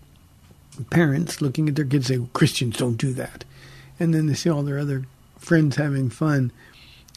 parents 0.90 1.42
looking 1.42 1.70
at 1.70 1.76
their 1.76 1.86
kids 1.86 2.10
and 2.10 2.24
say, 2.24 2.30
Christians 2.34 2.78
don't 2.78 2.98
do 2.98 3.14
that. 3.14 3.46
And 4.00 4.14
then 4.14 4.26
they 4.26 4.34
see 4.34 4.50
all 4.50 4.64
their 4.64 4.80
other 4.80 5.06
friends 5.38 5.76
having 5.76 6.10
fun. 6.10 6.52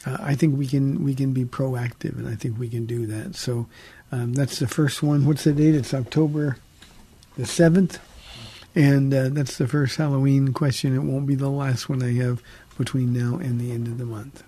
Uh, 0.07 0.19
I 0.21 0.35
think 0.35 0.57
we 0.57 0.67
can 0.67 1.03
we 1.03 1.15
can 1.15 1.33
be 1.33 1.45
proactive, 1.45 2.17
and 2.19 2.29
I 2.29 2.37
think 2.37 2.57
we 2.57 2.69
can 2.69 2.87
do 2.87 3.05
that. 3.07 3.35
So 3.35 3.67
um, 4.13 4.35
that's 4.35 4.61
the 4.61 4.69
first 4.69 5.03
one. 5.03 5.27
What's 5.27 5.43
the 5.43 5.53
date? 5.53 5.75
It's 5.75 5.93
October 5.93 6.59
the 7.37 7.47
seventh, 7.47 7.99
and 8.77 9.13
uh, 9.13 9.31
that's 9.31 9.59
the 9.59 9.67
first 9.67 9.97
Halloween 9.97 10.53
question. 10.53 10.95
It 10.95 11.01
won't 11.01 11.27
be 11.27 11.35
the 11.35 11.51
last 11.51 11.89
one 11.89 12.01
I 12.01 12.13
have 12.23 12.41
between 12.77 13.13
now 13.13 13.39
and 13.39 13.61
the 13.61 13.73
end 13.73 13.89
of 13.89 13.99
the 13.99 14.05
month. 14.05 14.45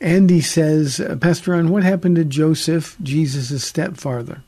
Andy 0.00 0.40
says, 0.40 1.00
Pastor 1.20 1.52
Ron, 1.52 1.70
what 1.70 1.82
happened 1.82 2.16
to 2.16 2.24
Joseph, 2.24 2.96
Jesus' 3.02 3.64
stepfather? 3.64 4.42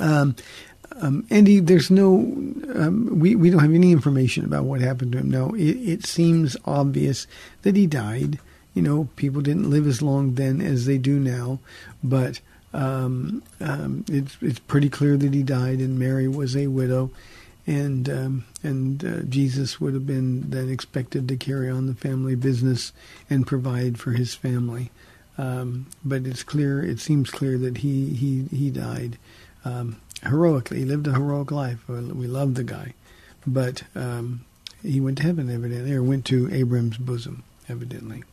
Um, 0.00 0.34
um, 1.00 1.26
Andy, 1.30 1.60
there's 1.60 1.90
no, 1.90 2.16
um, 2.74 3.20
we, 3.20 3.36
we 3.36 3.50
don't 3.50 3.60
have 3.60 3.72
any 3.72 3.92
information 3.92 4.44
about 4.44 4.64
what 4.64 4.80
happened 4.80 5.12
to 5.12 5.18
him. 5.18 5.30
No, 5.30 5.54
it, 5.54 5.76
it 5.76 6.06
seems 6.06 6.56
obvious 6.64 7.26
that 7.62 7.76
he 7.76 7.86
died. 7.86 8.40
You 8.74 8.82
know, 8.82 9.08
people 9.16 9.42
didn't 9.42 9.70
live 9.70 9.86
as 9.86 10.02
long 10.02 10.34
then 10.34 10.60
as 10.60 10.86
they 10.86 10.98
do 10.98 11.18
now, 11.18 11.60
but 12.02 12.40
um, 12.74 13.42
um, 13.60 14.04
it's, 14.08 14.36
it's 14.40 14.58
pretty 14.58 14.88
clear 14.88 15.16
that 15.16 15.34
he 15.34 15.42
died, 15.42 15.78
and 15.78 15.98
Mary 15.98 16.28
was 16.28 16.56
a 16.56 16.66
widow 16.66 17.10
and 17.68 18.08
um, 18.08 18.44
and 18.62 19.04
uh, 19.04 19.22
Jesus 19.22 19.80
would 19.80 19.94
have 19.94 20.06
been 20.06 20.50
then 20.50 20.68
expected 20.68 21.28
to 21.28 21.36
carry 21.36 21.70
on 21.70 21.86
the 21.86 21.94
family 21.94 22.34
business 22.34 22.92
and 23.30 23.46
provide 23.46 23.98
for 23.98 24.12
his 24.12 24.34
family. 24.34 24.90
Um, 25.36 25.86
but 26.04 26.26
it's 26.26 26.42
clear, 26.42 26.82
it 26.82 26.98
seems 26.98 27.30
clear 27.30 27.58
that 27.58 27.78
he 27.78 28.10
he 28.14 28.44
he 28.50 28.70
died 28.70 29.18
um, 29.64 30.00
heroically. 30.24 30.78
He 30.78 30.84
lived 30.84 31.06
a 31.06 31.12
heroic 31.12 31.50
life. 31.50 31.86
We 31.88 32.26
love 32.26 32.54
the 32.54 32.64
guy, 32.64 32.94
but 33.46 33.84
um, 33.94 34.44
he 34.82 35.00
went 35.00 35.18
to 35.18 35.24
heaven 35.24 35.48
evidently, 35.50 35.92
or 35.92 36.02
went 36.02 36.24
to 36.26 36.52
Abraham's 36.52 36.98
bosom 36.98 37.44
evidently. 37.68 38.24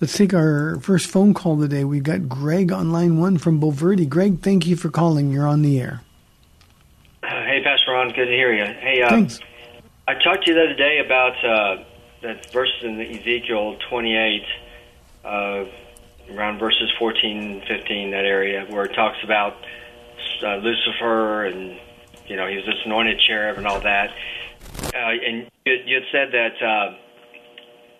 Let's 0.00 0.16
take 0.16 0.32
our 0.32 0.78
first 0.80 1.08
phone 1.08 1.34
call 1.34 1.58
today. 1.58 1.82
We've 1.82 2.02
got 2.02 2.28
Greg 2.28 2.70
on 2.70 2.92
line 2.92 3.18
one 3.18 3.38
from 3.38 3.60
Bulverde. 3.60 4.08
Greg, 4.08 4.40
thank 4.42 4.66
you 4.66 4.76
for 4.76 4.90
calling. 4.90 5.32
You're 5.32 5.48
on 5.48 5.62
the 5.62 5.80
air. 5.80 6.02
Ron, 7.98 8.10
good 8.10 8.26
to 8.26 8.30
hear 8.30 8.52
you. 8.52 8.64
Hey, 8.64 9.02
uh, 9.02 9.08
Thanks. 9.08 9.40
I 10.06 10.14
talked 10.14 10.44
to 10.44 10.52
you 10.52 10.54
the 10.54 10.66
other 10.66 10.74
day 10.74 11.00
about 11.04 11.44
uh, 11.44 11.82
that 12.22 12.48
verse 12.52 12.72
in 12.84 13.00
Ezekiel 13.00 13.76
28, 13.90 14.42
uh, 15.24 15.64
around 16.30 16.60
verses 16.60 16.92
14, 16.96 17.64
15, 17.66 18.10
that 18.12 18.24
area, 18.24 18.66
where 18.70 18.84
it 18.84 18.94
talks 18.94 19.16
about 19.24 19.56
uh, 20.44 20.56
Lucifer 20.58 21.46
and, 21.46 21.76
you 22.28 22.36
know, 22.36 22.46
he 22.46 22.54
was 22.54 22.66
this 22.66 22.76
anointed 22.86 23.18
cherub 23.18 23.58
and 23.58 23.66
all 23.66 23.80
that. 23.80 24.10
Uh, 24.94 25.18
and 25.26 25.50
you, 25.66 25.72
you 25.84 25.94
had 25.96 26.04
said 26.12 26.28
that 26.30 26.62
uh, 26.62 26.94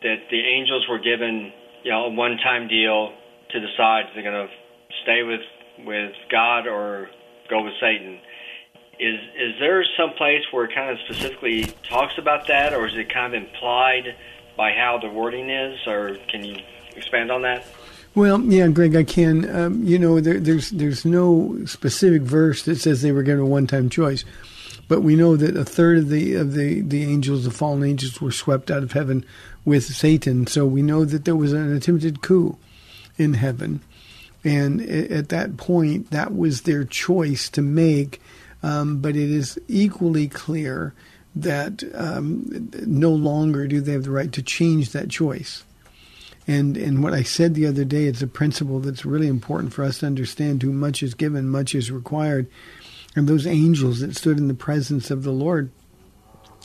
that 0.04 0.30
the 0.30 0.38
angels 0.38 0.86
were 0.88 1.00
given, 1.00 1.52
you 1.82 1.90
know, 1.90 2.04
a 2.04 2.10
one-time 2.10 2.68
deal 2.68 3.12
to 3.50 3.58
decide 3.58 4.04
if 4.06 4.14
they're 4.14 4.22
going 4.22 4.46
to 4.46 4.54
stay 5.02 5.24
with 5.24 5.40
with 5.84 6.12
God 6.30 6.68
or 6.68 7.10
go 7.50 7.64
with 7.64 7.74
Satan. 7.80 8.20
Is 9.00 9.20
is 9.36 9.54
there 9.60 9.84
some 9.96 10.10
place 10.14 10.42
where 10.50 10.64
it 10.64 10.74
kind 10.74 10.90
of 10.90 10.98
specifically 11.04 11.64
talks 11.84 12.18
about 12.18 12.48
that, 12.48 12.74
or 12.74 12.86
is 12.86 12.96
it 12.96 13.12
kind 13.12 13.34
of 13.34 13.42
implied 13.42 14.16
by 14.56 14.72
how 14.72 14.98
the 14.98 15.08
wording 15.08 15.50
is, 15.50 15.86
or 15.86 16.16
can 16.28 16.44
you 16.44 16.56
expand 16.96 17.30
on 17.30 17.42
that? 17.42 17.64
Well, 18.14 18.40
yeah, 18.42 18.66
Greg, 18.66 18.96
I 18.96 19.04
can. 19.04 19.48
Um, 19.54 19.84
you 19.84 19.98
know, 19.98 20.20
there, 20.20 20.40
there's 20.40 20.70
there's 20.70 21.04
no 21.04 21.58
specific 21.66 22.22
verse 22.22 22.64
that 22.64 22.76
says 22.76 23.00
they 23.00 23.12
were 23.12 23.22
given 23.22 23.44
a 23.44 23.46
one-time 23.46 23.88
choice, 23.88 24.24
but 24.88 25.02
we 25.02 25.14
know 25.14 25.36
that 25.36 25.56
a 25.56 25.64
third 25.64 25.98
of 25.98 26.08
the 26.08 26.34
of 26.34 26.54
the 26.54 26.80
the 26.80 27.04
angels, 27.04 27.44
the 27.44 27.52
fallen 27.52 27.84
angels, 27.84 28.20
were 28.20 28.32
swept 28.32 28.70
out 28.70 28.82
of 28.82 28.92
heaven 28.92 29.24
with 29.64 29.84
Satan. 29.84 30.48
So 30.48 30.66
we 30.66 30.82
know 30.82 31.04
that 31.04 31.24
there 31.24 31.36
was 31.36 31.52
an 31.52 31.72
attempted 31.76 32.20
coup 32.20 32.56
in 33.16 33.34
heaven, 33.34 33.80
and 34.42 34.80
at 34.80 35.28
that 35.28 35.56
point, 35.56 36.10
that 36.10 36.34
was 36.34 36.62
their 36.62 36.82
choice 36.82 37.48
to 37.50 37.62
make 37.62 38.20
um, 38.62 38.98
but 38.98 39.16
it 39.16 39.30
is 39.30 39.58
equally 39.68 40.28
clear 40.28 40.94
that 41.34 41.84
um, 41.94 42.70
no 42.86 43.10
longer 43.10 43.66
do 43.66 43.80
they 43.80 43.92
have 43.92 44.04
the 44.04 44.10
right 44.10 44.32
to 44.32 44.42
change 44.42 44.90
that 44.90 45.08
choice. 45.08 45.64
And 46.46 46.76
and 46.78 47.02
what 47.02 47.12
I 47.12 47.22
said 47.22 47.54
the 47.54 47.66
other 47.66 47.84
day, 47.84 48.06
it's 48.06 48.22
a 48.22 48.26
principle 48.26 48.80
that's 48.80 49.04
really 49.04 49.28
important 49.28 49.74
for 49.74 49.84
us 49.84 49.98
to 49.98 50.06
understand. 50.06 50.60
Too 50.60 50.72
much 50.72 51.02
is 51.02 51.14
given, 51.14 51.48
much 51.48 51.74
is 51.74 51.90
required. 51.90 52.48
And 53.14 53.28
those 53.28 53.46
angels 53.46 54.00
that 54.00 54.16
stood 54.16 54.38
in 54.38 54.48
the 54.48 54.54
presence 54.54 55.10
of 55.10 55.24
the 55.24 55.32
Lord 55.32 55.70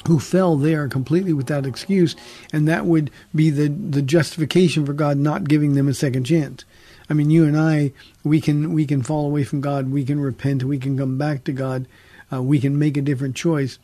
who 0.08 0.20
fell 0.20 0.58
there 0.58 0.88
completely 0.88 1.34
without 1.34 1.66
excuse, 1.66 2.16
and 2.52 2.68
that 2.68 2.86
would 2.86 3.10
be 3.34 3.50
the, 3.50 3.68
the 3.68 4.02
justification 4.02 4.86
for 4.86 4.94
God 4.94 5.18
not 5.18 5.48
giving 5.48 5.76
them 5.76 5.88
a 5.88 5.94
second 5.94 6.26
chance. 6.26 6.66
I 7.10 7.14
mean, 7.14 7.30
you 7.30 7.46
and 7.46 7.58
I, 7.58 7.92
we 8.24 8.40
can 8.40 8.74
we 8.74 8.86
can 8.86 9.04
fall 9.04 9.26
away 9.26 9.44
from 9.44 9.62
God, 9.62 9.92
we 9.92 10.06
can 10.06 10.20
repent, 10.20 10.64
we 10.64 10.78
can 10.78 10.98
come 10.98 11.18
back 11.18 11.44
to 11.46 11.52
God, 11.52 11.86
uh, 12.32 12.42
we 12.42 12.60
can 12.60 12.80
make 12.80 12.98
a 12.98 13.02
different 13.02 13.36
choice. 13.36 13.80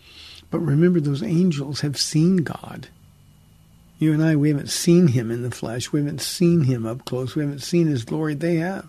But 0.51 0.59
remember, 0.59 0.99
those 0.99 1.21
angels 1.21 1.81
have 1.81 1.97
seen 1.97 2.37
God. 2.37 2.87
You 3.99 4.13
and 4.13 4.23
I, 4.23 4.35
we 4.35 4.49
haven't 4.49 4.69
seen 4.69 5.09
Him 5.09 5.29
in 5.29 5.43
the 5.43 5.51
flesh. 5.51 5.91
We 5.91 5.99
haven't 5.99 6.21
seen 6.21 6.63
Him 6.63 6.85
up 6.85 7.05
close. 7.05 7.35
We 7.35 7.43
haven't 7.43 7.61
seen 7.61 7.87
His 7.87 8.05
glory. 8.05 8.33
They 8.33 8.55
have, 8.55 8.87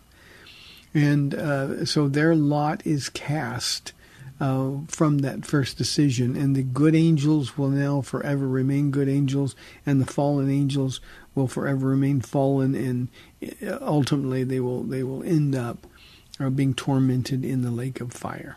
and 0.94 1.34
uh, 1.34 1.84
so 1.84 2.08
their 2.08 2.34
lot 2.34 2.86
is 2.86 3.08
cast 3.08 3.92
uh, 4.40 4.70
from 4.88 5.18
that 5.18 5.44
first 5.44 5.76
decision. 5.76 6.36
And 6.36 6.56
the 6.56 6.62
good 6.62 6.94
angels 6.94 7.58
will 7.58 7.68
now 7.68 8.00
forever 8.00 8.46
remain 8.48 8.90
good 8.90 9.08
angels, 9.08 9.54
and 9.84 10.00
the 10.00 10.10
fallen 10.10 10.48
angels 10.48 11.00
will 11.34 11.46
forever 11.46 11.88
remain 11.88 12.20
fallen, 12.20 12.74
and 12.74 13.08
uh, 13.66 13.78
ultimately 13.80 14.44
they 14.44 14.60
will 14.60 14.82
they 14.82 15.02
will 15.02 15.22
end 15.22 15.54
up 15.54 15.86
uh, 16.38 16.50
being 16.50 16.74
tormented 16.74 17.44
in 17.44 17.62
the 17.62 17.70
lake 17.70 18.00
of 18.00 18.12
fire. 18.12 18.56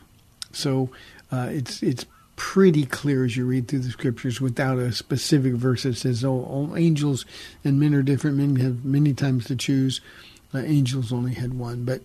So 0.51 0.89
uh, 1.31 1.49
it's 1.51 1.83
it's 1.83 2.05
pretty 2.35 2.85
clear 2.85 3.25
as 3.25 3.37
you 3.37 3.45
read 3.45 3.67
through 3.67 3.79
the 3.79 3.91
scriptures 3.91 4.41
without 4.41 4.79
a 4.79 4.91
specific 4.91 5.53
verse 5.53 5.83
that 5.83 5.95
says, 5.95 6.23
"Oh, 6.23 6.43
all 6.43 6.75
angels 6.75 7.25
and 7.63 7.79
men 7.79 7.93
are 7.93 8.03
different. 8.03 8.37
Men 8.37 8.55
have 8.57 8.83
many 8.83 9.13
times 9.13 9.45
to 9.45 9.55
choose. 9.55 10.01
Uh, 10.53 10.59
angels 10.59 11.13
only 11.13 11.33
had 11.33 11.53
one." 11.53 11.83
But 11.85 12.01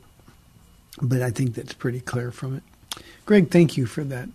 but 1.01 1.23
I 1.23 1.31
think 1.31 1.55
that's 1.55 1.75
pretty 1.75 2.01
clear 2.01 2.31
from 2.31 2.57
it. 2.57 2.63
Greg, 3.27 3.51
thank 3.51 3.77
you 3.77 3.87
for 3.87 4.05
that. 4.05 4.29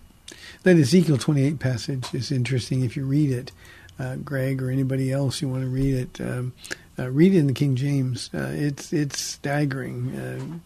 That 0.62 0.76
Ezekiel 0.76 1.18
28 1.18 1.58
passage 1.58 2.14
is 2.14 2.32
interesting 2.32 2.82
if 2.82 2.96
you 2.96 3.04
read 3.04 3.30
it. 3.30 3.52
Uh, 3.98 4.16
Greg 4.16 4.60
or 4.60 4.70
anybody 4.70 5.12
else 5.12 5.40
you 5.40 5.48
want 5.48 5.62
to 5.62 5.68
read 5.68 5.94
it, 5.94 6.20
um, 6.20 6.52
uh, 6.98 7.08
read 7.10 7.34
it 7.34 7.38
in 7.38 7.46
the 7.46 7.52
King 7.52 7.76
James. 7.76 8.28
Uh, 8.34 8.50
it's 8.52 8.92
it's 8.92 9.20
staggering. 9.20 10.60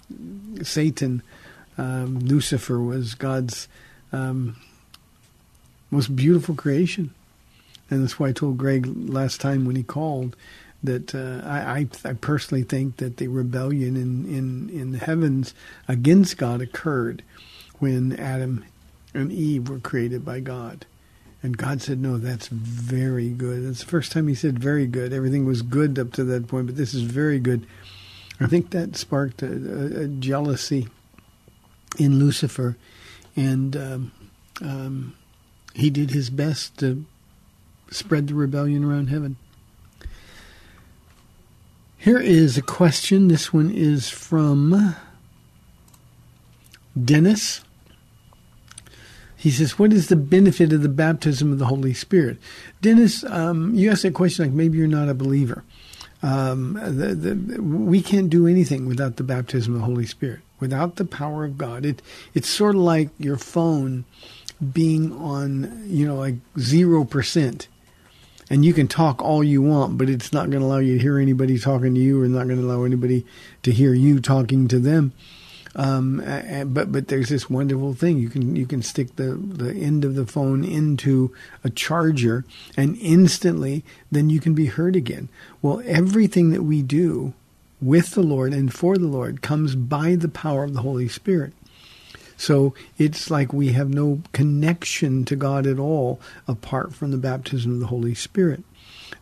Uh, 0.59 0.64
Satan, 0.64 1.22
um, 1.76 2.20
Lucifer, 2.20 2.81
was 2.81 3.14
God's 3.14 3.68
um, 4.12 4.57
most 5.91 6.16
beautiful 6.16 6.55
creation, 6.55 7.12
and 7.91 8.03
that's 8.03 8.18
why 8.18 8.29
I 8.29 8.33
told 8.33 8.57
Greg 8.57 8.87
last 8.87 9.41
time 9.41 9.66
when 9.66 9.76
he 9.76 9.83
called 9.83 10.35
that 10.83 11.14
uh, 11.14 11.47
I, 11.47 11.81
I, 11.81 12.11
I 12.11 12.12
personally 12.14 12.62
think 12.62 12.99
that 12.99 13.16
the 13.16 13.29
rebellion 13.29 13.97
in, 13.97 14.24
in, 14.26 14.70
in 14.70 14.93
the 14.93 14.99
heavens 14.99 15.55
against 15.89 16.37
God 16.37 16.61
occurred 16.61 17.22
when 17.79 18.18
Adam 18.18 18.64
and 19.14 19.33
Eve 19.33 19.68
were 19.68 19.81
created 19.81 20.24
by 20.24 20.41
God. 20.41 20.87
And 21.43 21.57
God 21.57 21.80
said, 21.80 22.01
No, 22.01 22.18
that's 22.18 22.49
very 22.49 23.30
good. 23.30 23.66
That's 23.66 23.80
the 23.80 23.86
first 23.86 24.12
time 24.12 24.28
He 24.28 24.34
said 24.34 24.59
very 24.59 24.86
good. 24.86 25.12
Everything 25.12 25.45
was 25.45 25.62
good 25.62 25.99
up 25.99 26.12
to 26.14 26.24
that 26.24 26.49
point, 26.49 26.66
but 26.66 26.76
this 26.76 26.95
is 26.95 27.03
very 27.03 27.39
good. 27.39 27.66
I 28.41 28.47
think 28.47 28.70
that 28.70 28.97
sparked 28.97 29.43
a, 29.43 29.47
a, 29.47 30.05
a 30.05 30.09
jealousy 30.09 30.89
in 31.99 32.18
Lucifer, 32.18 32.76
and 33.34 33.76
um, 33.76 34.12
um, 34.61 35.16
he 35.74 35.91
did 35.91 36.11
his 36.11 36.30
best 36.30 36.78
to 36.78 37.05
spread 37.91 38.28
the 38.28 38.34
rebellion 38.34 38.84
around 38.84 39.09
heaven. 39.09 39.36
Here 41.97 42.18
is 42.18 42.57
a 42.57 42.62
question. 42.62 43.28
This 43.28 43.53
one 43.53 43.70
is 43.70 44.09
from 44.09 44.95
Dennis. 47.03 47.61
He 49.39 49.53
says, 49.53 49.78
What 49.78 49.93
is 49.93 50.09
the 50.09 50.16
benefit 50.16 50.72
of 50.72 50.82
the 50.82 50.89
baptism 50.89 51.53
of 51.53 51.59
the 51.59 51.66
Holy 51.66 51.95
Spirit? 51.95 52.39
Dennis, 52.82 53.22
um, 53.24 53.74
you 53.74 53.91
asked 53.91 54.03
that 54.03 54.14
question 54.14 54.45
like 54.45 54.53
maybe 54.53 54.78
you're 54.78 54.89
not 54.89 55.09
a 55.09 55.14
believer. 55.14 55.64
Um, 56.22 56.74
the, 56.74 57.14
the, 57.14 57.62
we 57.62 58.03
can't 58.03 58.28
do 58.28 58.49
anything 58.49 58.86
without 58.86 59.16
the 59.16 59.22
baptism 59.22 59.74
of 59.74 59.80
the 59.80 59.86
Holy 59.86 60.07
Spirit, 60.07 60.41
without 60.59 60.97
the 60.97 61.05
power 61.05 61.45
of 61.45 61.57
God. 61.57 61.86
It, 61.86 62.03
it's 62.34 62.49
sort 62.49 62.74
of 62.74 62.80
like 62.80 63.11
your 63.18 63.36
phone 63.36 64.05
being 64.72 65.12
on, 65.12 65.84
you 65.86 66.05
know, 66.05 66.16
like 66.16 66.34
0%. 66.57 67.66
And 68.51 68.64
you 68.64 68.72
can 68.72 68.89
talk 68.89 69.22
all 69.22 69.45
you 69.45 69.62
want, 69.62 69.99
but 69.99 70.09
it's 70.09 70.32
not 70.32 70.51
going 70.51 70.62
to 70.62 70.66
allow 70.66 70.78
you 70.78 70.95
to 70.97 71.03
hear 71.03 71.18
anybody 71.18 71.59
talking 71.59 71.95
to 71.95 72.01
you 72.01 72.20
or 72.20 72.26
not 72.26 72.49
going 72.49 72.61
to 72.61 72.66
allow 72.66 72.82
anybody 72.82 73.24
to 73.62 73.70
hear 73.70 73.95
you 73.95 74.20
talking 74.20 74.66
to 74.68 74.80
them. 74.80 75.12
Um, 75.79 76.20
but 76.66 76.91
but 76.91 77.07
there's 77.07 77.29
this 77.29 77.49
wonderful 77.49 77.95
thing 77.95 78.18
you 78.18 78.29
can 78.29 78.57
you 78.57 78.66
can 78.66 78.83
stick 78.83 79.14
the 79.14 79.35
the 79.37 79.72
end 79.72 80.05
of 80.05 80.16
the 80.16 80.26
phone 80.26 80.64
into 80.64 81.33
a 81.62 81.70
charger 81.70 82.45
and 82.76 82.99
instantly 83.01 83.85
then 84.11 84.29
you 84.29 84.41
can 84.41 84.55
be 84.55 84.66
heard 84.66 84.97
again. 84.97 85.29
Well, 85.62 85.81
everything 85.85 86.51
that 86.51 86.64
we 86.64 86.83
do 86.83 87.33
with 87.81 88.11
the 88.11 88.24
Lord 88.24 88.53
and 88.53 88.74
for 88.74 88.99
the 88.99 89.07
Lord 89.07 89.41
comes 89.41 89.76
by 89.76 90.16
the 90.16 90.29
power 90.29 90.64
of 90.64 90.74
the 90.74 90.83
Holy 90.83 91.07
Spirit. 91.07 91.53
So 92.37 92.74
it's 92.99 93.31
like 93.31 93.53
we 93.53 93.68
have 93.68 93.89
no 93.89 94.22
connection 94.33 95.24
to 95.26 95.37
God 95.37 95.64
at 95.64 95.79
all 95.79 96.20
apart 96.49 96.93
from 96.93 97.12
the 97.12 97.18
baptism 97.18 97.74
of 97.74 97.81
the 97.81 97.87
Holy 97.87 98.14
Spirit. 98.16 98.64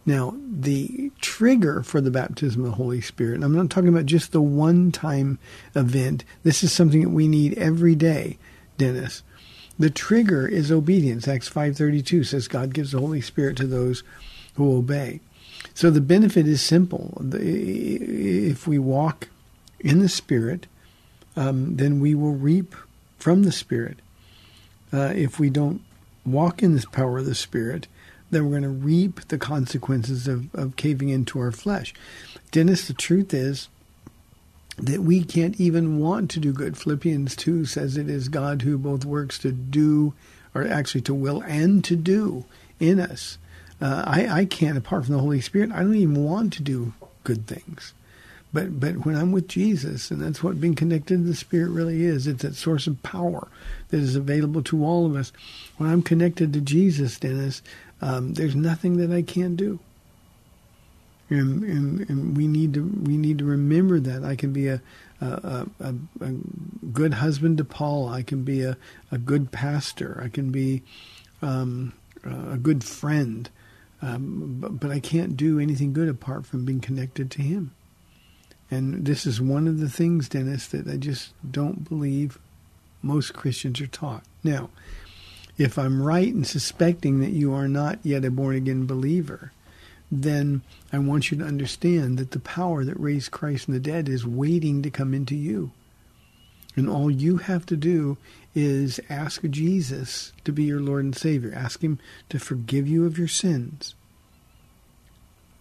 Now, 0.05 0.37
the 0.49 1.11
trigger 1.21 1.83
for 1.83 2.01
the 2.01 2.11
baptism 2.11 2.65
of 2.65 2.71
the 2.71 2.77
Holy 2.77 3.01
Spirit, 3.01 3.43
I'm 3.43 3.55
not 3.55 3.71
talking 3.71 3.89
about 3.89 4.07
just 4.07 4.33
the 4.33 4.41
one 4.41 4.93
time 4.93 5.39
event. 5.75 6.25
This 6.43 6.63
is 6.63 6.73
something 6.73 7.03
that 7.03 7.11
we 7.11 7.29
need 7.29 7.59
every 7.59 7.95
day, 7.95 8.39
Dennis. 8.79 9.23
The 9.79 9.91
trigger 9.91 10.47
is 10.47 10.73
obedience. 10.73 11.29
Acts 11.29 11.49
5:32 11.49 12.25
says 12.25 12.49
God 12.49 12.73
gives 12.73 12.93
the 12.93 13.01
Holy 13.01 13.21
Spirit 13.21 13.57
to 13.59 13.67
those 13.67 14.03
who 14.55 14.77
obey. 14.77 15.21
So 15.75 15.91
the 15.91 16.01
benefit 16.01 16.47
is 16.47 16.63
simple. 16.63 17.23
If 17.33 18.67
we 18.67 18.79
walk 18.79 19.29
in 19.81 19.99
the 19.99 20.09
Spirit, 20.09 20.67
um, 21.37 21.77
then 21.77 22.01
we 22.01 22.15
will 22.15 22.33
reap 22.33 22.75
from 23.19 23.43
the 23.43 23.53
Spirit. 23.53 23.99
Uh, 24.93 25.13
if 25.15 25.39
we 25.39 25.51
don't 25.51 25.83
walk 26.25 26.63
in 26.63 26.75
the 26.75 26.87
power 26.93 27.19
of 27.19 27.27
the 27.27 27.35
Spirit, 27.35 27.89
then 28.31 28.45
we're 28.45 28.59
going 28.59 28.63
to 28.63 28.69
reap 28.69 29.29
the 29.29 29.39
consequences 29.39 30.27
of, 30.27 30.55
of 30.55 30.77
caving 30.77 31.09
into 31.09 31.39
our 31.39 31.53
flesh. 31.53 31.95
Dennis, 32.51 32.87
the 32.87 32.95
truth 32.95 33.33
is 33.33 33.69
that 34.79 35.01
we 35.01 35.25
can't 35.25 35.59
even 35.61 35.99
want 35.99 36.31
to 36.31 36.41
do 36.41 36.53
good. 36.53 36.77
Philippians 36.77 37.35
2 37.37 37.65
says 37.65 37.97
it 37.97 38.11
is 38.11 38.29
God 38.29 38.63
who 38.63 38.77
both 38.77 39.05
works 39.05 39.39
to 39.39 39.53
do, 39.53 40.13
or 40.55 40.67
actually 40.67 41.01
to 41.03 41.15
will 41.15 41.43
and 41.43 41.83
to 41.85 41.97
do 41.97 42.45
in 42.79 43.01
us. 43.01 43.39
Uh, 43.81 44.05
I, 44.07 44.41
I 44.41 44.45
can't, 44.45 44.79
apart 44.79 45.05
from 45.05 45.15
the 45.15 45.21
Holy 45.21 45.41
Spirit, 45.41 45.73
I 45.73 45.81
don't 45.81 45.95
even 45.95 46.25
want 46.25 46.53
to 46.55 46.63
do 46.63 46.95
good 47.25 47.47
things. 47.47 47.95
But 48.53 48.81
but 48.81 49.05
when 49.05 49.17
I'm 49.17 49.33
with 49.33 49.49
Jesus, 49.49 50.11
and 50.11 50.23
that's 50.23 50.43
what 50.43 50.61
being 50.61 50.75
connected 50.75 51.19
to 51.19 51.25
the 51.25 51.35
Spirit 51.35 51.71
really 51.71 52.05
is, 52.05 52.27
it's 52.27 52.43
that 52.43 52.55
source 52.55 52.87
of 52.87 53.03
power 53.03 53.49
that 53.89 53.99
is 53.99 54.17
available 54.17 54.63
to 54.63 54.85
all 54.85 55.05
of 55.05 55.15
us. 55.15 55.33
When 55.77 55.91
I'm 55.91 56.01
connected 56.01 56.53
to 56.53 56.61
Jesus, 56.61 57.19
Dennis, 57.19 57.61
um, 58.01 58.35
there's 58.35 58.55
nothing 58.55 58.97
that 58.99 59.11
I 59.11 59.23
can't 59.23 59.57
do. 59.57 59.79
And, 61.29 61.65
and, 61.65 62.09
and, 62.09 62.37
we 62.37 62.47
need 62.47 62.73
to 62.75 62.85
we 62.85 63.17
need 63.17 63.39
to 63.39 63.45
remember 63.45 63.99
that 63.99 64.25
I 64.25 64.37
can 64.37 64.53
be 64.53 64.69
a 64.69 64.81
a, 65.21 65.67
a, 65.81 65.95
a 66.21 66.33
good 66.93 67.15
husband 67.15 67.59
to 67.59 67.65
Paul. 67.65 68.09
I 68.09 68.23
can 68.23 68.45
be 68.45 68.63
a, 68.63 68.77
a 69.11 69.19
good 69.19 69.51
pastor. 69.51 70.21
I 70.23 70.29
can 70.29 70.53
be 70.53 70.83
um, 71.43 71.95
a 72.25 72.57
good 72.57 72.85
friend. 72.85 73.51
Um, 74.03 74.59
but, 74.61 74.79
but 74.79 74.91
I 74.91 75.01
can't 75.01 75.37
do 75.37 75.59
anything 75.59 75.93
good 75.93 76.09
apart 76.09 76.47
from 76.47 76.65
being 76.65 76.81
connected 76.81 77.31
to 77.33 77.43
Him. 77.43 77.75
And 78.71 79.07
this 79.07 79.27
is 79.27 79.41
one 79.41 79.67
of 79.69 79.81
the 79.81 79.89
things, 79.89 80.29
Dennis, 80.29 80.67
that 80.69 80.87
I 80.87 80.97
just 80.97 81.33
don't 81.49 81.89
believe 81.89 82.39
most 83.03 83.35
Christians 83.35 83.81
are 83.81 83.87
taught. 83.87 84.25
Now, 84.43 84.71
if 85.59 85.79
I'm 85.79 86.03
right 86.03 86.29
in 86.29 86.45
suspecting 86.45 87.21
that 87.21 87.31
you 87.31 87.53
are 87.55 87.69
not 87.69 87.99
yet 88.03 88.25
a 88.25 88.31
born 88.31 88.57
again 88.57 88.87
believer, 88.87 89.53
then 90.11 90.63
I 90.93 90.99
want 90.99 91.31
you 91.31 91.39
to 91.39 91.45
understand 91.45 92.19
that 92.19 92.31
the 92.31 92.39
power 92.39 92.85
that 92.85 93.01
raised 93.01 93.31
Christ 93.31 93.65
from 93.65 93.75
the 93.75 93.81
dead 93.81 94.09
is 94.09 94.27
waiting 94.27 94.83
to 94.83 94.91
come 94.91 95.15
into 95.15 95.35
you. 95.35 95.73
And 96.77 96.89
all 96.89 97.11
you 97.11 97.39
have 97.39 97.65
to 97.67 97.77
do 97.77 98.19
is 98.55 99.01
ask 99.09 99.43
Jesus 99.45 100.33
to 100.45 100.53
be 100.53 100.65
your 100.65 100.81
Lord 100.81 101.05
and 101.05 101.17
Savior. 101.17 101.53
Ask 101.55 101.81
Him 101.81 101.99
to 102.29 102.39
forgive 102.39 102.87
you 102.87 103.07
of 103.07 103.19
your 103.19 103.29
sins. 103.29 103.95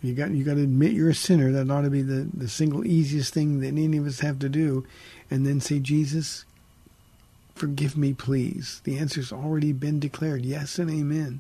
You 0.01 0.13
got 0.13 0.31
you 0.31 0.43
got 0.43 0.55
to 0.55 0.63
admit 0.63 0.91
you're 0.91 1.09
a 1.09 1.15
sinner. 1.15 1.51
That 1.51 1.71
ought 1.71 1.81
to 1.81 1.89
be 1.89 2.01
the, 2.01 2.29
the 2.33 2.49
single 2.49 2.85
easiest 2.85 3.33
thing 3.33 3.61
that 3.61 3.67
any 3.67 3.97
of 3.97 4.05
us 4.05 4.19
have 4.19 4.39
to 4.39 4.49
do. 4.49 4.85
And 5.31 5.47
then 5.47 5.61
say, 5.61 5.79
Jesus, 5.79 6.45
Forgive 7.55 7.97
me, 7.97 8.13
please. 8.13 8.81
The 8.83 8.97
answer's 8.97 9.31
already 9.31 9.71
been 9.71 9.99
declared 9.99 10.45
yes 10.45 10.77
and 10.77 10.89
amen. 10.89 11.39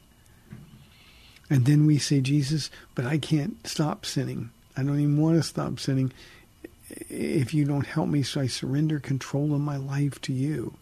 And 1.49 1.65
then 1.65 1.85
we 1.85 1.97
say, 1.97 2.21
Jesus, 2.21 2.71
but 2.95 3.05
I 3.05 3.17
can't 3.17 3.67
stop 3.67 4.05
sinning. 4.05 4.49
I 4.75 4.83
don't 4.83 4.99
even 4.99 5.21
want 5.21 5.37
to 5.37 5.43
stop 5.43 5.79
sinning 5.79 6.11
if 7.09 7.53
you 7.53 7.65
don't 7.65 7.85
help 7.85 8.09
me. 8.09 8.23
So 8.23 8.41
I 8.41 8.47
surrender 8.47 8.99
control 8.99 9.53
of 9.53 9.61
my 9.61 9.77
life 9.77 10.19
to 10.21 10.33
you. 10.33 10.75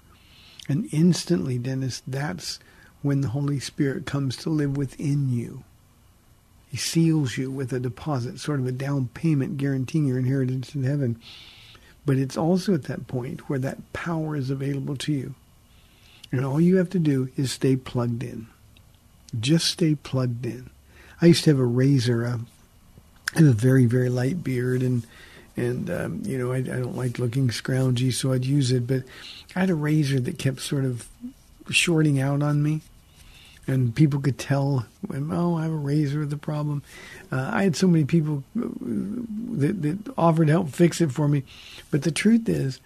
And 0.70 0.88
instantly, 0.94 1.58
Dennis, 1.58 2.02
that's 2.08 2.60
when 3.02 3.22
the 3.22 3.30
Holy 3.30 3.60
Spirit 3.60 4.06
comes 4.06 4.38
to 4.38 4.50
live 4.50 4.78
within 4.78 5.30
you. 5.30 5.64
He 6.70 6.78
seals 6.78 7.38
you 7.38 7.52
with 7.52 7.74
a 7.74 7.80
deposit, 7.80 8.40
sort 8.40 8.60
of 8.60 8.66
a 8.66 8.72
down 8.72 9.10
payment 9.14 9.58
guaranteeing 9.58 10.06
your 10.06 10.18
inheritance 10.18 10.74
in 10.74 10.84
heaven. 10.84 11.20
But 12.06 12.18
it's 12.18 12.38
also 12.38 12.74
at 12.74 12.84
that 12.84 13.08
point 13.08 13.50
where 13.50 13.60
that 13.60 13.94
power 13.94 14.36
is 14.36 14.50
available 14.50 14.96
to 14.98 15.14
you. 15.14 15.36
And 16.32 16.46
all 16.46 16.60
you 16.60 16.78
have 16.78 16.90
to 16.92 17.00
do 17.00 17.30
is 17.38 17.52
stay 17.52 17.76
plugged 17.76 18.24
in. 18.24 18.48
Just 19.40 19.68
stay 19.68 19.96
plugged 19.96 20.46
in. 20.46 20.70
I 21.22 21.28
used 21.28 21.44
to 21.46 21.52
have 21.52 21.60
a 21.60 21.66
razor. 21.66 22.26
Uh, 22.26 22.38
I 23.36 23.40
have 23.40 23.48
a 23.48 23.54
very, 23.54 23.86
very 23.86 24.10
light 24.10 24.44
beard, 24.44 24.82
and 24.82 25.06
and 25.56 25.90
um, 25.90 26.22
you 26.26 26.38
know 26.38 26.52
I, 26.52 26.58
I 26.58 26.62
don't 26.62 26.98
like 26.98 27.20
looking 27.20 27.50
scroungy, 27.50 28.14
so 28.14 28.34
I'd 28.34 28.46
use 28.46 28.72
it. 28.72 28.88
But 28.88 29.04
I 29.56 29.62
had 29.62 29.70
a 29.70 29.76
razor 29.76 30.20
that 30.20 30.38
kept 30.38 30.62
sort 30.62 30.86
of 30.86 31.08
shorting 31.70 32.20
out 32.20 32.44
on 32.44 32.62
me, 32.62 32.82
and 33.68 33.96
people 33.96 34.20
could 34.20 34.38
tell 34.38 34.86
oh 35.14 35.56
I 35.56 35.64
have 35.64 35.72
a 35.72 35.76
razor 35.76 36.20
with 36.20 36.34
a 36.34 36.38
problem. 36.38 36.84
Uh, 37.32 37.50
I 37.54 37.64
had 37.64 37.76
so 37.76 37.88
many 37.88 38.06
people 38.06 38.44
uh, 38.58 38.68
that, 39.58 39.82
that 39.82 40.14
offered 40.18 40.50
help 40.50 40.70
fix 40.70 41.02
it 41.02 41.12
for 41.12 41.28
me, 41.28 41.44
but 41.92 42.04
the 42.04 42.12
truth 42.12 42.48
is. 42.48 42.80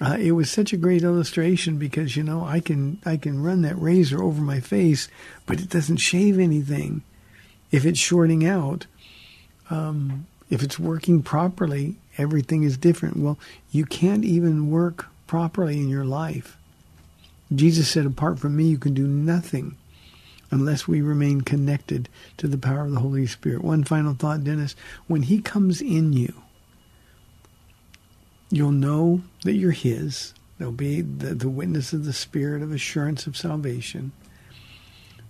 Uh, 0.00 0.16
it 0.18 0.32
was 0.32 0.50
such 0.50 0.72
a 0.72 0.76
great 0.76 1.04
illustration 1.04 1.78
because 1.78 2.16
you 2.16 2.22
know 2.24 2.44
I 2.44 2.58
can 2.58 2.98
I 3.06 3.16
can 3.16 3.42
run 3.42 3.62
that 3.62 3.80
razor 3.80 4.22
over 4.22 4.42
my 4.42 4.58
face, 4.58 5.08
but 5.46 5.60
it 5.60 5.68
doesn't 5.68 5.98
shave 5.98 6.38
anything. 6.38 7.02
If 7.70 7.86
it's 7.86 7.98
shorting 7.98 8.44
out, 8.44 8.86
um, 9.70 10.26
if 10.50 10.62
it's 10.62 10.80
working 10.80 11.22
properly, 11.22 11.94
everything 12.18 12.64
is 12.64 12.76
different. 12.76 13.18
Well, 13.18 13.38
you 13.70 13.86
can't 13.86 14.24
even 14.24 14.70
work 14.70 15.06
properly 15.28 15.78
in 15.78 15.88
your 15.88 16.04
life. 16.04 16.56
Jesus 17.54 17.88
said, 17.88 18.04
"Apart 18.04 18.40
from 18.40 18.56
me, 18.56 18.64
you 18.64 18.78
can 18.78 18.94
do 18.94 19.06
nothing." 19.06 19.76
Unless 20.54 20.86
we 20.86 21.02
remain 21.02 21.40
connected 21.40 22.08
to 22.36 22.46
the 22.46 22.56
power 22.56 22.84
of 22.84 22.92
the 22.92 23.00
Holy 23.00 23.26
Spirit. 23.26 23.64
One 23.64 23.82
final 23.82 24.14
thought, 24.14 24.44
Dennis. 24.44 24.76
When 25.08 25.22
He 25.22 25.40
comes 25.40 25.82
in 25.82 26.12
you, 26.12 26.32
you'll 28.50 28.70
know 28.70 29.22
that 29.42 29.54
you're 29.54 29.72
His. 29.72 30.32
There'll 30.56 30.72
be 30.72 31.00
the, 31.00 31.34
the 31.34 31.48
witness 31.48 31.92
of 31.92 32.04
the 32.04 32.12
Spirit 32.12 32.62
of 32.62 32.70
assurance 32.70 33.26
of 33.26 33.36
salvation. 33.36 34.12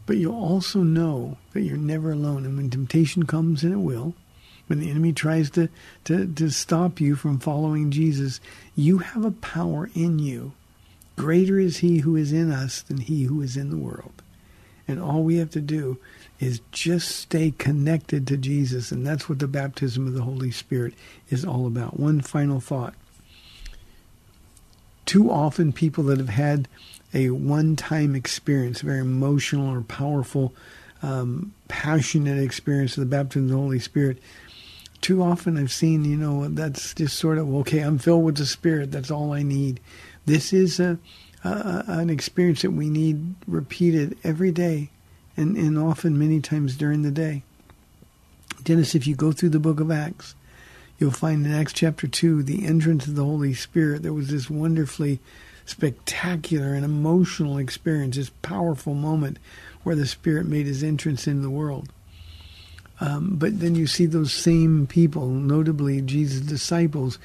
But 0.04 0.18
you'll 0.18 0.34
also 0.34 0.80
know 0.80 1.38
that 1.54 1.62
you're 1.62 1.78
never 1.78 2.12
alone. 2.12 2.44
And 2.44 2.58
when 2.58 2.68
temptation 2.68 3.22
comes, 3.22 3.64
and 3.64 3.72
it 3.72 3.78
will, 3.78 4.12
when 4.66 4.80
the 4.80 4.90
enemy 4.90 5.14
tries 5.14 5.48
to, 5.52 5.70
to, 6.04 6.26
to 6.34 6.50
stop 6.50 7.00
you 7.00 7.16
from 7.16 7.38
following 7.38 7.90
Jesus, 7.90 8.40
you 8.76 8.98
have 8.98 9.24
a 9.24 9.30
power 9.30 9.88
in 9.94 10.18
you. 10.18 10.52
Greater 11.16 11.58
is 11.58 11.78
he 11.78 12.00
who 12.00 12.14
is 12.14 12.30
in 12.30 12.52
us 12.52 12.82
than 12.82 12.98
he 12.98 13.22
who 13.22 13.40
is 13.40 13.56
in 13.56 13.70
the 13.70 13.78
world. 13.78 14.22
And 14.86 15.00
all 15.00 15.22
we 15.22 15.36
have 15.36 15.50
to 15.50 15.60
do 15.60 15.98
is 16.40 16.60
just 16.72 17.16
stay 17.16 17.52
connected 17.52 18.26
to 18.26 18.36
Jesus. 18.36 18.92
And 18.92 19.06
that's 19.06 19.28
what 19.28 19.38
the 19.38 19.48
baptism 19.48 20.06
of 20.06 20.14
the 20.14 20.22
Holy 20.22 20.50
Spirit 20.50 20.94
is 21.30 21.44
all 21.44 21.66
about. 21.66 21.98
One 21.98 22.20
final 22.20 22.60
thought. 22.60 22.94
Too 25.06 25.30
often, 25.30 25.72
people 25.72 26.04
that 26.04 26.18
have 26.18 26.30
had 26.30 26.68
a 27.12 27.30
one 27.30 27.76
time 27.76 28.14
experience, 28.14 28.82
a 28.82 28.86
very 28.86 29.00
emotional 29.00 29.70
or 29.70 29.82
powerful, 29.82 30.54
um, 31.02 31.54
passionate 31.68 32.42
experience 32.42 32.96
of 32.96 33.02
the 33.02 33.16
baptism 33.16 33.44
of 33.44 33.50
the 33.50 33.56
Holy 33.56 33.78
Spirit, 33.78 34.18
too 35.00 35.22
often 35.22 35.58
I've 35.58 35.72
seen, 35.72 36.04
you 36.06 36.16
know, 36.16 36.48
that's 36.48 36.94
just 36.94 37.18
sort 37.18 37.36
of, 37.36 37.54
okay, 37.56 37.80
I'm 37.80 37.98
filled 37.98 38.24
with 38.24 38.38
the 38.38 38.46
Spirit. 38.46 38.90
That's 38.90 39.10
all 39.10 39.34
I 39.34 39.42
need. 39.42 39.80
This 40.24 40.54
is 40.54 40.80
a 40.80 40.98
uh, 41.44 41.82
an 41.86 42.10
experience 42.10 42.62
that 42.62 42.70
we 42.70 42.88
need 42.88 43.34
repeated 43.46 44.16
every 44.24 44.50
day 44.50 44.90
and, 45.36 45.56
and 45.56 45.78
often 45.78 46.18
many 46.18 46.40
times 46.40 46.76
during 46.76 47.02
the 47.02 47.10
day. 47.10 47.42
Dennis, 48.62 48.94
if 48.94 49.06
you 49.06 49.14
go 49.14 49.30
through 49.30 49.50
the 49.50 49.60
book 49.60 49.80
of 49.80 49.90
Acts, 49.90 50.34
you'll 50.98 51.10
find 51.10 51.44
in 51.44 51.52
Acts 51.52 51.72
chapter 51.72 52.06
2, 52.06 52.42
the 52.42 52.66
entrance 52.66 53.06
of 53.06 53.14
the 53.14 53.24
Holy 53.24 53.52
Spirit, 53.52 54.02
there 54.02 54.12
was 54.12 54.28
this 54.28 54.48
wonderfully 54.48 55.20
spectacular 55.66 56.74
and 56.74 56.84
emotional 56.84 57.58
experience, 57.58 58.16
this 58.16 58.30
powerful 58.42 58.94
moment 58.94 59.38
where 59.82 59.96
the 59.96 60.06
Spirit 60.06 60.46
made 60.46 60.66
his 60.66 60.82
entrance 60.82 61.26
in 61.26 61.42
the 61.42 61.50
world. 61.50 61.90
Um, 63.00 63.36
but 63.36 63.60
then 63.60 63.74
you 63.74 63.86
see 63.86 64.06
those 64.06 64.32
same 64.32 64.86
people, 64.86 65.28
notably 65.28 66.00
Jesus' 66.00 66.40
disciples, 66.40 67.18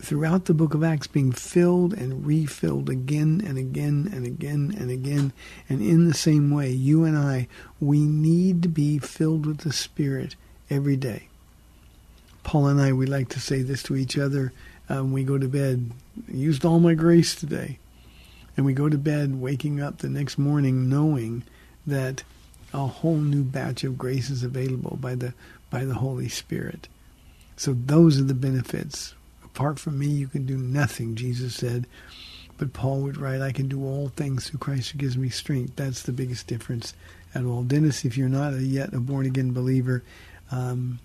throughout 0.00 0.44
the 0.44 0.54
book 0.54 0.74
of 0.74 0.84
Acts 0.84 1.06
being 1.06 1.32
filled 1.32 1.92
and 1.92 2.26
refilled 2.26 2.88
again 2.88 3.42
and 3.44 3.58
again 3.58 4.10
and 4.12 4.26
again 4.26 4.74
and 4.78 4.90
again. 4.90 5.32
And 5.68 5.80
in 5.80 6.06
the 6.06 6.14
same 6.14 6.50
way, 6.50 6.70
you 6.70 7.04
and 7.04 7.16
I, 7.16 7.48
we 7.80 8.00
need 8.00 8.62
to 8.62 8.68
be 8.68 8.98
filled 8.98 9.46
with 9.46 9.58
the 9.58 9.72
Spirit 9.72 10.36
every 10.70 10.96
day. 10.96 11.28
Paul 12.42 12.66
and 12.68 12.80
I, 12.80 12.92
we 12.92 13.06
like 13.06 13.28
to 13.30 13.40
say 13.40 13.62
this 13.62 13.82
to 13.84 13.96
each 13.96 14.16
other 14.16 14.52
uh, 14.88 14.96
when 14.96 15.12
we 15.12 15.24
go 15.24 15.38
to 15.38 15.48
bed. 15.48 15.92
Used 16.28 16.64
all 16.64 16.80
my 16.80 16.94
grace 16.94 17.34
today. 17.34 17.78
And 18.56 18.66
we 18.66 18.72
go 18.72 18.88
to 18.88 18.98
bed 18.98 19.40
waking 19.40 19.80
up 19.80 19.98
the 19.98 20.08
next 20.08 20.38
morning 20.38 20.88
knowing 20.88 21.44
that 21.86 22.24
a 22.72 22.86
whole 22.86 23.16
new 23.16 23.44
batch 23.44 23.84
of 23.84 23.96
grace 23.96 24.30
is 24.30 24.42
available 24.42 24.98
by 25.00 25.14
the 25.14 25.32
by 25.70 25.84
the 25.84 25.94
Holy 25.94 26.28
Spirit. 26.28 26.88
So 27.56 27.74
those 27.74 28.18
are 28.18 28.24
the 28.24 28.34
benefits 28.34 29.14
Apart 29.58 29.80
from 29.80 29.98
me, 29.98 30.06
you 30.06 30.28
can 30.28 30.46
do 30.46 30.56
nothing, 30.56 31.16
Jesus 31.16 31.52
said. 31.52 31.88
But 32.58 32.72
Paul 32.72 33.00
would 33.00 33.16
write, 33.16 33.40
I 33.40 33.50
can 33.50 33.66
do 33.66 33.84
all 33.84 34.06
things 34.08 34.48
through 34.48 34.60
Christ 34.60 34.90
who 34.90 34.98
gives 34.98 35.16
me 35.18 35.30
strength. 35.30 35.74
That's 35.74 36.02
the 36.02 36.12
biggest 36.12 36.46
difference 36.46 36.94
at 37.34 37.44
all. 37.44 37.64
Dennis, 37.64 38.04
if 38.04 38.16
you're 38.16 38.28
not 38.28 38.54
a, 38.54 38.62
yet 38.62 38.94
a 38.94 39.00
born 39.00 39.26
again 39.26 39.52
believer, 39.52 40.04
um, 40.52 41.00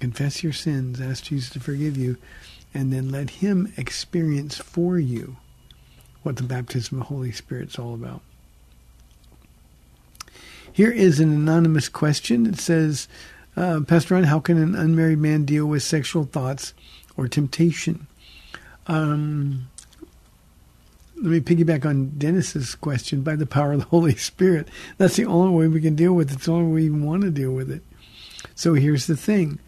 confess 0.00 0.42
your 0.42 0.52
sins, 0.52 1.00
ask 1.00 1.22
Jesus 1.22 1.50
to 1.50 1.60
forgive 1.60 1.96
you, 1.96 2.16
and 2.74 2.92
then 2.92 3.08
let 3.08 3.30
Him 3.30 3.72
experience 3.76 4.58
for 4.58 4.98
you 4.98 5.36
what 6.24 6.34
the 6.34 6.42
baptism 6.42 7.00
of 7.00 7.06
the 7.06 7.14
Holy 7.14 7.30
Spirit 7.30 7.68
is 7.68 7.78
all 7.78 7.94
about. 7.94 8.22
Here 10.72 10.90
is 10.90 11.20
an 11.20 11.30
anonymous 11.32 11.88
question. 11.88 12.46
It 12.46 12.58
says, 12.58 13.06
uh, 13.56 13.82
Pastor 13.86 14.14
Ron, 14.14 14.24
how 14.24 14.40
can 14.40 14.58
an 14.58 14.74
unmarried 14.74 15.18
man 15.18 15.44
deal 15.44 15.66
with 15.66 15.84
sexual 15.84 16.24
thoughts 16.24 16.74
or 17.16 17.28
temptation. 17.28 18.06
Um, 18.86 19.68
let 21.16 21.24
me 21.24 21.40
piggyback 21.40 21.86
on 21.86 22.18
Dennis's 22.18 22.74
question 22.74 23.22
by 23.22 23.36
the 23.36 23.46
power 23.46 23.72
of 23.72 23.80
the 23.80 23.86
Holy 23.86 24.16
Spirit. 24.16 24.68
That's 24.98 25.16
the 25.16 25.26
only 25.26 25.56
way 25.56 25.68
we 25.68 25.80
can 25.80 25.94
deal 25.94 26.14
with 26.14 26.30
it. 26.30 26.34
It's 26.34 26.46
the 26.46 26.52
only 26.52 26.66
way 26.66 26.72
we 26.72 26.84
even 26.86 27.04
want 27.04 27.22
to 27.22 27.30
deal 27.30 27.52
with 27.52 27.70
it. 27.70 27.82
So 28.54 28.74
here's 28.74 29.06
the 29.06 29.16
thing 29.16 29.60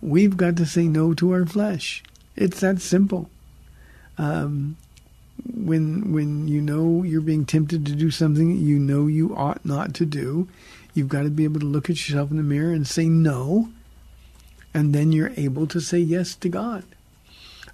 we've 0.00 0.36
got 0.36 0.56
to 0.56 0.66
say 0.66 0.84
no 0.88 1.14
to 1.14 1.32
our 1.32 1.46
flesh. 1.46 2.02
It's 2.34 2.60
that 2.60 2.80
simple. 2.80 3.30
Um, 4.18 4.76
when 5.54 6.12
when 6.12 6.48
you 6.48 6.60
know 6.60 7.02
you're 7.02 7.20
being 7.20 7.44
tempted 7.44 7.84
to 7.86 7.92
do 7.92 8.10
something 8.10 8.56
you 8.56 8.78
know 8.78 9.06
you 9.06 9.36
ought 9.36 9.64
not 9.64 9.94
to 9.94 10.06
do, 10.06 10.48
you've 10.94 11.08
got 11.08 11.22
to 11.22 11.30
be 11.30 11.44
able 11.44 11.60
to 11.60 11.66
look 11.66 11.90
at 11.90 12.08
yourself 12.08 12.30
in 12.30 12.36
the 12.36 12.42
mirror 12.42 12.72
and 12.72 12.86
say 12.86 13.06
no, 13.06 13.68
and 14.76 14.94
then 14.94 15.10
you're 15.10 15.32
able 15.38 15.66
to 15.66 15.80
say 15.80 15.98
yes 15.98 16.34
to 16.34 16.50
God. 16.50 16.84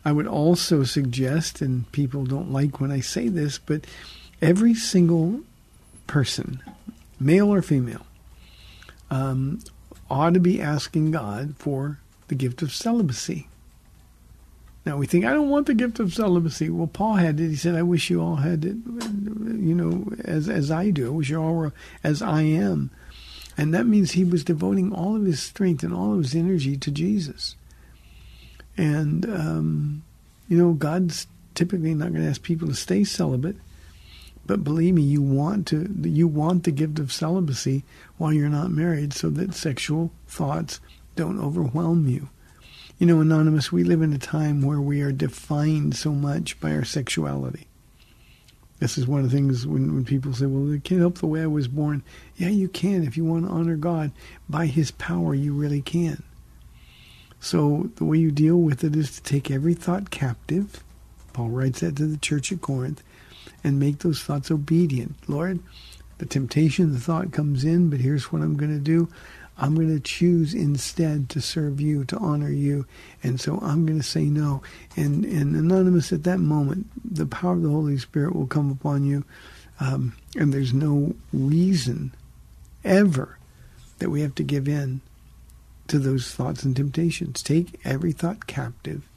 I 0.04 0.12
would 0.12 0.28
also 0.28 0.84
suggest, 0.84 1.60
and 1.60 1.90
people 1.90 2.24
don't 2.24 2.52
like 2.52 2.80
when 2.80 2.92
I 2.92 3.00
say 3.00 3.26
this, 3.26 3.58
but 3.58 3.88
every 4.40 4.72
single 4.72 5.40
person, 6.06 6.62
male 7.18 7.52
or 7.52 7.60
female, 7.60 8.06
um, 9.10 9.58
ought 10.08 10.34
to 10.34 10.40
be 10.40 10.62
asking 10.62 11.10
God 11.10 11.56
for 11.58 11.98
the 12.28 12.36
gift 12.36 12.62
of 12.62 12.72
celibacy. 12.72 13.48
Now 14.86 14.96
we 14.96 15.06
think 15.06 15.24
I 15.24 15.32
don't 15.32 15.50
want 15.50 15.66
the 15.66 15.74
gift 15.74 15.98
of 15.98 16.14
celibacy. 16.14 16.70
Well, 16.70 16.86
Paul 16.86 17.14
had 17.14 17.40
it. 17.40 17.48
He 17.48 17.56
said, 17.56 17.74
"I 17.74 17.82
wish 17.82 18.10
you 18.10 18.20
all 18.20 18.36
had 18.36 18.64
it, 18.64 18.76
you 18.76 19.74
know, 19.74 20.12
as 20.24 20.48
as 20.48 20.70
I 20.70 20.90
do. 20.90 21.06
I 21.06 21.10
wish 21.10 21.30
you 21.30 21.42
all 21.42 21.54
were 21.54 21.72
as 22.04 22.22
I 22.22 22.42
am." 22.42 22.90
And 23.56 23.74
that 23.74 23.86
means 23.86 24.12
he 24.12 24.24
was 24.24 24.44
devoting 24.44 24.92
all 24.92 25.16
of 25.16 25.24
his 25.24 25.42
strength 25.42 25.82
and 25.82 25.92
all 25.92 26.12
of 26.12 26.18
his 26.18 26.34
energy 26.34 26.76
to 26.76 26.90
Jesus. 26.90 27.56
And, 28.76 29.26
um, 29.26 30.02
you 30.48 30.56
know, 30.56 30.72
God's 30.72 31.26
typically 31.54 31.94
not 31.94 32.12
going 32.12 32.24
to 32.24 32.30
ask 32.30 32.42
people 32.42 32.68
to 32.68 32.74
stay 32.74 33.04
celibate. 33.04 33.56
But 34.44 34.64
believe 34.64 34.94
me, 34.94 35.02
you 35.02 35.22
want 35.22 35.66
to 35.68 35.88
you 36.02 36.26
want 36.26 36.64
the 36.64 36.72
gift 36.72 36.98
of 36.98 37.12
celibacy 37.12 37.84
while 38.18 38.32
you're 38.32 38.48
not 38.48 38.72
married, 38.72 39.12
so 39.12 39.30
that 39.30 39.54
sexual 39.54 40.10
thoughts 40.26 40.80
don't 41.14 41.38
overwhelm 41.38 42.08
you. 42.08 42.28
You 42.98 43.06
know, 43.06 43.20
anonymous, 43.20 43.70
we 43.70 43.84
live 43.84 44.02
in 44.02 44.12
a 44.12 44.18
time 44.18 44.62
where 44.62 44.80
we 44.80 45.00
are 45.00 45.12
defined 45.12 45.96
so 45.96 46.12
much 46.12 46.58
by 46.60 46.72
our 46.72 46.84
sexuality. 46.84 47.68
This 48.82 48.98
is 48.98 49.06
one 49.06 49.20
of 49.20 49.30
the 49.30 49.36
things 49.36 49.64
when, 49.64 49.94
when 49.94 50.04
people 50.04 50.34
say, 50.34 50.46
well, 50.46 50.74
I 50.74 50.80
can't 50.80 51.02
help 51.02 51.18
the 51.18 51.28
way 51.28 51.40
I 51.40 51.46
was 51.46 51.68
born. 51.68 52.02
Yeah, 52.34 52.48
you 52.48 52.66
can. 52.66 53.04
If 53.04 53.16
you 53.16 53.24
want 53.24 53.46
to 53.46 53.52
honor 53.52 53.76
God 53.76 54.10
by 54.48 54.66
His 54.66 54.90
power, 54.90 55.36
you 55.36 55.54
really 55.54 55.80
can. 55.80 56.24
So 57.38 57.90
the 57.94 58.04
way 58.04 58.18
you 58.18 58.32
deal 58.32 58.56
with 58.56 58.82
it 58.82 58.96
is 58.96 59.12
to 59.12 59.22
take 59.22 59.52
every 59.52 59.74
thought 59.74 60.10
captive. 60.10 60.82
Paul 61.32 61.50
writes 61.50 61.78
that 61.78 61.94
to 61.98 62.08
the 62.08 62.16
church 62.16 62.50
at 62.50 62.60
Corinth 62.60 63.04
and 63.62 63.78
make 63.78 64.00
those 64.00 64.20
thoughts 64.20 64.50
obedient. 64.50 65.14
Lord, 65.28 65.60
the 66.18 66.26
temptation, 66.26 66.92
the 66.92 66.98
thought 66.98 67.30
comes 67.30 67.62
in, 67.62 67.88
but 67.88 68.00
here's 68.00 68.32
what 68.32 68.42
I'm 68.42 68.56
going 68.56 68.76
to 68.76 68.82
do. 68.82 69.08
I'm 69.62 69.76
going 69.76 69.94
to 69.94 70.00
choose 70.00 70.54
instead 70.54 71.28
to 71.30 71.40
serve 71.40 71.80
you, 71.80 72.04
to 72.06 72.18
honor 72.18 72.50
you. 72.50 72.84
And 73.22 73.40
so 73.40 73.60
I'm 73.62 73.86
going 73.86 74.00
to 74.00 74.04
say 74.04 74.24
no. 74.24 74.60
And, 74.96 75.24
and 75.24 75.54
Anonymous, 75.54 76.12
at 76.12 76.24
that 76.24 76.40
moment, 76.40 76.88
the 77.04 77.26
power 77.26 77.52
of 77.52 77.62
the 77.62 77.68
Holy 77.68 77.96
Spirit 77.96 78.34
will 78.34 78.48
come 78.48 78.72
upon 78.72 79.04
you. 79.04 79.24
Um, 79.78 80.14
and 80.36 80.52
there's 80.52 80.74
no 80.74 81.14
reason 81.32 82.12
ever 82.82 83.38
that 84.00 84.10
we 84.10 84.22
have 84.22 84.34
to 84.34 84.42
give 84.42 84.66
in 84.66 85.00
to 85.86 86.00
those 86.00 86.32
thoughts 86.32 86.64
and 86.64 86.74
temptations. 86.74 87.40
Take 87.40 87.80
every 87.84 88.10
thought 88.10 88.48
captive 88.48 89.08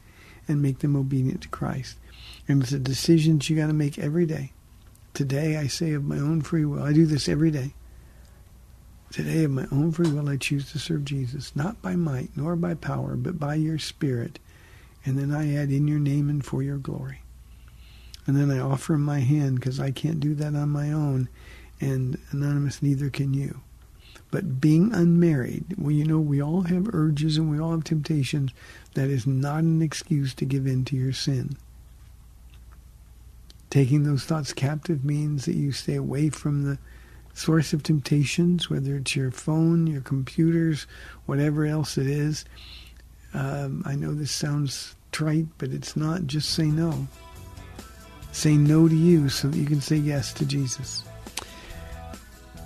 and 0.46 0.62
make 0.62 0.78
them 0.78 0.94
obedient 0.94 1.40
to 1.42 1.48
Christ. 1.48 1.96
And 2.46 2.62
it's 2.62 2.70
a 2.70 2.78
decision 2.78 3.40
you 3.42 3.56
got 3.56 3.66
to 3.66 3.72
make 3.72 3.98
every 3.98 4.26
day. 4.26 4.52
Today, 5.12 5.56
I 5.56 5.66
say 5.66 5.92
of 5.92 6.04
my 6.04 6.18
own 6.18 6.40
free 6.42 6.64
will, 6.64 6.84
I 6.84 6.92
do 6.92 7.04
this 7.04 7.28
every 7.28 7.50
day. 7.50 7.74
Today, 9.10 9.44
of 9.44 9.50
my 9.52 9.66
own 9.72 9.92
free 9.92 10.10
will, 10.10 10.28
I 10.28 10.36
choose 10.36 10.72
to 10.72 10.78
serve 10.78 11.04
Jesus, 11.04 11.54
not 11.54 11.80
by 11.80 11.96
might 11.96 12.30
nor 12.36 12.56
by 12.56 12.74
power, 12.74 13.16
but 13.16 13.38
by 13.38 13.54
your 13.54 13.78
Spirit. 13.78 14.38
And 15.04 15.18
then 15.18 15.32
I 15.32 15.54
add 15.54 15.70
in 15.70 15.86
your 15.88 16.00
name 16.00 16.28
and 16.28 16.44
for 16.44 16.62
your 16.62 16.78
glory. 16.78 17.22
And 18.26 18.36
then 18.36 18.50
I 18.50 18.58
offer 18.58 18.94
him 18.94 19.02
my 19.02 19.20
hand 19.20 19.56
because 19.56 19.78
I 19.78 19.92
can't 19.92 20.20
do 20.20 20.34
that 20.34 20.54
on 20.54 20.68
my 20.70 20.92
own. 20.92 21.28
And 21.80 22.18
Anonymous, 22.32 22.82
neither 22.82 23.08
can 23.08 23.32
you. 23.32 23.60
But 24.30 24.60
being 24.60 24.92
unmarried, 24.92 25.76
well, 25.78 25.92
you 25.92 26.04
know, 26.04 26.18
we 26.18 26.42
all 26.42 26.62
have 26.62 26.92
urges 26.92 27.36
and 27.36 27.50
we 27.50 27.60
all 27.60 27.70
have 27.70 27.84
temptations. 27.84 28.52
That 28.94 29.08
is 29.08 29.26
not 29.26 29.62
an 29.62 29.80
excuse 29.80 30.34
to 30.34 30.44
give 30.44 30.66
in 30.66 30.84
to 30.86 30.96
your 30.96 31.12
sin. 31.12 31.56
Taking 33.70 34.02
those 34.02 34.24
thoughts 34.24 34.52
captive 34.52 35.04
means 35.04 35.44
that 35.44 35.54
you 35.54 35.70
stay 35.70 35.94
away 35.94 36.30
from 36.30 36.64
the 36.64 36.78
source 37.36 37.74
of 37.74 37.82
temptations, 37.82 38.70
whether 38.70 38.96
it's 38.96 39.14
your 39.14 39.30
phone, 39.30 39.86
your 39.86 40.00
computers, 40.00 40.86
whatever 41.26 41.66
else 41.66 41.98
it 41.98 42.06
is. 42.06 42.44
Um, 43.34 43.82
I 43.84 43.94
know 43.94 44.14
this 44.14 44.32
sounds 44.32 44.96
trite, 45.12 45.46
but 45.58 45.70
it's 45.70 45.96
not. 45.96 46.26
Just 46.26 46.50
say 46.50 46.64
no. 46.64 47.06
Say 48.32 48.56
no 48.56 48.88
to 48.88 48.94
you 48.94 49.28
so 49.28 49.48
that 49.48 49.58
you 49.58 49.66
can 49.66 49.82
say 49.82 49.96
yes 49.96 50.32
to 50.34 50.46
Jesus. 50.46 51.04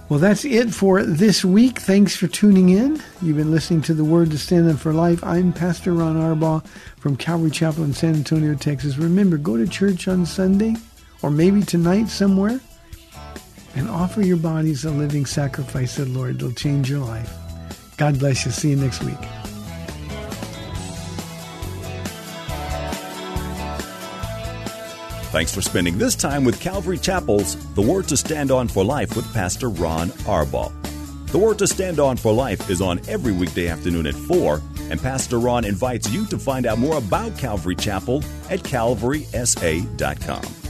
Well, 0.09 0.21
that's 0.21 0.45
it 0.45 0.73
for 0.73 1.03
this 1.05 1.45
week. 1.45 1.79
Thanks 1.81 2.16
for 2.16 2.27
tuning 2.29 2.71
in. 2.71 3.01
You've 3.23 3.37
been 3.37 3.53
listening 3.53 3.83
to 3.83 3.95
the 3.95 4.05
Word 4.05 4.31
to 4.31 4.39
Stand 4.39 4.68
On 4.68 4.77
for 4.77 4.93
Life. 4.93 5.23
I'm 5.25 5.53
Pastor 5.53 5.93
Ron 5.93 6.16
Arbaugh 6.16 6.64
from 6.97 7.16
Calvary 7.16 7.51
Chapel 7.51 7.85
in 7.85 7.93
San 7.93 8.14
Antonio, 8.14 8.55
Texas. 8.55 8.99
Remember, 8.99 9.37
go 9.37 9.57
to 9.57 9.68
church 9.68 10.09
on 10.09 10.27
Sunday 10.27 10.77
or 11.23 11.31
maybe 11.31 11.62
tonight 11.62 12.09
somewhere 12.09 12.61
and 13.75 13.89
offer 13.89 14.23
your 14.23 14.37
bodies 14.37 14.85
a 14.85 14.91
living 14.91 15.27
sacrifice 15.27 15.97
to 15.97 16.05
the 16.05 16.11
Lord. 16.11 16.37
It'll 16.37 16.53
change 16.53 16.91
your 16.91 17.01
life. 17.01 17.33
God 17.97 18.18
bless 18.18 18.45
you. 18.45 18.51
See 18.51 18.71
you 18.71 18.77
next 18.77 19.03
week. 19.03 19.18
Thanks 25.31 25.55
for 25.55 25.62
spending 25.62 25.97
this 25.97 26.16
time 26.16 26.45
with 26.45 26.61
Calvary 26.61 26.99
Chapel's 26.99 27.55
The 27.75 27.83
Word 27.83 28.09
to 28.09 28.16
Stand 28.16 28.51
On 28.51 28.66
for 28.66 28.85
Life 28.85 29.14
with 29.14 29.33
Pastor 29.33 29.68
Ron 29.68 30.09
Arbaugh. 30.27 30.73
The 31.31 31.39
Word 31.39 31.61
to 31.61 31.68
Stand 31.68 32.01
On 32.01 32.16
for 32.16 32.33
Life 32.33 32.68
is 32.68 32.81
on 32.81 33.01
every 33.07 33.31
weekday 33.31 33.68
afternoon 33.68 34.09
at 34.09 34.14
4, 34.14 34.61
and 34.91 35.01
Pastor 35.01 35.39
Ron 35.39 35.64
invites 35.64 36.11
you 36.11 36.27
to 36.27 36.37
find 36.37 36.66
out 36.66 36.79
more 36.79 36.99
about 36.99 37.39
Calvary 37.39 37.77
Chapel 37.77 38.25
at 38.51 38.64
calvarysa.com. 38.64 40.70